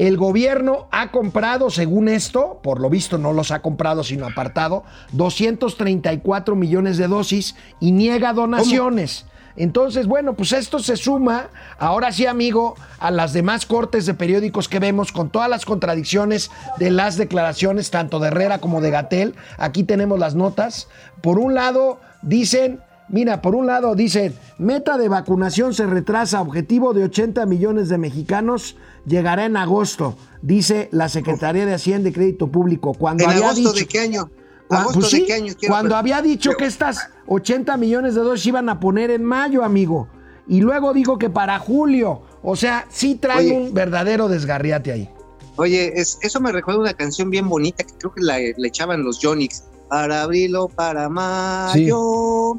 El 0.00 0.16
gobierno 0.16 0.88
ha 0.92 1.10
comprado, 1.10 1.68
según 1.68 2.08
esto, 2.08 2.58
por 2.62 2.80
lo 2.80 2.88
visto 2.88 3.18
no 3.18 3.34
los 3.34 3.50
ha 3.50 3.60
comprado 3.60 4.02
sino 4.02 4.26
apartado, 4.26 4.82
234 5.12 6.56
millones 6.56 6.96
de 6.96 7.06
dosis 7.06 7.54
y 7.80 7.92
niega 7.92 8.32
donaciones. 8.32 9.26
Entonces, 9.56 10.06
bueno, 10.06 10.32
pues 10.32 10.52
esto 10.52 10.78
se 10.78 10.96
suma, 10.96 11.50
ahora 11.78 12.12
sí, 12.12 12.24
amigo, 12.24 12.76
a 12.98 13.10
las 13.10 13.34
demás 13.34 13.66
cortes 13.66 14.06
de 14.06 14.14
periódicos 14.14 14.70
que 14.70 14.78
vemos 14.78 15.12
con 15.12 15.28
todas 15.28 15.50
las 15.50 15.66
contradicciones 15.66 16.50
de 16.78 16.90
las 16.90 17.18
declaraciones, 17.18 17.90
tanto 17.90 18.20
de 18.20 18.28
Herrera 18.28 18.56
como 18.56 18.80
de 18.80 18.90
Gatel. 18.90 19.34
Aquí 19.58 19.84
tenemos 19.84 20.18
las 20.18 20.34
notas. 20.34 20.88
Por 21.20 21.38
un 21.38 21.54
lado, 21.54 22.00
dicen 22.22 22.80
Mira, 23.10 23.42
por 23.42 23.54
un 23.54 23.66
lado 23.66 23.94
dicen, 23.94 24.34
meta 24.58 24.96
de 24.96 25.08
vacunación 25.08 25.74
se 25.74 25.86
retrasa, 25.86 26.40
objetivo 26.40 26.94
de 26.94 27.04
80 27.04 27.44
millones 27.46 27.88
de 27.88 27.98
mexicanos 27.98 28.76
llegará 29.04 29.46
en 29.46 29.56
agosto, 29.56 30.16
dice 30.42 30.88
la 30.92 31.08
Secretaría 31.08 31.66
de 31.66 31.74
Hacienda 31.74 32.08
y 32.08 32.12
Crédito 32.12 32.46
Público. 32.48 32.94
Cuando 32.94 33.24
¿En 33.24 33.30
había 33.30 33.46
agosto 33.46 33.72
dicho, 33.72 33.84
de 33.84 33.86
qué 33.86 33.98
año? 34.00 34.30
Cua- 34.68 34.78
¿Agosto 34.82 35.00
pues 35.00 35.12
de 35.12 35.24
qué 35.24 35.32
año? 35.34 35.52
Cuando 35.66 35.96
había 35.96 36.22
dicho 36.22 36.52
que 36.56 36.66
estas 36.66 37.08
80 37.26 37.76
millones 37.76 38.14
de 38.14 38.20
dosis 38.20 38.46
iban 38.46 38.68
a 38.68 38.78
poner 38.78 39.10
en 39.10 39.24
mayo, 39.24 39.64
amigo. 39.64 40.08
Y 40.46 40.60
luego 40.60 40.92
dijo 40.92 41.18
que 41.18 41.30
para 41.30 41.58
julio. 41.58 42.22
O 42.42 42.54
sea, 42.56 42.86
sí 42.90 43.16
trae 43.16 43.50
un 43.52 43.74
verdadero 43.74 44.28
desgarriate 44.28 44.92
ahí. 44.92 45.08
Oye, 45.56 45.92
es- 46.00 46.18
eso 46.22 46.40
me 46.40 46.52
recuerda 46.52 46.80
una 46.80 46.94
canción 46.94 47.28
bien 47.30 47.48
bonita 47.48 47.82
que 47.84 47.92
creo 47.98 48.12
que 48.14 48.22
la, 48.22 48.38
le 48.38 48.68
echaban 48.68 49.02
los 49.02 49.18
Jonix. 49.20 49.64
Para 49.88 50.22
abril 50.22 50.54
o 50.54 50.68
para 50.68 51.08
mayo 51.08 52.56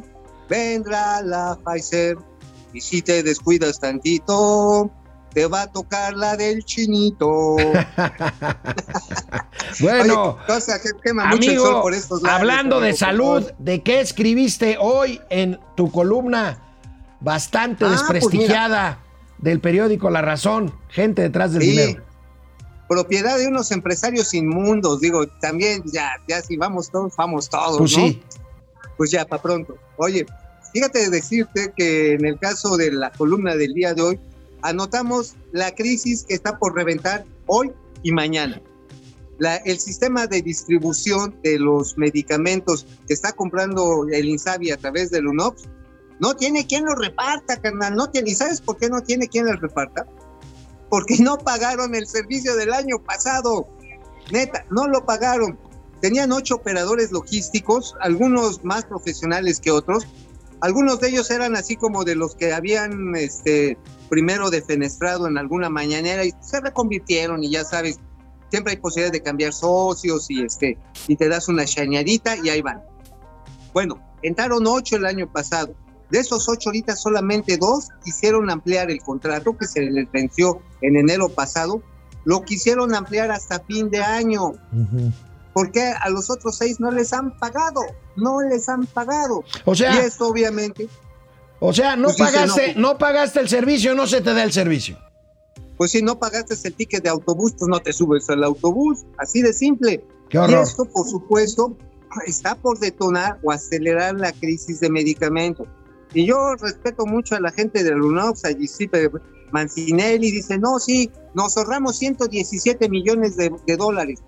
vendrá 0.51 1.21
la 1.21 1.57
Pfizer 1.63 2.17
y 2.73 2.81
si 2.81 3.01
te 3.01 3.23
descuidas 3.23 3.79
tantito 3.79 4.91
te 5.33 5.47
va 5.47 5.61
a 5.61 5.67
tocar 5.71 6.13
la 6.13 6.35
del 6.35 6.63
chinito. 6.65 7.55
Bueno, 9.79 10.33
Oye, 10.33 10.45
cosa 10.47 10.81
que 10.81 10.89
quema 11.01 11.27
mucho 11.27 11.49
el 11.49 11.57
sol 11.57 11.65
amigo, 11.67 11.81
por 11.81 11.93
estos 11.93 12.21
lares, 12.21 12.39
hablando 12.41 12.79
de 12.81 12.93
salud. 12.93 13.51
¿de 13.57 13.81
qué 13.81 14.01
escribiste 14.01 14.77
hoy 14.79 15.21
en 15.29 15.57
tu 15.77 15.89
columna 15.91 16.59
bastante 17.21 17.85
Ah, 17.85 17.87
pues 17.89 18.01
desprestigiada 18.01 18.99
del 19.37 19.61
periódico 19.61 20.09
La 20.09 20.21
Razón? 20.21 20.73
Gente 20.89 21.21
detrás 21.21 21.53
del 21.53 21.61
Sí. 21.61 21.69
dinero. 21.71 22.03
Propiedad 22.89 23.37
de 23.37 23.47
unos 23.47 23.71
empresarios 23.71 24.33
inmundos, 24.33 24.99
digo, 24.99 25.25
también 25.39 25.83
ya, 25.85 26.11
ya 26.27 26.41
si 26.41 26.57
vamos 26.57 26.91
todos, 26.91 27.15
vamos 27.15 27.47
todos, 27.49 27.77
Pues 27.77 27.97
¿no? 27.97 28.03
sí. 28.07 28.21
pues 28.97 29.09
ya, 29.11 29.23
para 29.25 29.41
pronto. 29.41 29.77
Oye, 29.97 30.25
fíjate 30.73 31.09
decirte 31.09 31.73
que 31.75 32.13
en 32.13 32.25
el 32.25 32.39
caso 32.39 32.77
de 32.77 32.91
la 32.91 33.11
columna 33.11 33.55
del 33.55 33.73
día 33.73 33.93
de 33.93 34.01
hoy, 34.01 34.19
anotamos 34.61 35.35
la 35.51 35.73
crisis 35.73 36.23
que 36.23 36.33
está 36.33 36.57
por 36.59 36.75
reventar 36.75 37.25
hoy 37.47 37.71
y 38.03 38.11
mañana. 38.11 38.61
La- 39.39 39.55
el 39.57 39.79
sistema 39.79 40.27
de 40.27 40.41
distribución 40.41 41.35
de 41.43 41.57
los 41.57 41.97
medicamentos 41.97 42.85
que 43.07 43.13
está 43.13 43.31
comprando 43.31 44.05
el 44.11 44.25
INSABI 44.29 44.71
a 44.71 44.77
través 44.77 45.09
del 45.11 45.27
UNOPS 45.27 45.63
No 46.19 46.35
tiene 46.35 46.67
quien 46.67 46.85
lo 46.85 46.93
reparta, 46.93 47.59
carnal. 47.59 47.95
No 47.95 48.11
tiene, 48.11 48.29
¿Y 48.29 48.35
sabes 48.35 48.61
por 48.61 48.77
qué 48.77 48.87
no 48.89 49.01
tiene 49.01 49.27
quien 49.27 49.47
lo 49.47 49.53
reparta? 49.53 50.05
Porque 50.87 51.17
no 51.17 51.39
pagaron 51.39 51.95
el 51.95 52.05
servicio 52.05 52.55
del 52.55 52.71
año 52.73 52.99
pasado. 52.99 53.67
Neta, 54.31 54.63
no 54.69 54.87
lo 54.87 55.03
pagaron. 55.03 55.57
Tenían 55.99 56.31
ocho 56.31 56.53
operadores 56.57 57.11
logísticos, 57.11 57.95
algunos 58.01 58.63
más 58.63 58.85
profesionales 58.85 59.59
que 59.59 59.71
otros. 59.71 60.05
Algunos 60.61 60.99
de 60.99 61.09
ellos 61.09 61.29
eran 61.31 61.55
así 61.55 61.75
como 61.75 62.03
de 62.03 62.15
los 62.15 62.35
que 62.35 62.53
habían 62.53 63.15
este, 63.15 63.77
primero 64.09 64.49
defenestrado 64.51 65.27
en 65.27 65.37
alguna 65.37 65.69
mañanera 65.69 66.23
y 66.23 66.33
se 66.39 66.61
reconvirtieron 66.61 67.43
y 67.43 67.49
ya 67.49 67.63
sabes, 67.63 67.99
siempre 68.51 68.73
hay 68.73 68.77
posibilidad 68.77 69.11
de 69.11 69.23
cambiar 69.23 69.53
socios 69.53 70.29
y, 70.29 70.43
este, 70.43 70.77
y 71.07 71.15
te 71.15 71.29
das 71.29 71.47
una 71.47 71.65
chañadita 71.65 72.35
y 72.37 72.49
ahí 72.49 72.61
van. 72.61 72.81
Bueno, 73.73 73.99
entraron 74.21 74.67
ocho 74.67 74.97
el 74.97 75.05
año 75.05 75.31
pasado. 75.31 75.73
De 76.11 76.19
esos 76.19 76.47
ocho 76.49 76.69
ahorita 76.69 76.95
solamente 76.95 77.57
dos 77.57 77.87
quisieron 78.03 78.49
ampliar 78.49 78.91
el 78.91 79.01
contrato 79.01 79.57
que 79.57 79.65
se 79.65 79.81
les 79.81 80.11
venció 80.11 80.61
en 80.81 80.97
enero 80.97 81.29
pasado. 81.29 81.81
Lo 82.25 82.43
quisieron 82.43 82.93
ampliar 82.93 83.31
hasta 83.31 83.61
fin 83.61 83.89
de 83.89 84.03
año. 84.03 84.53
Porque 85.53 85.81
a 85.81 86.09
los 86.09 86.29
otros 86.29 86.57
seis 86.57 86.79
no 86.79 86.91
les 86.91 87.13
han 87.13 87.37
pagado? 87.37 87.81
No 88.15 88.41
les 88.41 88.69
han 88.69 88.85
pagado. 88.85 89.43
O 89.65 89.75
sea, 89.75 89.95
y 89.95 89.97
esto 89.99 90.27
obviamente. 90.27 90.87
O 91.59 91.73
sea, 91.73 91.95
no 91.95 92.05
Pues 92.05 92.17
dice, 92.17 92.31
pagaste, 92.31 92.75
no. 92.75 92.93
no 92.93 92.97
pagaste 92.97 93.39
el 93.39 93.49
servicio, 93.49 93.93
no 93.93 94.07
se 94.07 94.21
te 94.21 94.33
da 94.33 94.43
el 94.43 94.51
servicio. 94.51 94.97
Pues 95.77 95.91
si 95.91 96.01
no 96.01 96.19
pagaste 96.19 96.55
el 96.67 96.73
ticket 96.73 97.03
de 97.03 97.09
autobús, 97.09 97.53
pues 97.57 97.67
no 97.67 97.79
te 97.79 97.93
subes 97.93 98.29
al 98.29 98.43
autobús. 98.43 98.99
Así 99.17 99.41
de 99.41 99.53
simple. 99.53 100.03
Qué 100.29 100.37
Y 100.37 100.53
esto, 100.53 100.85
por 100.85 101.07
supuesto, 101.07 101.77
está 102.25 102.55
por 102.55 102.79
detonar 102.79 103.39
o 103.43 103.51
acelerar 103.51 104.15
la 104.15 104.31
crisis 104.31 104.79
de 104.79 104.89
medicamentos. 104.89 105.67
Y 106.13 106.25
yo 106.25 106.55
respeto 106.55 107.05
mucho 107.05 107.35
a 107.35 107.39
la 107.39 107.51
gente 107.51 107.83
de 107.83 107.91
Lunox, 107.91 108.45
a 108.45 108.51
Giuseppe 108.51 109.09
Mancinelli, 109.51 110.31
dice, 110.31 110.57
no, 110.57 110.79
sí, 110.79 111.11
nos 111.33 111.57
ahorramos 111.57 111.97
117 111.97 112.89
millones 112.89 113.37
de, 113.37 113.51
de 113.65 113.77
dólares. 113.77 114.19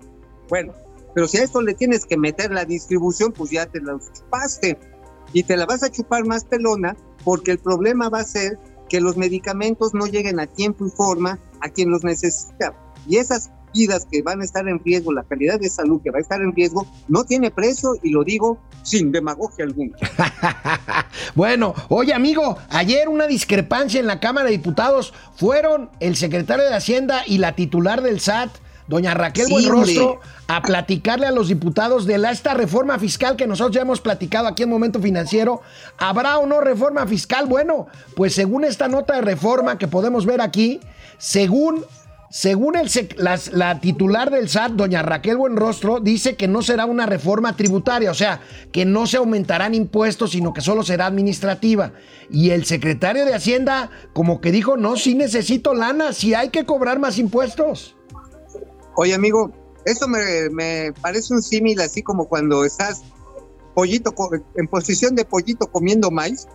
Bueno, 0.48 0.72
pero 1.14 1.28
si 1.28 1.38
a 1.38 1.44
esto 1.44 1.62
le 1.62 1.74
tienes 1.74 2.04
que 2.04 2.16
meter 2.16 2.50
la 2.50 2.64
distribución, 2.64 3.32
pues 3.32 3.50
ya 3.50 3.66
te 3.66 3.80
la 3.80 3.98
chupaste. 3.98 4.78
Y 5.32 5.42
te 5.42 5.56
la 5.56 5.66
vas 5.66 5.82
a 5.82 5.90
chupar 5.90 6.24
más 6.24 6.44
pelona, 6.44 6.96
porque 7.24 7.52
el 7.52 7.58
problema 7.58 8.08
va 8.08 8.20
a 8.20 8.24
ser 8.24 8.58
que 8.88 9.00
los 9.00 9.16
medicamentos 9.16 9.94
no 9.94 10.06
lleguen 10.06 10.38
a 10.40 10.46
tiempo 10.46 10.86
y 10.86 10.90
forma 10.90 11.38
a 11.60 11.68
quien 11.68 11.90
los 11.90 12.04
necesita. 12.04 12.74
Y 13.08 13.16
esas 13.16 13.50
vidas 13.74 14.06
que 14.10 14.22
van 14.22 14.40
a 14.40 14.44
estar 14.44 14.68
en 14.68 14.78
riesgo, 14.84 15.12
la 15.12 15.24
calidad 15.24 15.58
de 15.58 15.68
salud 15.68 16.00
que 16.02 16.10
va 16.10 16.18
a 16.18 16.22
estar 16.22 16.40
en 16.40 16.54
riesgo, 16.54 16.86
no 17.08 17.24
tiene 17.24 17.50
precio 17.50 17.96
y 18.02 18.10
lo 18.10 18.22
digo 18.24 18.60
sin 18.82 19.12
demagogia 19.12 19.64
alguna. 19.64 19.96
Bueno, 21.34 21.74
oye 21.88 22.12
amigo, 22.12 22.58
ayer 22.70 23.08
una 23.08 23.26
discrepancia 23.26 23.98
en 23.98 24.06
la 24.06 24.20
Cámara 24.20 24.46
de 24.46 24.52
Diputados 24.52 25.12
fueron 25.34 25.90
el 25.98 26.16
secretario 26.16 26.64
de 26.64 26.74
Hacienda 26.74 27.22
y 27.26 27.38
la 27.38 27.56
titular 27.56 28.02
del 28.02 28.20
SAT, 28.20 28.50
doña 28.86 29.14
Raquel 29.14 29.46
Sí, 29.46 29.52
Buenrostro, 29.52 30.10
hombre. 30.12 30.28
a 30.48 30.62
platicarle 30.62 31.26
a 31.26 31.30
los 31.30 31.48
diputados 31.48 32.06
de 32.06 32.18
la, 32.18 32.30
esta 32.30 32.54
reforma 32.54 32.98
fiscal 32.98 33.36
que 33.36 33.46
nosotros 33.46 33.74
ya 33.74 33.82
hemos 33.82 34.00
platicado 34.00 34.46
aquí 34.48 34.62
en 34.64 34.70
Momento 34.70 35.00
Financiero. 35.00 35.62
¿Habrá 35.98 36.38
o 36.38 36.46
no 36.46 36.60
reforma 36.60 37.06
fiscal? 37.06 37.46
Bueno, 37.46 37.86
pues 38.16 38.34
según 38.34 38.64
esta 38.64 38.88
nota 38.88 39.14
de 39.14 39.20
reforma 39.22 39.78
que 39.78 39.88
podemos 39.88 40.26
ver 40.26 40.40
aquí, 40.40 40.80
según... 41.18 41.84
Según 42.30 42.74
el 42.74 42.90
las- 43.18 43.52
la 43.52 43.78
titular 43.80 44.28
del 44.28 44.48
SAT, 44.48 44.72
doña 44.72 45.02
Raquel 45.02 45.36
Buenrostro, 45.36 46.00
dice 46.00 46.34
que 46.34 46.48
no 46.48 46.62
será 46.62 46.84
una 46.84 47.06
reforma 47.06 47.54
tributaria, 47.54 48.10
o 48.10 48.14
sea, 48.14 48.40
que 48.72 48.84
no 48.84 49.06
se 49.06 49.18
aumentarán 49.18 49.72
impuestos, 49.72 50.32
sino 50.32 50.52
que 50.52 50.60
solo 50.60 50.82
será 50.82 51.06
administrativa. 51.06 51.92
Y 52.32 52.50
el 52.50 52.64
secretario 52.64 53.24
de 53.24 53.34
Hacienda, 53.34 53.88
como 54.14 54.40
que 54.40 54.50
dijo, 54.50 54.76
no, 54.76 54.96
sí 54.96 55.14
necesito 55.14 55.74
lana, 55.74 56.12
sí 56.12 56.34
hay 56.34 56.48
que 56.48 56.66
cobrar 56.66 56.98
más 56.98 57.18
impuestos. 57.20 57.93
Oye, 58.96 59.14
amigo, 59.14 59.50
eso 59.84 60.08
me, 60.08 60.48
me 60.50 60.92
parece 61.00 61.34
un 61.34 61.42
símil 61.42 61.80
así 61.80 62.02
como 62.02 62.26
cuando 62.26 62.64
estás 62.64 63.02
pollito 63.74 64.14
en 64.54 64.68
posición 64.68 65.14
de 65.14 65.24
pollito 65.24 65.66
comiendo 65.66 66.10
maíz 66.10 66.46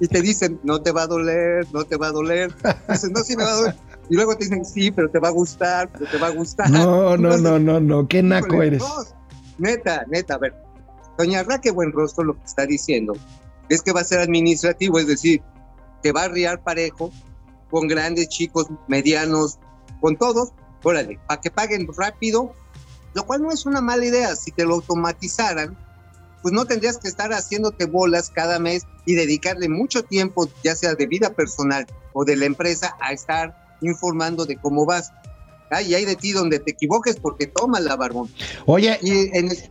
y 0.00 0.08
te 0.08 0.20
dicen, 0.20 0.58
no 0.64 0.82
te 0.82 0.90
va 0.90 1.02
a 1.02 1.06
doler, 1.06 1.66
no 1.72 1.84
te 1.84 1.96
va 1.96 2.08
a 2.08 2.12
doler. 2.12 2.52
Dices, 2.88 3.10
no, 3.10 3.20
sí 3.20 3.36
me 3.36 3.44
va 3.44 3.52
a 3.52 3.56
doler. 3.56 3.76
Y 4.10 4.16
luego 4.16 4.36
te 4.36 4.44
dicen, 4.44 4.64
sí, 4.64 4.90
pero 4.90 5.08
te 5.08 5.20
va 5.20 5.28
a 5.28 5.30
gustar, 5.30 5.88
pero 5.92 6.10
te 6.10 6.18
va 6.18 6.26
a 6.26 6.30
gustar. 6.30 6.68
No, 6.70 6.84
no, 6.84 7.14
Entonces, 7.14 7.42
no, 7.42 7.58
no, 7.58 7.80
no, 7.80 8.08
qué 8.08 8.22
naco 8.22 8.62
eres. 8.62 8.82
no, 8.82 8.88
neta, 9.58 10.04
neta, 10.08 10.34
a 10.34 10.38
ver. 10.38 10.54
Doña 11.18 11.44
Raquel 11.44 11.72
Buenrostro 11.72 12.24
lo 12.24 12.34
que 12.34 12.44
está 12.44 12.66
diciendo 12.66 13.12
es 13.68 13.82
que 13.82 13.92
va 13.92 14.00
a 14.00 14.04
ser 14.04 14.18
administrativo, 14.18 14.98
es 14.98 15.06
decir, 15.06 15.40
que 16.02 16.10
va 16.10 16.24
a 16.24 16.28
riar 16.28 16.62
parejo 16.62 17.12
con 17.70 17.86
grandes, 17.86 18.28
chicos, 18.28 18.66
medianos, 18.88 19.60
con 20.00 20.16
todos, 20.16 20.52
órale, 20.82 21.18
para 21.26 21.40
que 21.40 21.50
paguen 21.50 21.88
rápido, 21.96 22.54
lo 23.14 23.24
cual 23.26 23.42
no 23.42 23.50
es 23.50 23.66
una 23.66 23.80
mala 23.80 24.04
idea. 24.04 24.34
Si 24.36 24.50
te 24.52 24.64
lo 24.64 24.74
automatizaran, 24.74 25.76
pues 26.42 26.52
no 26.52 26.64
tendrías 26.64 26.98
que 26.98 27.08
estar 27.08 27.32
haciéndote 27.32 27.84
bolas 27.86 28.30
cada 28.30 28.58
mes 28.58 28.84
y 29.06 29.14
dedicarle 29.14 29.68
mucho 29.68 30.02
tiempo, 30.02 30.48
ya 30.64 30.74
sea 30.74 30.94
de 30.94 31.06
vida 31.06 31.30
personal 31.30 31.86
o 32.12 32.24
de 32.24 32.36
la 32.36 32.46
empresa, 32.46 32.96
a 33.00 33.12
estar 33.12 33.76
informando 33.80 34.44
de 34.44 34.56
cómo 34.56 34.84
vas. 34.86 35.12
Ay, 35.70 35.94
hay 35.94 36.04
de 36.04 36.16
ti 36.16 36.32
donde 36.32 36.58
te 36.58 36.72
equivoques 36.72 37.16
porque 37.16 37.46
toma 37.46 37.80
la 37.80 37.96
barbón. 37.96 38.28
Oye, 38.66 38.98
Y 39.02 39.36
en 39.36 39.50
el- 39.50 39.70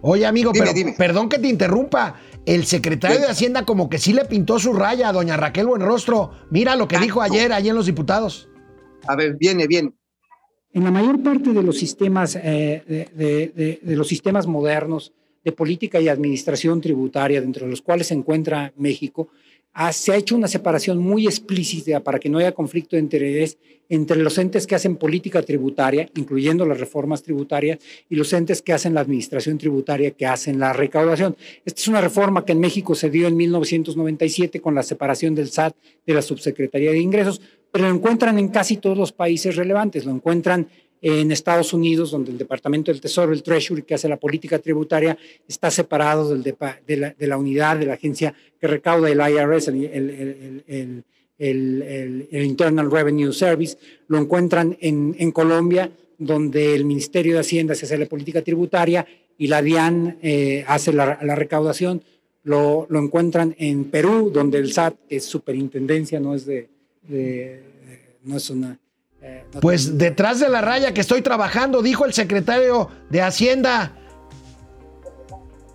oye 0.00 0.26
amigo, 0.26 0.52
Dime, 0.52 0.64
pero 0.66 0.74
dime. 0.74 0.94
perdón 0.96 1.28
que 1.28 1.38
te 1.38 1.48
interrumpa. 1.48 2.16
El 2.44 2.66
secretario 2.66 3.18
Bien. 3.18 3.26
de 3.28 3.32
Hacienda 3.32 3.64
como 3.64 3.88
que 3.88 3.98
sí 3.98 4.12
le 4.12 4.24
pintó 4.24 4.58
su 4.58 4.72
raya 4.72 5.10
a 5.10 5.12
doña 5.12 5.36
Raquel 5.36 5.66
Buenrostro. 5.68 6.32
Mira 6.50 6.74
lo 6.74 6.88
que 6.88 6.98
dijo 6.98 7.20
Exacto. 7.20 7.34
ayer, 7.34 7.52
allí 7.52 7.68
en 7.68 7.76
los 7.76 7.86
diputados. 7.86 8.48
a 9.06 9.14
ver, 9.16 9.36
viene, 9.36 9.66
viene. 9.66 9.92
En 10.74 10.84
la 10.84 10.90
mayor 10.90 11.22
parte 11.22 11.52
de 11.52 11.62
los 11.62 11.76
sistemas, 11.78 12.36
eh, 12.42 13.06
de, 13.14 13.80
los 13.94 14.08
sistemas 14.08 14.46
modernos 14.46 15.12
de 15.44 15.52
política 15.52 16.00
y 16.00 16.08
administración 16.08 16.80
tributaria, 16.80 17.40
dentro 17.40 17.66
de 17.66 17.70
los 17.70 17.82
cuales 17.82 18.06
se 18.06 18.14
encuentra 18.14 18.72
México, 18.76 19.28
ha- 19.74 19.92
se 19.92 20.12
ha 20.12 20.16
hecho 20.16 20.36
una 20.36 20.48
separación 20.48 20.98
muy 20.98 21.26
explícita 21.26 22.00
para 22.00 22.18
que 22.18 22.28
no 22.28 22.38
haya 22.38 22.52
conflicto 22.52 22.96
de 22.96 23.02
interés 23.02 23.58
entre 23.88 24.16
los 24.22 24.38
entes 24.38 24.66
que 24.66 24.74
hacen 24.74 24.96
política 24.96 25.42
tributaria, 25.42 26.08
incluyendo 26.16 26.64
las 26.64 26.80
reformas 26.80 27.22
tributarias, 27.22 27.78
y 28.08 28.14
los 28.16 28.32
entes 28.32 28.62
que 28.62 28.72
hacen 28.72 28.94
la 28.94 29.00
administración 29.00 29.58
tributaria, 29.58 30.12
que 30.12 30.24
hacen 30.24 30.58
la 30.58 30.72
recaudación. 30.72 31.36
Esta 31.66 31.80
es 31.82 31.88
una 31.88 32.00
reforma 32.00 32.44
que 32.46 32.52
en 32.52 32.60
México 32.60 32.94
se 32.94 33.10
dio 33.10 33.28
en 33.28 33.36
1997 33.36 34.60
con 34.60 34.74
la 34.74 34.82
separación 34.82 35.34
del 35.34 35.50
SAT 35.50 35.74
de 36.06 36.14
la 36.14 36.22
Subsecretaría 36.22 36.92
de 36.92 36.98
Ingresos, 37.00 37.42
pero 37.72 37.88
lo 37.88 37.94
encuentran 37.94 38.38
en 38.38 38.48
casi 38.48 38.76
todos 38.76 38.96
los 38.98 39.10
países 39.12 39.56
relevantes. 39.56 40.04
Lo 40.04 40.12
encuentran 40.12 40.68
en 41.00 41.32
Estados 41.32 41.72
Unidos, 41.72 42.12
donde 42.12 42.30
el 42.30 42.38
Departamento 42.38 42.92
del 42.92 43.00
Tesoro, 43.00 43.32
el 43.32 43.42
Treasury, 43.42 43.82
que 43.82 43.94
hace 43.94 44.08
la 44.08 44.18
política 44.18 44.60
tributaria, 44.60 45.18
está 45.48 45.68
separado 45.70 46.28
del 46.28 46.44
depa- 46.44 46.78
de, 46.86 46.96
la, 46.96 47.10
de 47.18 47.26
la 47.26 47.36
unidad 47.38 47.76
de 47.78 47.86
la 47.86 47.94
agencia 47.94 48.32
que 48.60 48.66
recauda 48.68 49.10
el 49.10 49.18
IRS, 49.18 49.68
el, 49.68 49.84
el- 49.84 51.04
el- 51.38 51.82
el- 52.30 52.44
Internal 52.44 52.88
Revenue 52.90 53.32
Service. 53.32 53.76
Lo 54.06 54.18
encuentran 54.18 54.76
en, 54.80 55.16
en 55.18 55.32
Colombia, 55.32 55.90
donde 56.18 56.74
el 56.76 56.84
Ministerio 56.84 57.34
de 57.34 57.40
Hacienda 57.40 57.74
se 57.74 57.86
hace 57.86 57.98
la 57.98 58.06
política 58.06 58.42
tributaria 58.42 59.04
y 59.38 59.48
la 59.48 59.60
DIAN 59.60 60.18
eh, 60.22 60.64
hace 60.68 60.92
la, 60.92 61.18
la 61.22 61.34
recaudación. 61.34 62.02
Lo, 62.44 62.86
lo 62.90 63.00
encuentran 63.00 63.56
en 63.58 63.84
Perú, 63.86 64.30
donde 64.32 64.58
el 64.58 64.72
SAT 64.72 64.94
es 65.08 65.24
superintendencia, 65.24 66.20
no 66.20 66.34
es 66.36 66.46
de, 66.46 66.68
de- 67.02 68.18
no 68.24 68.36
es 68.36 68.50
una 68.50 68.78
eh, 69.20 69.44
no 69.54 69.60
Pues 69.60 69.98
detrás 69.98 70.40
de 70.40 70.48
la 70.48 70.60
raya 70.60 70.92
que 70.94 71.00
estoy 71.00 71.22
trabajando, 71.22 71.82
dijo 71.82 72.04
el 72.04 72.12
secretario 72.12 72.88
de 73.10 73.22
Hacienda. 73.22 73.92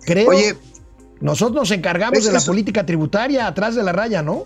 Creo. 0.04 0.28
Oye, 0.28 0.54
nosotros 1.20 1.56
nos 1.56 1.70
encargamos 1.70 2.24
de 2.24 2.32
la 2.32 2.38
eso. 2.38 2.50
política 2.50 2.84
tributaria 2.86 3.46
atrás 3.46 3.74
de 3.74 3.82
la 3.82 3.92
raya, 3.92 4.22
¿no? 4.22 4.44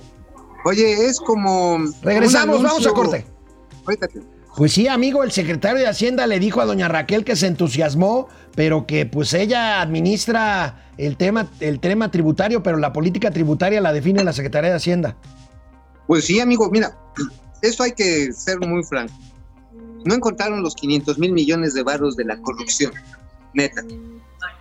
oye, 0.64 1.06
es 1.06 1.18
como. 1.20 1.78
Regresamos, 2.02 2.62
vamos 2.62 2.86
a 2.86 2.90
corte. 2.92 3.24
Pues 4.56 4.72
sí, 4.72 4.86
amigo, 4.86 5.22
el 5.24 5.32
secretario 5.32 5.80
de 5.80 5.88
Hacienda 5.88 6.26
le 6.26 6.38
dijo 6.38 6.60
a 6.60 6.66
doña 6.66 6.86
Raquel 6.86 7.24
que 7.24 7.36
se 7.36 7.46
entusiasmó, 7.46 8.28
pero 8.54 8.86
que 8.86 9.06
pues 9.06 9.32
ella 9.32 9.80
administra 9.80 10.90
el 10.98 11.16
tema, 11.16 11.48
el 11.60 11.80
tema 11.80 12.10
tributario, 12.10 12.62
pero 12.62 12.76
la 12.76 12.92
política 12.92 13.30
tributaria 13.30 13.80
la 13.80 13.92
define 13.92 14.22
la 14.24 14.32
Secretaría 14.32 14.70
de 14.70 14.76
Hacienda. 14.76 15.16
Pues 16.06 16.24
sí, 16.24 16.40
amigo, 16.40 16.70
mira, 16.70 16.96
esto 17.62 17.82
hay 17.82 17.92
que 17.92 18.32
ser 18.32 18.60
muy 18.60 18.82
franco. 18.84 19.14
No 20.04 20.14
encontraron 20.14 20.62
los 20.62 20.74
500 20.74 21.18
mil 21.18 21.32
millones 21.32 21.74
de 21.74 21.82
barros 21.82 22.16
de 22.16 22.24
la 22.24 22.40
corrupción, 22.40 22.92
neta. 23.54 23.82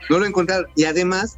No 0.10 0.20
lo 0.20 0.26
encontraron. 0.26 0.68
Y 0.76 0.84
además, 0.86 1.38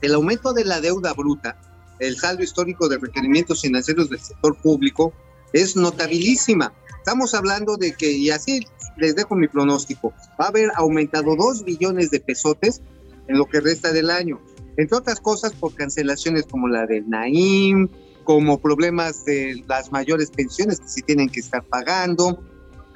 el 0.00 0.14
aumento 0.14 0.52
de 0.52 0.64
la 0.64 0.80
deuda 0.80 1.12
bruta, 1.12 1.58
el 1.98 2.16
saldo 2.16 2.42
histórico 2.42 2.88
de 2.88 2.98
requerimientos 2.98 3.62
financieros 3.62 4.10
del 4.10 4.20
sector 4.20 4.56
público, 4.56 5.12
es 5.52 5.76
notabilísima. 5.76 6.72
Estamos 6.98 7.34
hablando 7.34 7.76
de 7.76 7.94
que, 7.94 8.12
y 8.12 8.30
así 8.30 8.66
les 8.96 9.16
dejo 9.16 9.34
mi 9.34 9.48
pronóstico, 9.48 10.12
va 10.40 10.46
a 10.46 10.48
haber 10.48 10.70
aumentado 10.76 11.34
2 11.34 11.64
billones 11.64 12.10
de 12.10 12.20
pesotes 12.20 12.80
en 13.28 13.38
lo 13.38 13.46
que 13.46 13.60
resta 13.60 13.92
del 13.92 14.10
año. 14.10 14.40
entre 14.76 14.96
otras 14.96 15.20
cosas 15.20 15.52
por 15.52 15.74
cancelaciones 15.74 16.46
como 16.46 16.66
la 16.66 16.86
del 16.86 17.08
Naim, 17.08 17.88
como 18.24 18.60
problemas 18.60 19.24
de 19.24 19.64
las 19.68 19.92
mayores 19.92 20.30
pensiones 20.30 20.80
que 20.80 20.88
se 20.88 21.02
tienen 21.02 21.28
que 21.28 21.40
estar 21.40 21.64
pagando. 21.64 22.42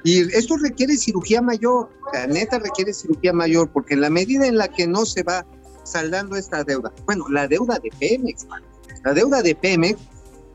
Y 0.05 0.21
esto 0.37 0.57
requiere 0.57 0.97
cirugía 0.97 1.43
mayor, 1.43 1.89
la 2.13 2.27
neta 2.27 2.59
requiere 2.59 2.95
cirugía 2.95 3.33
mayor, 3.33 3.71
porque 3.73 3.95
en 3.95 4.03
la 4.03 4.11
medida 4.11 4.47
en 4.47 4.57
la 4.57 4.69
que 4.69 4.87
no 4.87 5.05
se 5.05 5.23
va 5.23 5.45
saldando 5.83 6.37
esta 6.37 6.63
deuda, 6.65 6.93
bueno, 7.07 7.27
la 7.29 7.49
deuda 7.49 7.79
de 7.83 7.91
Pemex, 7.99 8.47
la 9.05 9.15
deuda 9.15 9.43
de 9.43 9.55
Pemex 9.55 9.99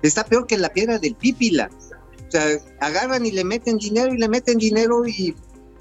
está 0.02 0.24
peor 0.26 0.48
que 0.48 0.58
la 0.58 0.70
piedra 0.70 1.00
del 1.00 1.16
Pípila. 1.16 1.70
O 2.28 2.32
sea, 2.32 2.46
agarran 2.80 3.26
y 3.26 3.32
le 3.32 3.44
meten 3.44 3.78
dinero 3.78 4.14
y 4.14 4.18
le 4.18 4.30
meten 4.30 4.58
dinero 4.58 5.06
y, 5.06 5.36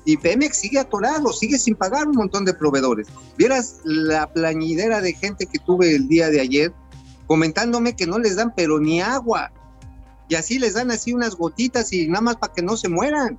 y 0.05 0.17
Pemex 0.17 0.59
sigue 0.59 0.81
atorado, 0.81 1.33
sigue 1.33 1.59
sin 1.59 1.77
pagar 1.77 2.09
un 2.09 2.17
montón 2.17 2.45
de 2.45 2.55
proveedores. 2.55 3.07
Vieras 3.37 3.81
la 3.85 4.33
plañidera 4.33 5.01
de 5.01 5.13
gente 5.13 5.47
que 5.47 5.59
tuve 5.61 5.95
el 5.95 6.09
día 6.09 6.29
de 6.29 6.41
ayer 6.41 6.73
comentándome 7.31 7.95
que 7.95 8.09
no 8.09 8.19
les 8.19 8.35
dan 8.35 8.53
pero 8.57 8.81
ni 8.81 9.01
agua. 9.01 9.53
Y 10.29 10.35
así 10.35 10.59
les 10.59 10.75
dan 10.75 10.91
así 10.91 11.15
unas 11.15 11.37
gotitas 11.37 11.93
y 11.93 12.09
nada 12.09 12.23
más 12.23 12.37
para 12.37 12.53
que 12.53 12.61
no 12.61 12.77
se 12.77 12.89
mueran. 12.89 13.39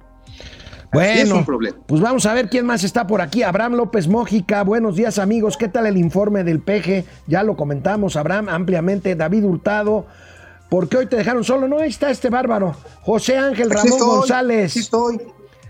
Bueno, 0.93 1.21
es 1.21 1.29
un 1.29 1.43
problema. 1.43 1.77
pues 1.87 1.99
vamos 1.99 2.25
a 2.25 2.33
ver 2.33 2.49
quién 2.49 2.65
más 2.65 2.85
está 2.85 3.05
por 3.05 3.19
aquí. 3.19 3.43
Abraham 3.43 3.73
López 3.73 4.07
Mójica, 4.07 4.63
buenos 4.63 4.95
días 4.95 5.19
amigos. 5.19 5.57
¿Qué 5.57 5.67
tal 5.67 5.87
el 5.87 5.97
informe 5.97 6.45
del 6.45 6.61
PG? 6.61 7.03
Ya 7.27 7.43
lo 7.43 7.57
comentamos, 7.57 8.15
Abraham, 8.15 8.47
ampliamente. 8.47 9.13
David 9.17 9.43
Hurtado, 9.43 10.05
¿por 10.69 10.87
qué 10.87 10.95
hoy 10.95 11.07
te 11.07 11.17
dejaron 11.17 11.43
solo? 11.43 11.67
No, 11.67 11.79
ahí 11.79 11.89
está 11.89 12.11
este 12.11 12.29
bárbaro. 12.29 12.73
José 13.01 13.37
Ángel 13.37 13.69
Ramón 13.69 13.91
estoy, 13.91 14.07
González. 14.07 14.71
aquí 14.71 14.79
estoy. 14.79 15.21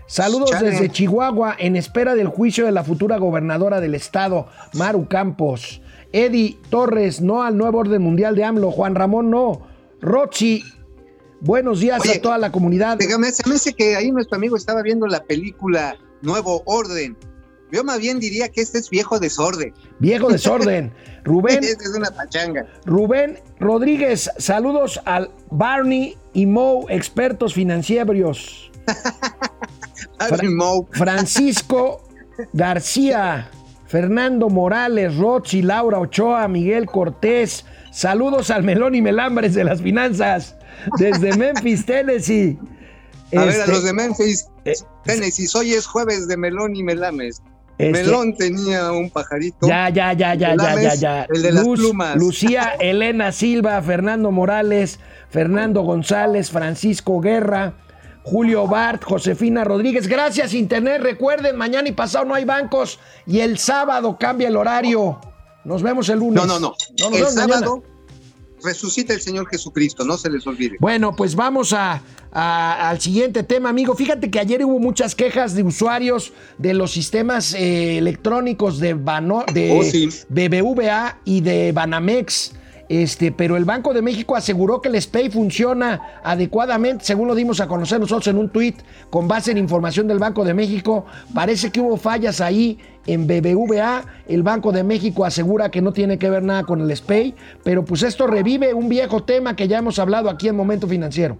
Saludos 0.06 0.50
Chale. 0.50 0.70
desde 0.70 0.90
Chihuahua 0.90 1.56
en 1.58 1.74
espera 1.74 2.14
del 2.14 2.28
juicio 2.28 2.66
de 2.66 2.70
la 2.70 2.84
futura 2.84 3.16
gobernadora 3.16 3.80
del 3.80 3.96
estado, 3.96 4.46
Maru 4.74 5.08
Campos. 5.08 5.81
Eddie 6.12 6.58
Torres, 6.70 7.20
no 7.20 7.42
al 7.42 7.56
nuevo 7.56 7.78
orden 7.78 8.02
mundial 8.02 8.34
de 8.36 8.44
AMLO. 8.44 8.70
Juan 8.70 8.94
Ramón, 8.94 9.30
no. 9.30 9.66
Rochi, 10.00 10.62
buenos 11.40 11.80
días 11.80 12.00
Oye, 12.02 12.18
a 12.18 12.22
toda 12.22 12.38
la 12.38 12.52
comunidad. 12.52 12.98
Déjame, 12.98 13.30
se 13.30 13.48
me 13.48 13.54
hace 13.54 13.72
que 13.72 13.96
ahí 13.96 14.10
nuestro 14.10 14.36
amigo 14.36 14.56
estaba 14.56 14.82
viendo 14.82 15.06
la 15.06 15.22
película 15.24 15.96
Nuevo 16.20 16.62
Orden. 16.66 17.16
Yo 17.70 17.82
más 17.82 18.00
bien 18.00 18.20
diría 18.20 18.50
que 18.50 18.60
este 18.60 18.78
es 18.78 18.90
viejo 18.90 19.18
desorden. 19.18 19.72
Viejo 19.98 20.28
desorden. 20.28 20.92
Rubén, 21.24 21.62
Este 21.62 21.84
es 21.84 21.94
una 21.94 22.10
pachanga. 22.10 22.66
Rubén 22.84 23.38
Rodríguez, 23.60 24.28
saludos 24.38 25.00
al 25.04 25.30
Barney 25.50 26.16
y 26.34 26.46
Mo, 26.46 26.86
expertos 26.88 27.54
financieros. 27.54 28.70
Moe. 30.50 30.86
Francisco 30.90 32.02
García, 32.52 33.50
Fernando 33.92 34.48
Morales, 34.48 35.18
Rochi, 35.18 35.60
Laura 35.60 35.98
Ochoa, 35.98 36.48
Miguel 36.48 36.86
Cortés. 36.86 37.66
Saludos 37.90 38.50
al 38.50 38.62
Melón 38.62 38.94
y 38.94 39.02
Melambres 39.02 39.52
de 39.52 39.64
las 39.64 39.82
finanzas 39.82 40.56
desde 40.98 41.36
Memphis, 41.36 41.84
Tennessee. 41.84 42.58
A 43.36 43.44
ver, 43.44 43.48
a 43.50 43.52
Este, 43.58 43.70
los 43.70 43.84
de 43.84 43.92
Memphis, 43.92 44.46
eh, 44.64 44.72
Tennessee, 45.04 45.46
hoy 45.58 45.74
es 45.74 45.86
jueves 45.86 46.26
de 46.26 46.38
melón 46.38 46.74
y 46.74 46.82
melames. 46.82 47.42
este, 47.76 47.92
Melón 47.92 48.34
tenía 48.34 48.90
un 48.92 49.10
pajarito. 49.10 49.68
Ya, 49.68 49.90
ya, 49.90 50.14
ya, 50.14 50.36
ya, 50.36 50.56
ya, 50.56 50.80
ya, 50.80 50.94
ya. 50.94 51.26
el 51.28 51.42
de 51.42 51.52
las 51.52 51.62
plumas. 51.62 52.16
Lucía 52.16 52.72
Elena 52.80 53.30
Silva, 53.30 53.82
Fernando 53.82 54.30
Morales, 54.30 55.00
Fernando 55.28 55.82
González, 55.82 56.50
Francisco 56.50 57.20
Guerra, 57.20 57.74
Julio 58.24 58.66
Bart, 58.66 59.02
Josefina 59.04 59.64
Rodríguez. 59.64 60.06
Gracias, 60.06 60.54
Internet. 60.54 61.02
Recuerden, 61.02 61.56
mañana 61.56 61.88
y 61.88 61.92
pasado 61.92 62.24
no 62.24 62.34
hay 62.34 62.44
bancos 62.44 62.98
y 63.26 63.40
el 63.40 63.58
sábado 63.58 64.16
cambia 64.18 64.48
el 64.48 64.56
horario. 64.56 65.18
Nos 65.64 65.82
vemos 65.82 66.08
el 66.08 66.18
lunes. 66.20 66.44
No, 66.44 66.46
no, 66.46 66.60
no. 66.60 66.74
el 67.16 67.22
mañana. 67.22 67.30
sábado 67.30 67.82
resucita 68.64 69.12
el 69.12 69.20
Señor 69.20 69.48
Jesucristo, 69.48 70.04
no 70.04 70.16
se 70.16 70.30
les 70.30 70.46
olvide. 70.46 70.76
Bueno, 70.78 71.16
pues 71.16 71.34
vamos 71.34 71.72
a, 71.72 72.00
a- 72.30 72.88
al 72.90 73.00
siguiente 73.00 73.42
tema, 73.42 73.70
amigo. 73.70 73.94
Fíjate 73.96 74.30
que 74.30 74.38
ayer 74.38 74.64
hubo 74.64 74.78
muchas 74.78 75.16
quejas 75.16 75.54
de 75.56 75.64
usuarios 75.64 76.32
de 76.58 76.72
los 76.74 76.92
sistemas 76.92 77.54
eh, 77.54 77.98
electrónicos 77.98 78.78
de, 78.78 78.94
Bano- 78.94 79.44
de 79.52 79.76
Oh, 79.80 79.82
sí. 79.82 80.08
BBVA 80.28 81.18
y 81.24 81.40
de 81.40 81.72
Banamex. 81.72 82.52
Este, 82.92 83.32
pero 83.32 83.56
el 83.56 83.64
Banco 83.64 83.94
de 83.94 84.02
México 84.02 84.36
aseguró 84.36 84.82
que 84.82 84.90
el 84.90 85.00
SPAY 85.00 85.30
funciona 85.30 86.20
adecuadamente, 86.22 87.06
según 87.06 87.26
lo 87.26 87.34
dimos 87.34 87.58
a 87.62 87.66
conocer 87.66 87.98
nosotros 87.98 88.26
en 88.26 88.36
un 88.36 88.50
tuit 88.50 88.76
con 89.08 89.26
base 89.26 89.50
en 89.50 89.56
información 89.56 90.06
del 90.06 90.18
Banco 90.18 90.44
de 90.44 90.52
México. 90.52 91.06
Parece 91.32 91.70
que 91.70 91.80
hubo 91.80 91.96
fallas 91.96 92.42
ahí 92.42 92.78
en 93.06 93.26
BBVA. 93.26 94.04
El 94.28 94.42
Banco 94.42 94.72
de 94.72 94.84
México 94.84 95.24
asegura 95.24 95.70
que 95.70 95.80
no 95.80 95.94
tiene 95.94 96.18
que 96.18 96.28
ver 96.28 96.42
nada 96.42 96.64
con 96.64 96.82
el 96.82 96.94
SPAY, 96.94 97.34
pero 97.64 97.82
pues 97.82 98.02
esto 98.02 98.26
revive 98.26 98.74
un 98.74 98.90
viejo 98.90 99.22
tema 99.22 99.56
que 99.56 99.68
ya 99.68 99.78
hemos 99.78 99.98
hablado 99.98 100.28
aquí 100.28 100.48
en 100.48 100.56
Momento 100.56 100.86
Financiero. 100.86 101.38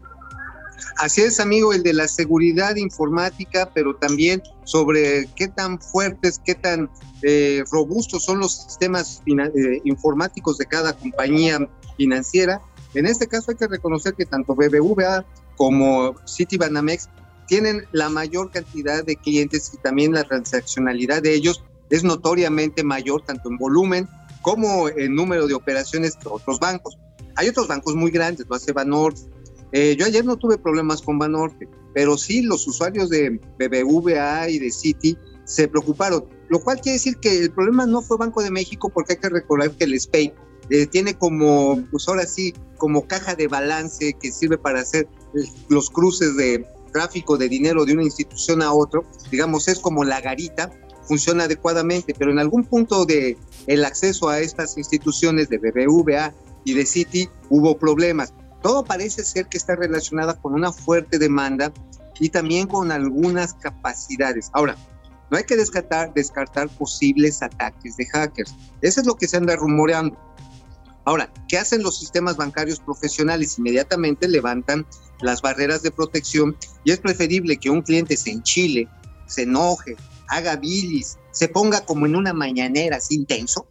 Así 0.99 1.23
es, 1.23 1.41
amigo, 1.41 1.73
el 1.73 1.83
de 1.83 1.93
la 1.93 2.09
seguridad 2.09 2.77
informática, 2.77 3.71
pero 3.75 3.97
también 3.97 4.43
sobre 4.65 5.29
qué 5.37 5.49
tan 5.49 5.81
fuertes, 5.81 6.41
qué 6.45 6.55
tan 6.55 6.91
eh, 7.23 7.65
robustos 7.71 8.25
son 8.25 8.41
los 8.41 8.55
sistemas 8.55 9.23
eh, 9.27 9.81
informáticos 9.85 10.59
de 10.59 10.67
cada 10.67 10.93
compañía 10.93 11.59
financiera. 11.97 12.61
En 12.95 13.07
este 13.07 13.27
caso 13.27 13.51
hay 13.51 13.57
que 13.57 13.69
reconocer 13.69 14.15
que 14.15 14.27
tanto 14.27 14.55
BBVA 14.55 15.25
como 15.57 16.15
Citibanamex 16.27 17.09
tienen 17.47 17.85
la 17.93 18.09
mayor 18.09 18.51
cantidad 18.51 19.05
de 19.05 19.17
clientes 19.17 19.73
y 19.75 19.77
también 19.79 20.13
la 20.13 20.25
transaccionalidad 20.25 21.23
de 21.23 21.35
ellos 21.35 21.63
es 21.91 22.05
notoriamente 22.05 22.83
mayor 22.83 23.23
tanto 23.23 23.51
en 23.51 23.59
volumen 23.59 24.09
como 24.41 24.89
en 24.89 25.15
número 25.15 25.47
de 25.47 25.55
operaciones 25.55 26.17
que 26.17 26.29
otros 26.29 26.59
bancos. 26.59 26.99
Hay 27.37 27.49
otros 27.49 27.69
bancos 27.69 27.95
muy 27.95 28.11
grandes, 28.11 28.47
lo 28.49 28.57
hace 28.57 28.73
Banorte, 28.73 29.23
eh, 29.73 29.97
yo 29.99 30.07
ayer 30.07 30.25
no 30.25 30.37
tuve 30.37 30.59
problemas 30.59 31.03
con 31.03 31.19
Banorte, 31.19 31.69
pero 31.95 32.17
sí 32.19 32.43
los 32.43 32.67
usuarios 32.67 33.09
de 33.09 33.41
BBVA 33.59 34.49
y 34.49 34.59
de 34.59 34.71
Citi 34.71 35.17
se 35.45 35.69
preocuparon, 35.69 36.25
lo 36.49 36.61
cual 36.61 36.81
quiere 36.81 36.95
decir 36.95 37.17
que 37.17 37.39
el 37.39 37.51
problema 37.51 37.87
no 37.87 38.03
fue 38.03 38.17
Banco 38.17 38.43
de 38.43 38.51
México 38.51 38.91
porque 38.91 39.15
hay 39.15 39.19
que 39.19 39.29
recordar 39.29 39.71
que 39.73 39.85
el 39.85 39.99
SPAY 39.99 40.33
eh, 40.71 40.87
tiene 40.87 41.15
como, 41.15 41.83
pues 41.91 42.09
ahora 42.09 42.27
sí, 42.27 42.55
como 42.77 43.07
caja 43.07 43.35
de 43.35 43.49
balance 43.49 44.15
que 44.21 44.31
sirve 44.31 44.59
para 44.59 44.81
hacer 44.81 45.09
los 45.69 45.91
cruces 45.91 46.37
de 46.37 46.67
tráfico 46.93 47.37
de 47.39 47.49
dinero 47.49 47.85
de 47.85 47.95
una 47.95 48.05
institución 48.05 48.63
a 48.63 48.73
otro, 48.73 49.05
digamos, 49.31 49.69
es 49.69 49.79
como 49.79 50.05
la 50.05 50.21
garita, 50.21 50.71
funciona 51.09 51.45
adecuadamente, 51.45 52.15
pero 52.17 52.31
en 52.31 52.39
algún 52.39 52.65
punto 52.65 53.05
de 53.05 53.37
el 53.67 53.85
acceso 53.85 54.29
a 54.29 54.41
estas 54.41 54.77
instituciones 54.77 55.49
de 55.49 55.59
BBVA 55.59 56.35
y 56.65 56.75
de 56.75 56.87
Citi 56.87 57.29
hubo 57.49 57.79
problemas. 57.79 58.33
Todo 58.63 58.85
parece 58.85 59.25
ser 59.25 59.47
que 59.47 59.59
está 59.59 59.75
relacionada 59.75 60.35
con 60.41 60.55
una 60.55 60.73
fuerte 60.73 61.19
demanda 61.19 61.73
y 62.21 62.29
también 62.29 62.69
con 62.69 62.93
algunas 62.93 63.55
capacidades. 63.55 64.51
Ahora, 64.53 64.77
no 65.31 65.39
hay 65.39 65.45
que 65.45 65.57
descartar, 65.57 66.13
posibles 66.79 67.43
ataques 67.43 67.97
de 67.97 68.07
hackers. 68.07 68.55
Eso 68.83 69.01
es 69.01 69.07
lo 69.07 69.17
que 69.17 69.27
se 69.27 69.39
anda 69.39 69.57
rumoreando. 69.57 70.17
Ahora, 71.05 71.33
¿qué 71.49 71.59
hacen 71.59 71.83
los 71.83 71.99
sistemas 71.99 72.37
bancarios 72.37 72.79
profesionales? 72.79 73.59
Inmediatamente 73.59 74.29
levantan 74.29 74.87
las 75.21 75.43
barreras 75.43 75.83
de 75.83 75.91
protección 75.91 76.57
y 76.85 76.93
es 76.93 77.01
preferible 77.01 77.57
que 77.57 77.71
un 77.71 77.83
cliente 77.83 78.17
se 78.17 78.31
enchile, 78.31 78.89
se 79.27 79.43
enoje, 79.43 79.97
haga 80.29 80.55
bilis, 80.57 81.19
se 81.33 81.49
ponga 81.49 81.85
como 81.85 82.07
en 82.07 82.15
una 82.15 82.33
mañanera 82.33 82.99
así 82.99 83.17
intenso 83.17 83.67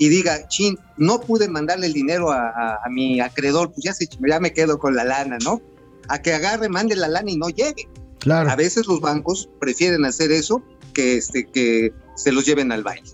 y 0.00 0.08
diga, 0.08 0.48
chin, 0.48 0.76
no 0.96 1.20
pude 1.20 1.46
mandarle 1.48 1.86
el 1.86 1.92
dinero 1.92 2.32
a, 2.32 2.48
a- 2.48 2.78
a 2.84 2.88
mi 2.90 3.20
acreedor, 3.20 3.70
pues 3.70 3.84
ya, 3.84 3.92
se, 3.94 4.08
ya 4.26 4.40
me 4.40 4.52
quedo 4.52 4.78
con 4.78 4.96
la 4.96 5.04
lana, 5.04 5.38
¿no? 5.44 5.60
A 6.08 6.20
que 6.22 6.32
agarre, 6.34 6.68
mande 6.68 6.96
la 6.96 7.06
lana 7.06 7.30
y 7.30 7.36
no 7.36 7.50
llegue. 7.50 7.88
Claro. 8.18 8.50
A 8.50 8.56
veces 8.56 8.86
los 8.86 9.00
bancos 9.00 9.48
prefieren 9.60 10.04
hacer 10.04 10.32
eso 10.32 10.62
que, 10.94 11.16
este, 11.18 11.46
que 11.46 11.92
se 12.16 12.32
los 12.32 12.44
lleven 12.46 12.72
al 12.72 12.82
baile. 12.82 13.08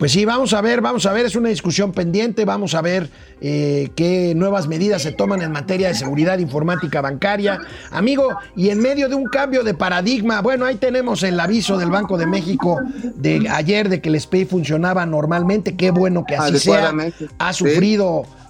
Pues 0.00 0.12
sí, 0.12 0.24
vamos 0.24 0.54
a 0.54 0.62
ver, 0.62 0.80
vamos 0.80 1.04
a 1.04 1.12
ver, 1.12 1.26
es 1.26 1.36
una 1.36 1.50
discusión 1.50 1.92
pendiente, 1.92 2.46
vamos 2.46 2.74
a 2.74 2.80
ver 2.80 3.10
eh, 3.42 3.90
qué 3.94 4.32
nuevas 4.34 4.66
medidas 4.66 5.02
se 5.02 5.12
toman 5.12 5.42
en 5.42 5.52
materia 5.52 5.88
de 5.88 5.94
seguridad 5.94 6.38
informática 6.38 7.02
bancaria. 7.02 7.60
Amigo, 7.90 8.34
y 8.56 8.70
en 8.70 8.80
medio 8.80 9.10
de 9.10 9.14
un 9.14 9.26
cambio 9.26 9.62
de 9.62 9.74
paradigma, 9.74 10.40
bueno, 10.40 10.64
ahí 10.64 10.76
tenemos 10.76 11.22
el 11.22 11.38
aviso 11.38 11.76
del 11.76 11.90
Banco 11.90 12.16
de 12.16 12.26
México 12.26 12.80
de 13.14 13.46
ayer 13.50 13.90
de 13.90 14.00
que 14.00 14.08
el 14.08 14.18
SPAY 14.18 14.46
funcionaba 14.46 15.04
normalmente, 15.04 15.76
qué 15.76 15.90
bueno 15.90 16.24
que 16.24 16.34
así 16.34 16.58
sea. 16.58 16.94
Ha 17.38 17.52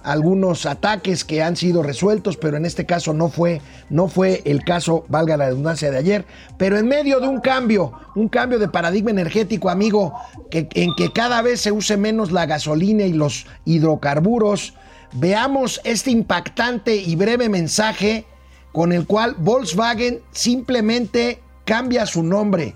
Algunos 0.03 0.65
ataques 0.65 1.23
que 1.23 1.43
han 1.43 1.55
sido 1.55 1.83
resueltos, 1.83 2.37
pero 2.37 2.57
en 2.57 2.65
este 2.65 2.85
caso 2.85 3.13
no 3.13 3.29
fue, 3.29 3.61
no 3.89 4.07
fue 4.07 4.41
el 4.45 4.63
caso, 4.63 5.05
valga 5.07 5.37
la 5.37 5.47
redundancia 5.47 5.91
de 5.91 5.97
ayer. 5.97 6.25
Pero 6.57 6.77
en 6.77 6.87
medio 6.87 7.19
de 7.19 7.27
un 7.27 7.39
cambio, 7.39 7.93
un 8.15 8.27
cambio 8.27 8.59
de 8.59 8.67
paradigma 8.67 9.11
energético, 9.11 9.69
amigo, 9.69 10.13
que, 10.49 10.67
en 10.73 10.93
que 10.95 11.11
cada 11.11 11.41
vez 11.41 11.61
se 11.61 11.71
use 11.71 11.97
menos 11.97 12.31
la 12.31 12.45
gasolina 12.45 13.03
y 13.03 13.13
los 13.13 13.45
hidrocarburos, 13.65 14.73
veamos 15.13 15.81
este 15.83 16.11
impactante 16.11 16.95
y 16.95 17.15
breve 17.15 17.49
mensaje 17.49 18.25
con 18.71 18.91
el 18.93 19.05
cual 19.05 19.35
Volkswagen 19.37 20.21
simplemente 20.31 21.41
cambia 21.65 22.05
su 22.05 22.23
nombre, 22.23 22.75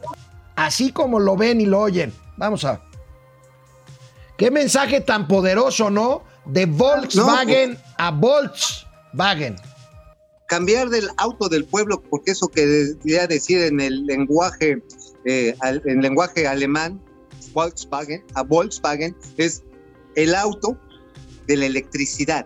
así 0.55 0.91
como 0.91 1.19
lo 1.19 1.35
ven 1.35 1.61
y 1.61 1.65
lo 1.65 1.81
oyen. 1.81 2.13
Vamos 2.37 2.65
a. 2.65 2.81
Qué 4.37 4.51
mensaje 4.51 4.99
tan 4.99 5.27
poderoso, 5.27 5.89
¿no? 5.89 6.23
De 6.45 6.65
Volkswagen 6.65 7.77
a 7.97 8.11
Volkswagen. 8.11 9.55
Cambiar 10.47 10.89
del 10.89 11.09
auto 11.17 11.49
del 11.49 11.65
pueblo, 11.65 12.01
porque 12.09 12.31
eso 12.31 12.47
que 12.47 12.65
debería 12.65 13.25
decir 13.27 13.61
en 13.61 13.79
el 13.79 14.05
lenguaje, 14.05 14.83
eh, 15.25 15.55
al- 15.61 15.81
en 15.85 16.01
lenguaje 16.01 16.47
alemán, 16.47 17.01
Volkswagen, 17.53 18.23
a 18.35 18.43
Volkswagen, 18.43 19.15
es 19.37 19.63
el 20.15 20.35
auto 20.35 20.77
de 21.47 21.57
la 21.57 21.65
electricidad. 21.65 22.45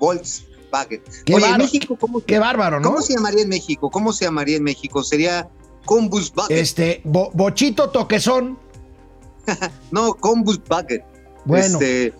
Volkswagen. 0.00 1.02
Qué 1.24 1.34
Oye, 1.34 1.36
en 1.36 1.40
bárbaro. 1.42 1.64
México, 1.64 1.96
¿cómo, 1.98 2.20
Qué 2.24 2.38
bárbaro, 2.38 2.80
¿no? 2.80 2.88
¿cómo 2.88 3.00
se 3.02 3.14
llamaría 3.14 3.42
en 3.44 3.48
México? 3.48 3.90
¿Cómo 3.90 4.12
se 4.12 4.24
llamaría 4.24 4.56
en 4.56 4.64
México? 4.64 5.02
Sería 5.04 5.48
Combuswagen. 5.84 6.56
Este, 6.58 7.00
Bo- 7.04 7.30
Bochito 7.32 7.90
Toquezón. 7.90 8.58
No, 9.92 10.14
Combuswagen. 10.14 11.04
Bueno. 11.44 11.64
Este, 11.78 12.12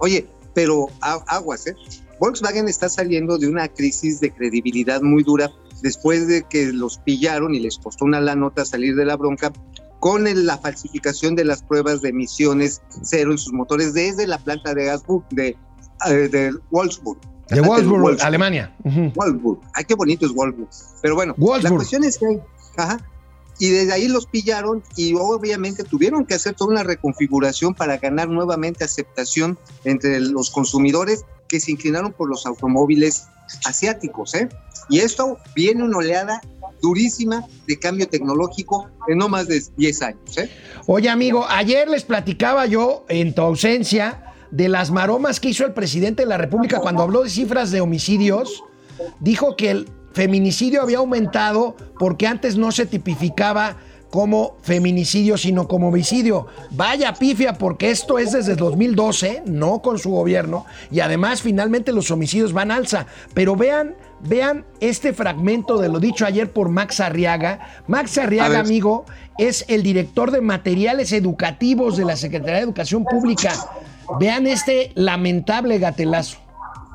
oye, 0.00 0.26
pero 0.54 0.86
aguas, 1.00 1.66
¿eh? 1.66 1.74
Volkswagen 2.20 2.68
está 2.68 2.88
saliendo 2.88 3.36
de 3.38 3.48
una 3.48 3.68
crisis 3.68 4.20
de 4.20 4.30
credibilidad 4.30 5.02
muy 5.02 5.22
dura 5.24 5.50
después 5.82 6.28
de 6.28 6.42
que 6.44 6.72
los 6.72 6.98
pillaron 6.98 7.54
y 7.54 7.60
les 7.60 7.78
costó 7.78 8.04
una 8.04 8.20
la 8.20 8.36
nota 8.36 8.64
salir 8.64 8.94
de 8.94 9.04
la 9.04 9.16
bronca 9.16 9.52
con 9.98 10.26
el- 10.28 10.46
la 10.46 10.58
falsificación 10.58 11.34
de 11.34 11.44
las 11.44 11.62
pruebas 11.62 12.00
de 12.02 12.10
emisiones 12.10 12.82
cero 13.02 13.32
en 13.32 13.38
sus 13.38 13.52
motores 13.52 13.92
desde 13.94 14.26
la 14.26 14.38
planta 14.38 14.74
de 14.74 14.84
Gasburg, 14.86 15.24
de, 15.30 15.56
eh, 16.08 16.12
de 16.28 16.52
Wolfsburg. 16.70 17.18
De 17.48 17.60
Wolfsburg, 17.60 18.22
Alemania. 18.22 18.74
Wolfsburg. 19.14 19.60
Ay, 19.74 19.84
qué 19.84 19.94
bonito 19.94 20.24
es 20.26 20.32
Wolfsburg. 20.32 20.68
Pero 21.02 21.14
bueno, 21.16 21.34
la 21.38 21.44
Wolfsburg. 21.44 21.76
cuestión 21.76 22.04
es 22.04 22.18
que, 22.18 22.40
ajá, 22.76 22.98
y 23.58 23.70
desde 23.70 23.92
ahí 23.92 24.08
los 24.08 24.26
pillaron 24.26 24.82
y 24.96 25.14
obviamente 25.14 25.84
tuvieron 25.84 26.24
que 26.24 26.34
hacer 26.34 26.54
toda 26.54 26.70
una 26.72 26.82
reconfiguración 26.82 27.74
para 27.74 27.98
ganar 27.98 28.28
nuevamente 28.28 28.84
aceptación 28.84 29.58
entre 29.84 30.20
los 30.20 30.50
consumidores 30.50 31.24
que 31.48 31.60
se 31.60 31.70
inclinaron 31.70 32.12
por 32.12 32.28
los 32.28 32.46
automóviles 32.46 33.24
asiáticos, 33.64 34.34
¿eh? 34.34 34.48
Y 34.88 35.00
esto 35.00 35.38
viene 35.54 35.84
una 35.84 35.98
oleada 35.98 36.40
durísima 36.80 37.46
de 37.66 37.78
cambio 37.78 38.08
tecnológico 38.08 38.88
en 39.06 39.18
no 39.18 39.28
más 39.28 39.46
de 39.46 39.62
10 39.76 40.02
años, 40.02 40.38
¿eh? 40.38 40.50
Oye, 40.86 41.08
amigo, 41.08 41.46
ayer 41.48 41.88
les 41.88 42.04
platicaba 42.04 42.66
yo, 42.66 43.04
en 43.08 43.34
tu 43.34 43.42
ausencia, 43.42 44.32
de 44.50 44.68
las 44.68 44.90
maromas 44.90 45.40
que 45.40 45.48
hizo 45.48 45.64
el 45.64 45.72
presidente 45.72 46.22
de 46.22 46.28
la 46.28 46.36
República 46.36 46.80
cuando 46.80 47.02
habló 47.02 47.22
de 47.22 47.30
cifras 47.30 47.70
de 47.70 47.80
homicidios. 47.80 48.62
Dijo 49.18 49.56
que 49.56 49.70
el 49.70 49.88
feminicidio 50.12 50.82
había 50.82 50.98
aumentado 50.98 51.76
porque 51.98 52.26
antes 52.26 52.56
no 52.56 52.72
se 52.72 52.86
tipificaba 52.86 53.76
como 54.12 54.58
feminicidio, 54.60 55.38
sino 55.38 55.66
como 55.66 55.88
homicidio. 55.88 56.46
Vaya 56.72 57.14
pifia, 57.14 57.54
porque 57.54 57.90
esto 57.90 58.18
es 58.18 58.32
desde 58.32 58.56
2012, 58.56 59.44
no 59.46 59.80
con 59.80 59.98
su 59.98 60.10
gobierno, 60.10 60.66
y 60.90 61.00
además 61.00 61.40
finalmente 61.40 61.92
los 61.92 62.10
homicidios 62.10 62.52
van 62.52 62.70
alza. 62.70 63.06
Pero 63.32 63.56
vean, 63.56 63.96
vean 64.20 64.66
este 64.80 65.14
fragmento 65.14 65.78
de 65.78 65.88
lo 65.88 65.98
dicho 65.98 66.26
ayer 66.26 66.52
por 66.52 66.68
Max 66.68 67.00
Arriaga. 67.00 67.60
Max 67.86 68.18
Arriaga, 68.18 68.58
amigo, 68.58 69.06
es 69.38 69.64
el 69.68 69.82
director 69.82 70.30
de 70.30 70.42
materiales 70.42 71.12
educativos 71.12 71.96
de 71.96 72.04
la 72.04 72.16
Secretaría 72.16 72.56
de 72.56 72.64
Educación 72.64 73.06
Pública. 73.06 73.54
Vean 74.20 74.46
este 74.46 74.92
lamentable 74.94 75.78
gatelazo. 75.78 76.36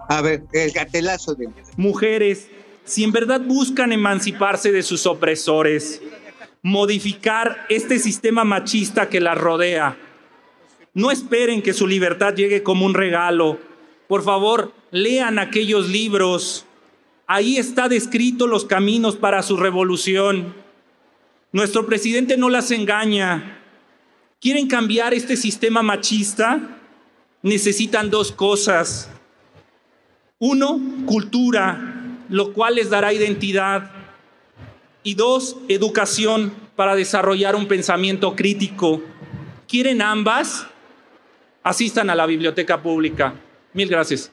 A 0.07 0.21
ver, 0.21 0.43
el 0.53 0.71
gatelazo 0.71 1.33
de... 1.33 1.49
Mujeres, 1.77 2.47
si 2.87 3.03
en 3.03 3.11
verdad 3.11 3.41
buscan 3.41 3.91
emanciparse 3.91 4.71
de 4.71 4.81
sus 4.81 5.05
opresores, 5.05 6.01
modificar 6.61 7.65
este 7.69 7.99
sistema 7.99 8.45
machista 8.45 9.09
que 9.09 9.19
las 9.19 9.37
rodea, 9.37 9.97
no 10.93 11.11
esperen 11.11 11.61
que 11.61 11.73
su 11.73 11.85
libertad 11.85 12.33
llegue 12.33 12.63
como 12.63 12.85
un 12.85 12.95
regalo. 12.95 13.59
Por 14.07 14.23
favor, 14.23 14.73
lean 14.89 15.37
aquellos 15.37 15.89
libros. 15.89 16.65
Ahí 17.27 17.57
está 17.57 17.87
descrito 17.87 18.47
los 18.47 18.65
caminos 18.65 19.17
para 19.17 19.43
su 19.43 19.57
revolución. 19.57 20.55
Nuestro 21.51 21.85
presidente 21.85 22.37
no 22.37 22.49
las 22.49 22.71
engaña. 22.71 23.59
¿Quieren 24.39 24.67
cambiar 24.67 25.13
este 25.13 25.35
sistema 25.35 25.83
machista? 25.83 26.79
Necesitan 27.43 28.09
dos 28.09 28.31
cosas. 28.31 29.09
Uno, 30.39 30.79
cultura, 31.05 31.96
lo 32.29 32.53
cual 32.53 32.75
les 32.75 32.89
dará 32.89 33.13
identidad. 33.13 33.91
Y 35.03 35.15
dos, 35.15 35.57
educación 35.69 36.53
para 36.75 36.95
desarrollar 36.95 37.55
un 37.55 37.67
pensamiento 37.67 38.35
crítico. 38.35 39.01
¿Quieren 39.67 40.01
ambas? 40.01 40.67
Asistan 41.63 42.09
a 42.09 42.15
la 42.15 42.25
biblioteca 42.25 42.81
pública. 42.81 43.33
Mil 43.73 43.89
gracias. 43.89 44.31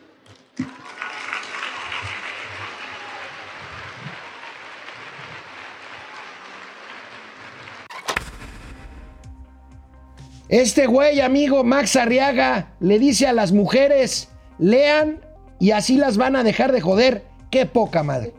Este 10.48 10.86
güey, 10.86 11.20
amigo 11.20 11.64
Max 11.64 11.96
Arriaga, 11.96 12.74
le 12.78 12.98
dice 12.98 13.26
a 13.26 13.32
las 13.32 13.50
mujeres, 13.50 14.28
lean 14.58 15.20
y 15.58 15.72
así 15.72 15.96
las 15.96 16.16
van 16.16 16.36
a 16.36 16.44
dejar 16.44 16.70
de 16.70 16.80
joder. 16.80 17.33
Qué 17.54 17.66
poca 17.66 18.02
madre. 18.02 18.34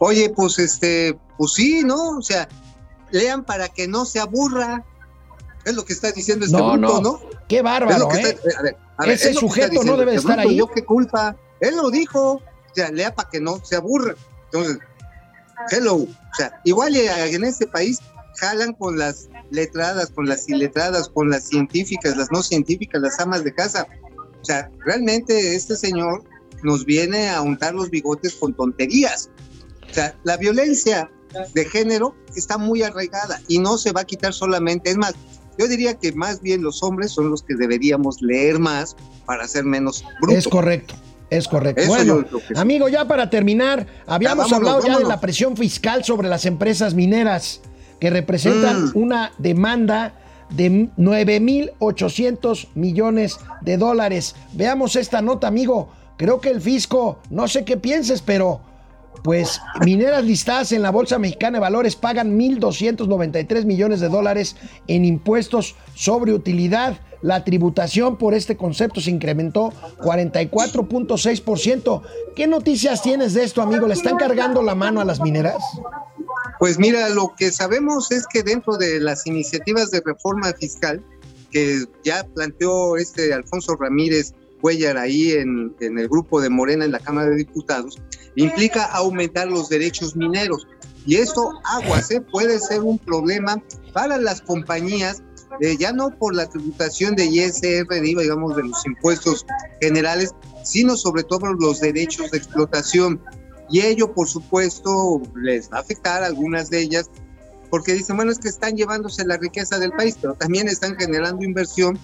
Oye, 0.00 0.28
pues 0.28 0.58
este, 0.58 1.16
pues 1.38 1.52
sí, 1.52 1.82
¿no? 1.84 2.18
O 2.18 2.22
sea, 2.22 2.48
lean 3.12 3.44
para 3.44 3.68
que 3.68 3.86
no 3.86 4.04
se 4.04 4.18
aburra. 4.18 4.84
Es 5.64 5.74
lo 5.76 5.84
que 5.84 5.92
está 5.92 6.10
diciendo 6.10 6.44
este 6.44 6.58
No, 6.58 6.72
bruto, 6.72 7.00
no, 7.00 7.00
¿no? 7.00 7.20
qué 7.48 7.62
bárbaro, 7.62 8.10
Es 8.10 8.18
¿eh? 8.18 8.38
está- 8.44 8.58
a 8.58 8.62
ver, 8.62 8.76
a 8.96 9.02
ver, 9.04 9.12
Ese 9.12 9.30
es 9.30 9.36
sujeto 9.38 9.84
no 9.84 9.96
debe 9.96 10.16
este 10.16 10.22
estar 10.22 10.36
bruto, 10.38 10.48
ahí. 10.48 10.56
Yo 10.56 10.66
qué 10.68 10.84
culpa. 10.84 11.36
Él 11.60 11.76
lo 11.76 11.90
dijo. 11.90 12.32
O 12.32 12.42
sea, 12.74 12.90
lea 12.90 13.14
para 13.14 13.30
que 13.30 13.40
no 13.40 13.64
se 13.64 13.76
aburra. 13.76 14.16
Entonces, 14.46 14.78
hello. 15.70 15.94
O 15.94 16.08
sea, 16.36 16.60
igual 16.64 16.96
en 16.96 17.44
este 17.44 17.68
país 17.68 18.00
jalan 18.40 18.72
con 18.72 18.98
las 18.98 19.28
letradas, 19.50 20.10
con 20.10 20.26
las 20.28 20.48
iletradas, 20.48 21.08
con 21.08 21.30
las 21.30 21.44
científicas, 21.44 22.16
las 22.16 22.32
no 22.32 22.42
científicas, 22.42 23.00
las 23.00 23.20
amas 23.20 23.44
de 23.44 23.54
casa. 23.54 23.86
O 24.42 24.44
sea, 24.44 24.68
realmente 24.84 25.54
este 25.54 25.76
señor 25.76 26.24
nos 26.64 26.84
viene 26.84 27.28
a 27.28 27.40
untar 27.42 27.74
los 27.74 27.90
bigotes 27.90 28.34
con 28.34 28.54
tonterías. 28.54 29.30
O 29.90 29.94
sea, 29.94 30.16
la 30.24 30.36
violencia 30.36 31.10
de 31.54 31.64
género 31.64 32.14
está 32.34 32.58
muy 32.58 32.82
arraigada 32.82 33.40
y 33.48 33.58
no 33.58 33.78
se 33.78 33.92
va 33.92 34.00
a 34.02 34.04
quitar 34.04 34.32
solamente. 34.32 34.90
Es 34.90 34.96
más, 34.96 35.14
yo 35.58 35.68
diría 35.68 35.94
que 35.94 36.12
más 36.12 36.40
bien 36.40 36.62
los 36.62 36.82
hombres 36.82 37.12
son 37.12 37.30
los 37.30 37.42
que 37.42 37.54
deberíamos 37.54 38.20
leer 38.20 38.58
más 38.58 38.96
para 39.26 39.46
ser 39.46 39.64
menos 39.64 40.04
brutos. 40.20 40.38
Es 40.38 40.48
correcto. 40.48 40.94
Es 41.30 41.48
correcto. 41.48 41.80
Eso 41.80 41.90
bueno, 41.90 42.24
amigo, 42.54 42.88
ya 42.88 43.08
para 43.08 43.30
terminar, 43.30 43.86
habíamos 44.06 44.48
Ya, 44.48 44.58
vámonos, 44.58 44.74
hablado 44.84 44.86
ya 44.86 44.98
de 44.98 45.08
la 45.08 45.20
presión 45.20 45.56
fiscal 45.56 46.04
sobre 46.04 46.28
las 46.28 46.44
empresas 46.46 46.94
mineras 46.94 47.60
que 47.98 48.10
representan 48.10 48.86
Mm. 48.86 48.90
una 48.94 49.32
demanda 49.38 50.14
de 50.50 50.90
9.800 50.96 52.68
millones 52.74 53.38
de 53.62 53.76
dólares. 53.76 54.34
Veamos 54.52 54.96
esta 54.96 55.22
nota, 55.22 55.46
amigo. 55.48 55.90
Creo 56.16 56.40
que 56.40 56.50
el 56.50 56.60
fisco, 56.60 57.18
no 57.30 57.48
sé 57.48 57.64
qué 57.64 57.76
pienses, 57.76 58.22
pero 58.22 58.60
pues 59.22 59.60
mineras 59.84 60.24
listadas 60.24 60.72
en 60.72 60.82
la 60.82 60.90
Bolsa 60.90 61.18
Mexicana 61.18 61.56
de 61.56 61.62
Valores 61.62 61.96
pagan 61.96 62.38
1.293 62.38 63.64
millones 63.64 64.00
de 64.00 64.08
dólares 64.08 64.56
en 64.86 65.04
impuestos 65.04 65.76
sobre 65.94 66.32
utilidad. 66.32 66.98
La 67.22 67.42
tributación 67.42 68.18
por 68.18 68.34
este 68.34 68.58
concepto 68.58 69.00
se 69.00 69.10
incrementó 69.10 69.72
44.6%. 70.00 72.02
¿Qué 72.36 72.46
noticias 72.46 73.00
tienes 73.00 73.32
de 73.32 73.44
esto, 73.44 73.62
amigo? 73.62 73.86
¿Le 73.86 73.94
están 73.94 74.18
cargando 74.18 74.62
la 74.62 74.74
mano 74.74 75.00
a 75.00 75.06
las 75.06 75.20
mineras? 75.20 75.56
Pues 76.58 76.78
mira, 76.78 77.08
lo 77.08 77.32
que 77.34 77.50
sabemos 77.50 78.12
es 78.12 78.26
que 78.26 78.42
dentro 78.42 78.76
de 78.76 79.00
las 79.00 79.26
iniciativas 79.26 79.90
de 79.90 80.02
reforma 80.04 80.52
fiscal 80.52 81.02
que 81.50 81.84
ya 82.04 82.26
planteó 82.34 82.98
este 82.98 83.32
Alfonso 83.32 83.74
Ramírez 83.76 84.34
Cuellar 84.64 84.96
ahí 84.96 85.32
en, 85.32 85.76
en 85.80 85.98
el 85.98 86.08
grupo 86.08 86.40
de 86.40 86.48
Morena 86.48 86.86
en 86.86 86.92
la 86.92 86.98
Cámara 86.98 87.28
de 87.28 87.36
Diputados, 87.36 88.00
implica 88.34 88.86
aumentar 88.86 89.46
los 89.46 89.68
derechos 89.68 90.16
mineros. 90.16 90.66
Y 91.04 91.16
esto, 91.16 91.52
aguas, 91.66 92.10
¿eh? 92.10 92.22
puede 92.22 92.58
ser 92.58 92.80
un 92.80 92.98
problema 92.98 93.62
para 93.92 94.16
las 94.16 94.40
compañías, 94.40 95.22
eh, 95.60 95.76
ya 95.78 95.92
no 95.92 96.16
por 96.16 96.34
la 96.34 96.48
tributación 96.48 97.14
de 97.14 97.26
ISR, 97.26 97.86
digamos, 98.00 98.56
de 98.56 98.62
los 98.62 98.86
impuestos 98.86 99.44
generales, 99.82 100.34
sino 100.62 100.96
sobre 100.96 101.24
todo 101.24 101.52
los 101.52 101.80
derechos 101.80 102.30
de 102.30 102.38
explotación. 102.38 103.20
Y 103.68 103.82
ello, 103.82 104.14
por 104.14 104.28
supuesto, 104.30 105.20
les 105.36 105.70
va 105.70 105.76
a 105.76 105.80
afectar 105.80 106.22
a 106.22 106.26
algunas 106.26 106.70
de 106.70 106.80
ellas, 106.80 107.10
porque 107.68 107.92
dicen, 107.92 108.16
bueno, 108.16 108.32
es 108.32 108.38
que 108.38 108.48
están 108.48 108.78
llevándose 108.78 109.26
la 109.26 109.36
riqueza 109.36 109.78
del 109.78 109.92
país, 109.92 110.16
pero 110.18 110.32
también 110.32 110.68
están 110.68 110.96
generando 110.96 111.44
inversión. 111.44 111.98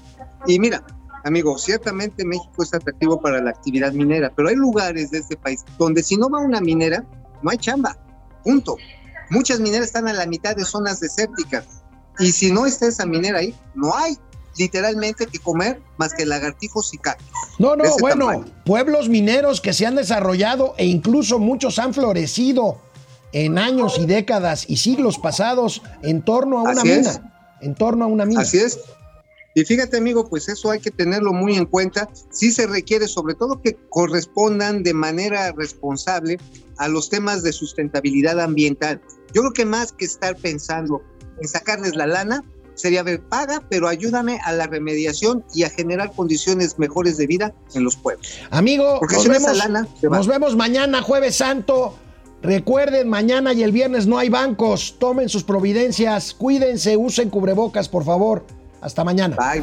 Y 0.47 0.59
mira, 0.59 0.85
amigo, 1.25 1.59
ciertamente 1.59 2.25
México 2.25 2.63
es 2.63 2.73
atractivo 2.75 3.21
para 3.21 3.41
la 3.41 3.51
actividad 3.51 3.93
minera, 3.93 4.33
pero 4.35 4.49
hay 4.49 4.57
lugares 4.57 5.11
de 5.11 5.19
este 5.19 5.37
país 5.37 5.65
donde 5.79 6.03
si 6.03 6.17
no 6.17 6.29
va 6.31 6.39
una 6.41 6.61
minera, 6.61 7.05
no 7.43 7.51
hay 7.51 7.59
chamba, 7.59 7.97
punto. 8.45 8.77
Muchas 9.31 9.61
mineras 9.61 9.87
están 9.87 10.09
a 10.09 10.13
la 10.13 10.27
mitad 10.27 10.57
de 10.57 10.65
zonas 10.65 11.01
desérticas, 11.01 11.65
y 12.19 12.33
si 12.33 12.51
no 12.51 12.67
está 12.67 12.87
esa 12.87 13.07
minera 13.07 13.39
ahí, 13.39 13.55
no 13.75 13.95
hay. 13.97 14.17
literalmente 14.59 15.27
que 15.27 15.39
comer 15.39 15.81
más 15.97 16.13
que 16.13 16.27
lagartijos 16.27 16.93
y 16.93 16.99
cactus. 16.99 17.27
No, 17.59 17.77
no, 17.77 17.85
bueno, 18.01 18.27
tamaño. 18.27 18.45
pueblos 18.65 19.09
mineros 19.09 19.61
que 19.61 19.73
se 19.73 19.87
han 19.87 19.95
desarrollado 19.95 20.75
e 20.77 20.87
incluso 20.87 21.39
muchos 21.39 21.79
han 21.79 21.95
florecido 21.95 22.79
en 23.33 23.59
años 23.59 23.97
y 23.99 24.07
décadas 24.07 24.65
y 24.69 24.77
siglos 24.79 25.19
pasados 25.19 25.83
en 26.03 26.23
torno 26.23 26.59
a 26.59 26.63
una 26.63 26.73
Así 26.73 26.89
mina. 26.89 27.11
es. 27.11 27.21
En 27.61 27.75
torno 27.77 28.05
a 28.05 28.09
una 28.09 28.27
mina. 28.27 28.41
Así 28.41 28.59
es. 28.59 28.81
Y 29.55 29.65
fíjate, 29.65 29.97
amigo, 29.97 30.29
pues 30.29 30.49
eso 30.49 30.71
hay 30.71 30.81
que 30.81 30.91
tenerlo 30.91 31.33
muy 31.33 31.57
en 31.57 31.67
cuenta. 31.67 32.09
Sí 32.31 32.53
se 32.53 32.67
requiere, 32.67 33.09
sobre 33.09 33.35
todo, 33.35 33.61
que 33.61 33.77
correspondan 33.89 34.83
de 34.83 34.95
manera 34.95 35.53
responsable 35.53 36.39
a 36.79 36.89
los 36.89 37.11
temas 37.11 37.43
de 37.43 37.53
sustentabilidad 37.53 38.41
ambiental. 38.41 39.01
Yo 39.35 39.43
creo 39.43 39.53
que 39.53 39.65
más 39.65 39.93
que 39.93 40.05
estar 40.05 40.37
pensando 40.37 41.03
en 41.41 41.49
sacarles 41.49 41.97
la 41.97 42.07
lana, 42.07 42.45
sería 42.75 43.03
ver, 43.03 43.21
paga, 43.23 43.63
pero 43.69 43.89
ayúdame 43.89 44.39
a 44.45 44.53
la 44.53 44.67
remediación 44.67 45.45
y 45.53 45.65
a 45.65 45.71
generar 45.71 46.13
condiciones 46.13 46.79
mejores 46.79 47.17
de 47.17 47.27
vida 47.27 47.55
en 47.75 47.85
los 47.85 47.97
pueblos. 47.97 48.39
Amigo, 48.51 48.99
Porque 49.01 49.17
nos 49.17 49.23
si 49.25 49.29
no 49.29 49.35
esa 49.35 49.47
vemos, 49.53 49.59
lana, 49.65 49.89
se 50.01 50.09
va. 50.09 50.17
nos 50.17 50.27
vemos 50.27 50.57
mañana, 50.57 51.03
jueves 51.03 51.37
santo. 51.37 51.97
Recuerden, 52.43 53.09
mañana 53.09 53.53
y 53.53 53.63
el 53.63 53.73
viernes 53.73 54.07
no 54.07 54.17
hay 54.17 54.31
bancos. 54.31 54.97
Tomen 54.99 55.29
sus 55.29 55.45
providencias. 55.45 56.33
Cuídense, 56.33 56.97
usen 56.97 57.29
cubrebocas, 57.29 57.89
por 57.89 58.05
favor. 58.05 58.47
Hasta 58.81 59.05
mañana. 59.05 59.37
Bye, 59.37 59.61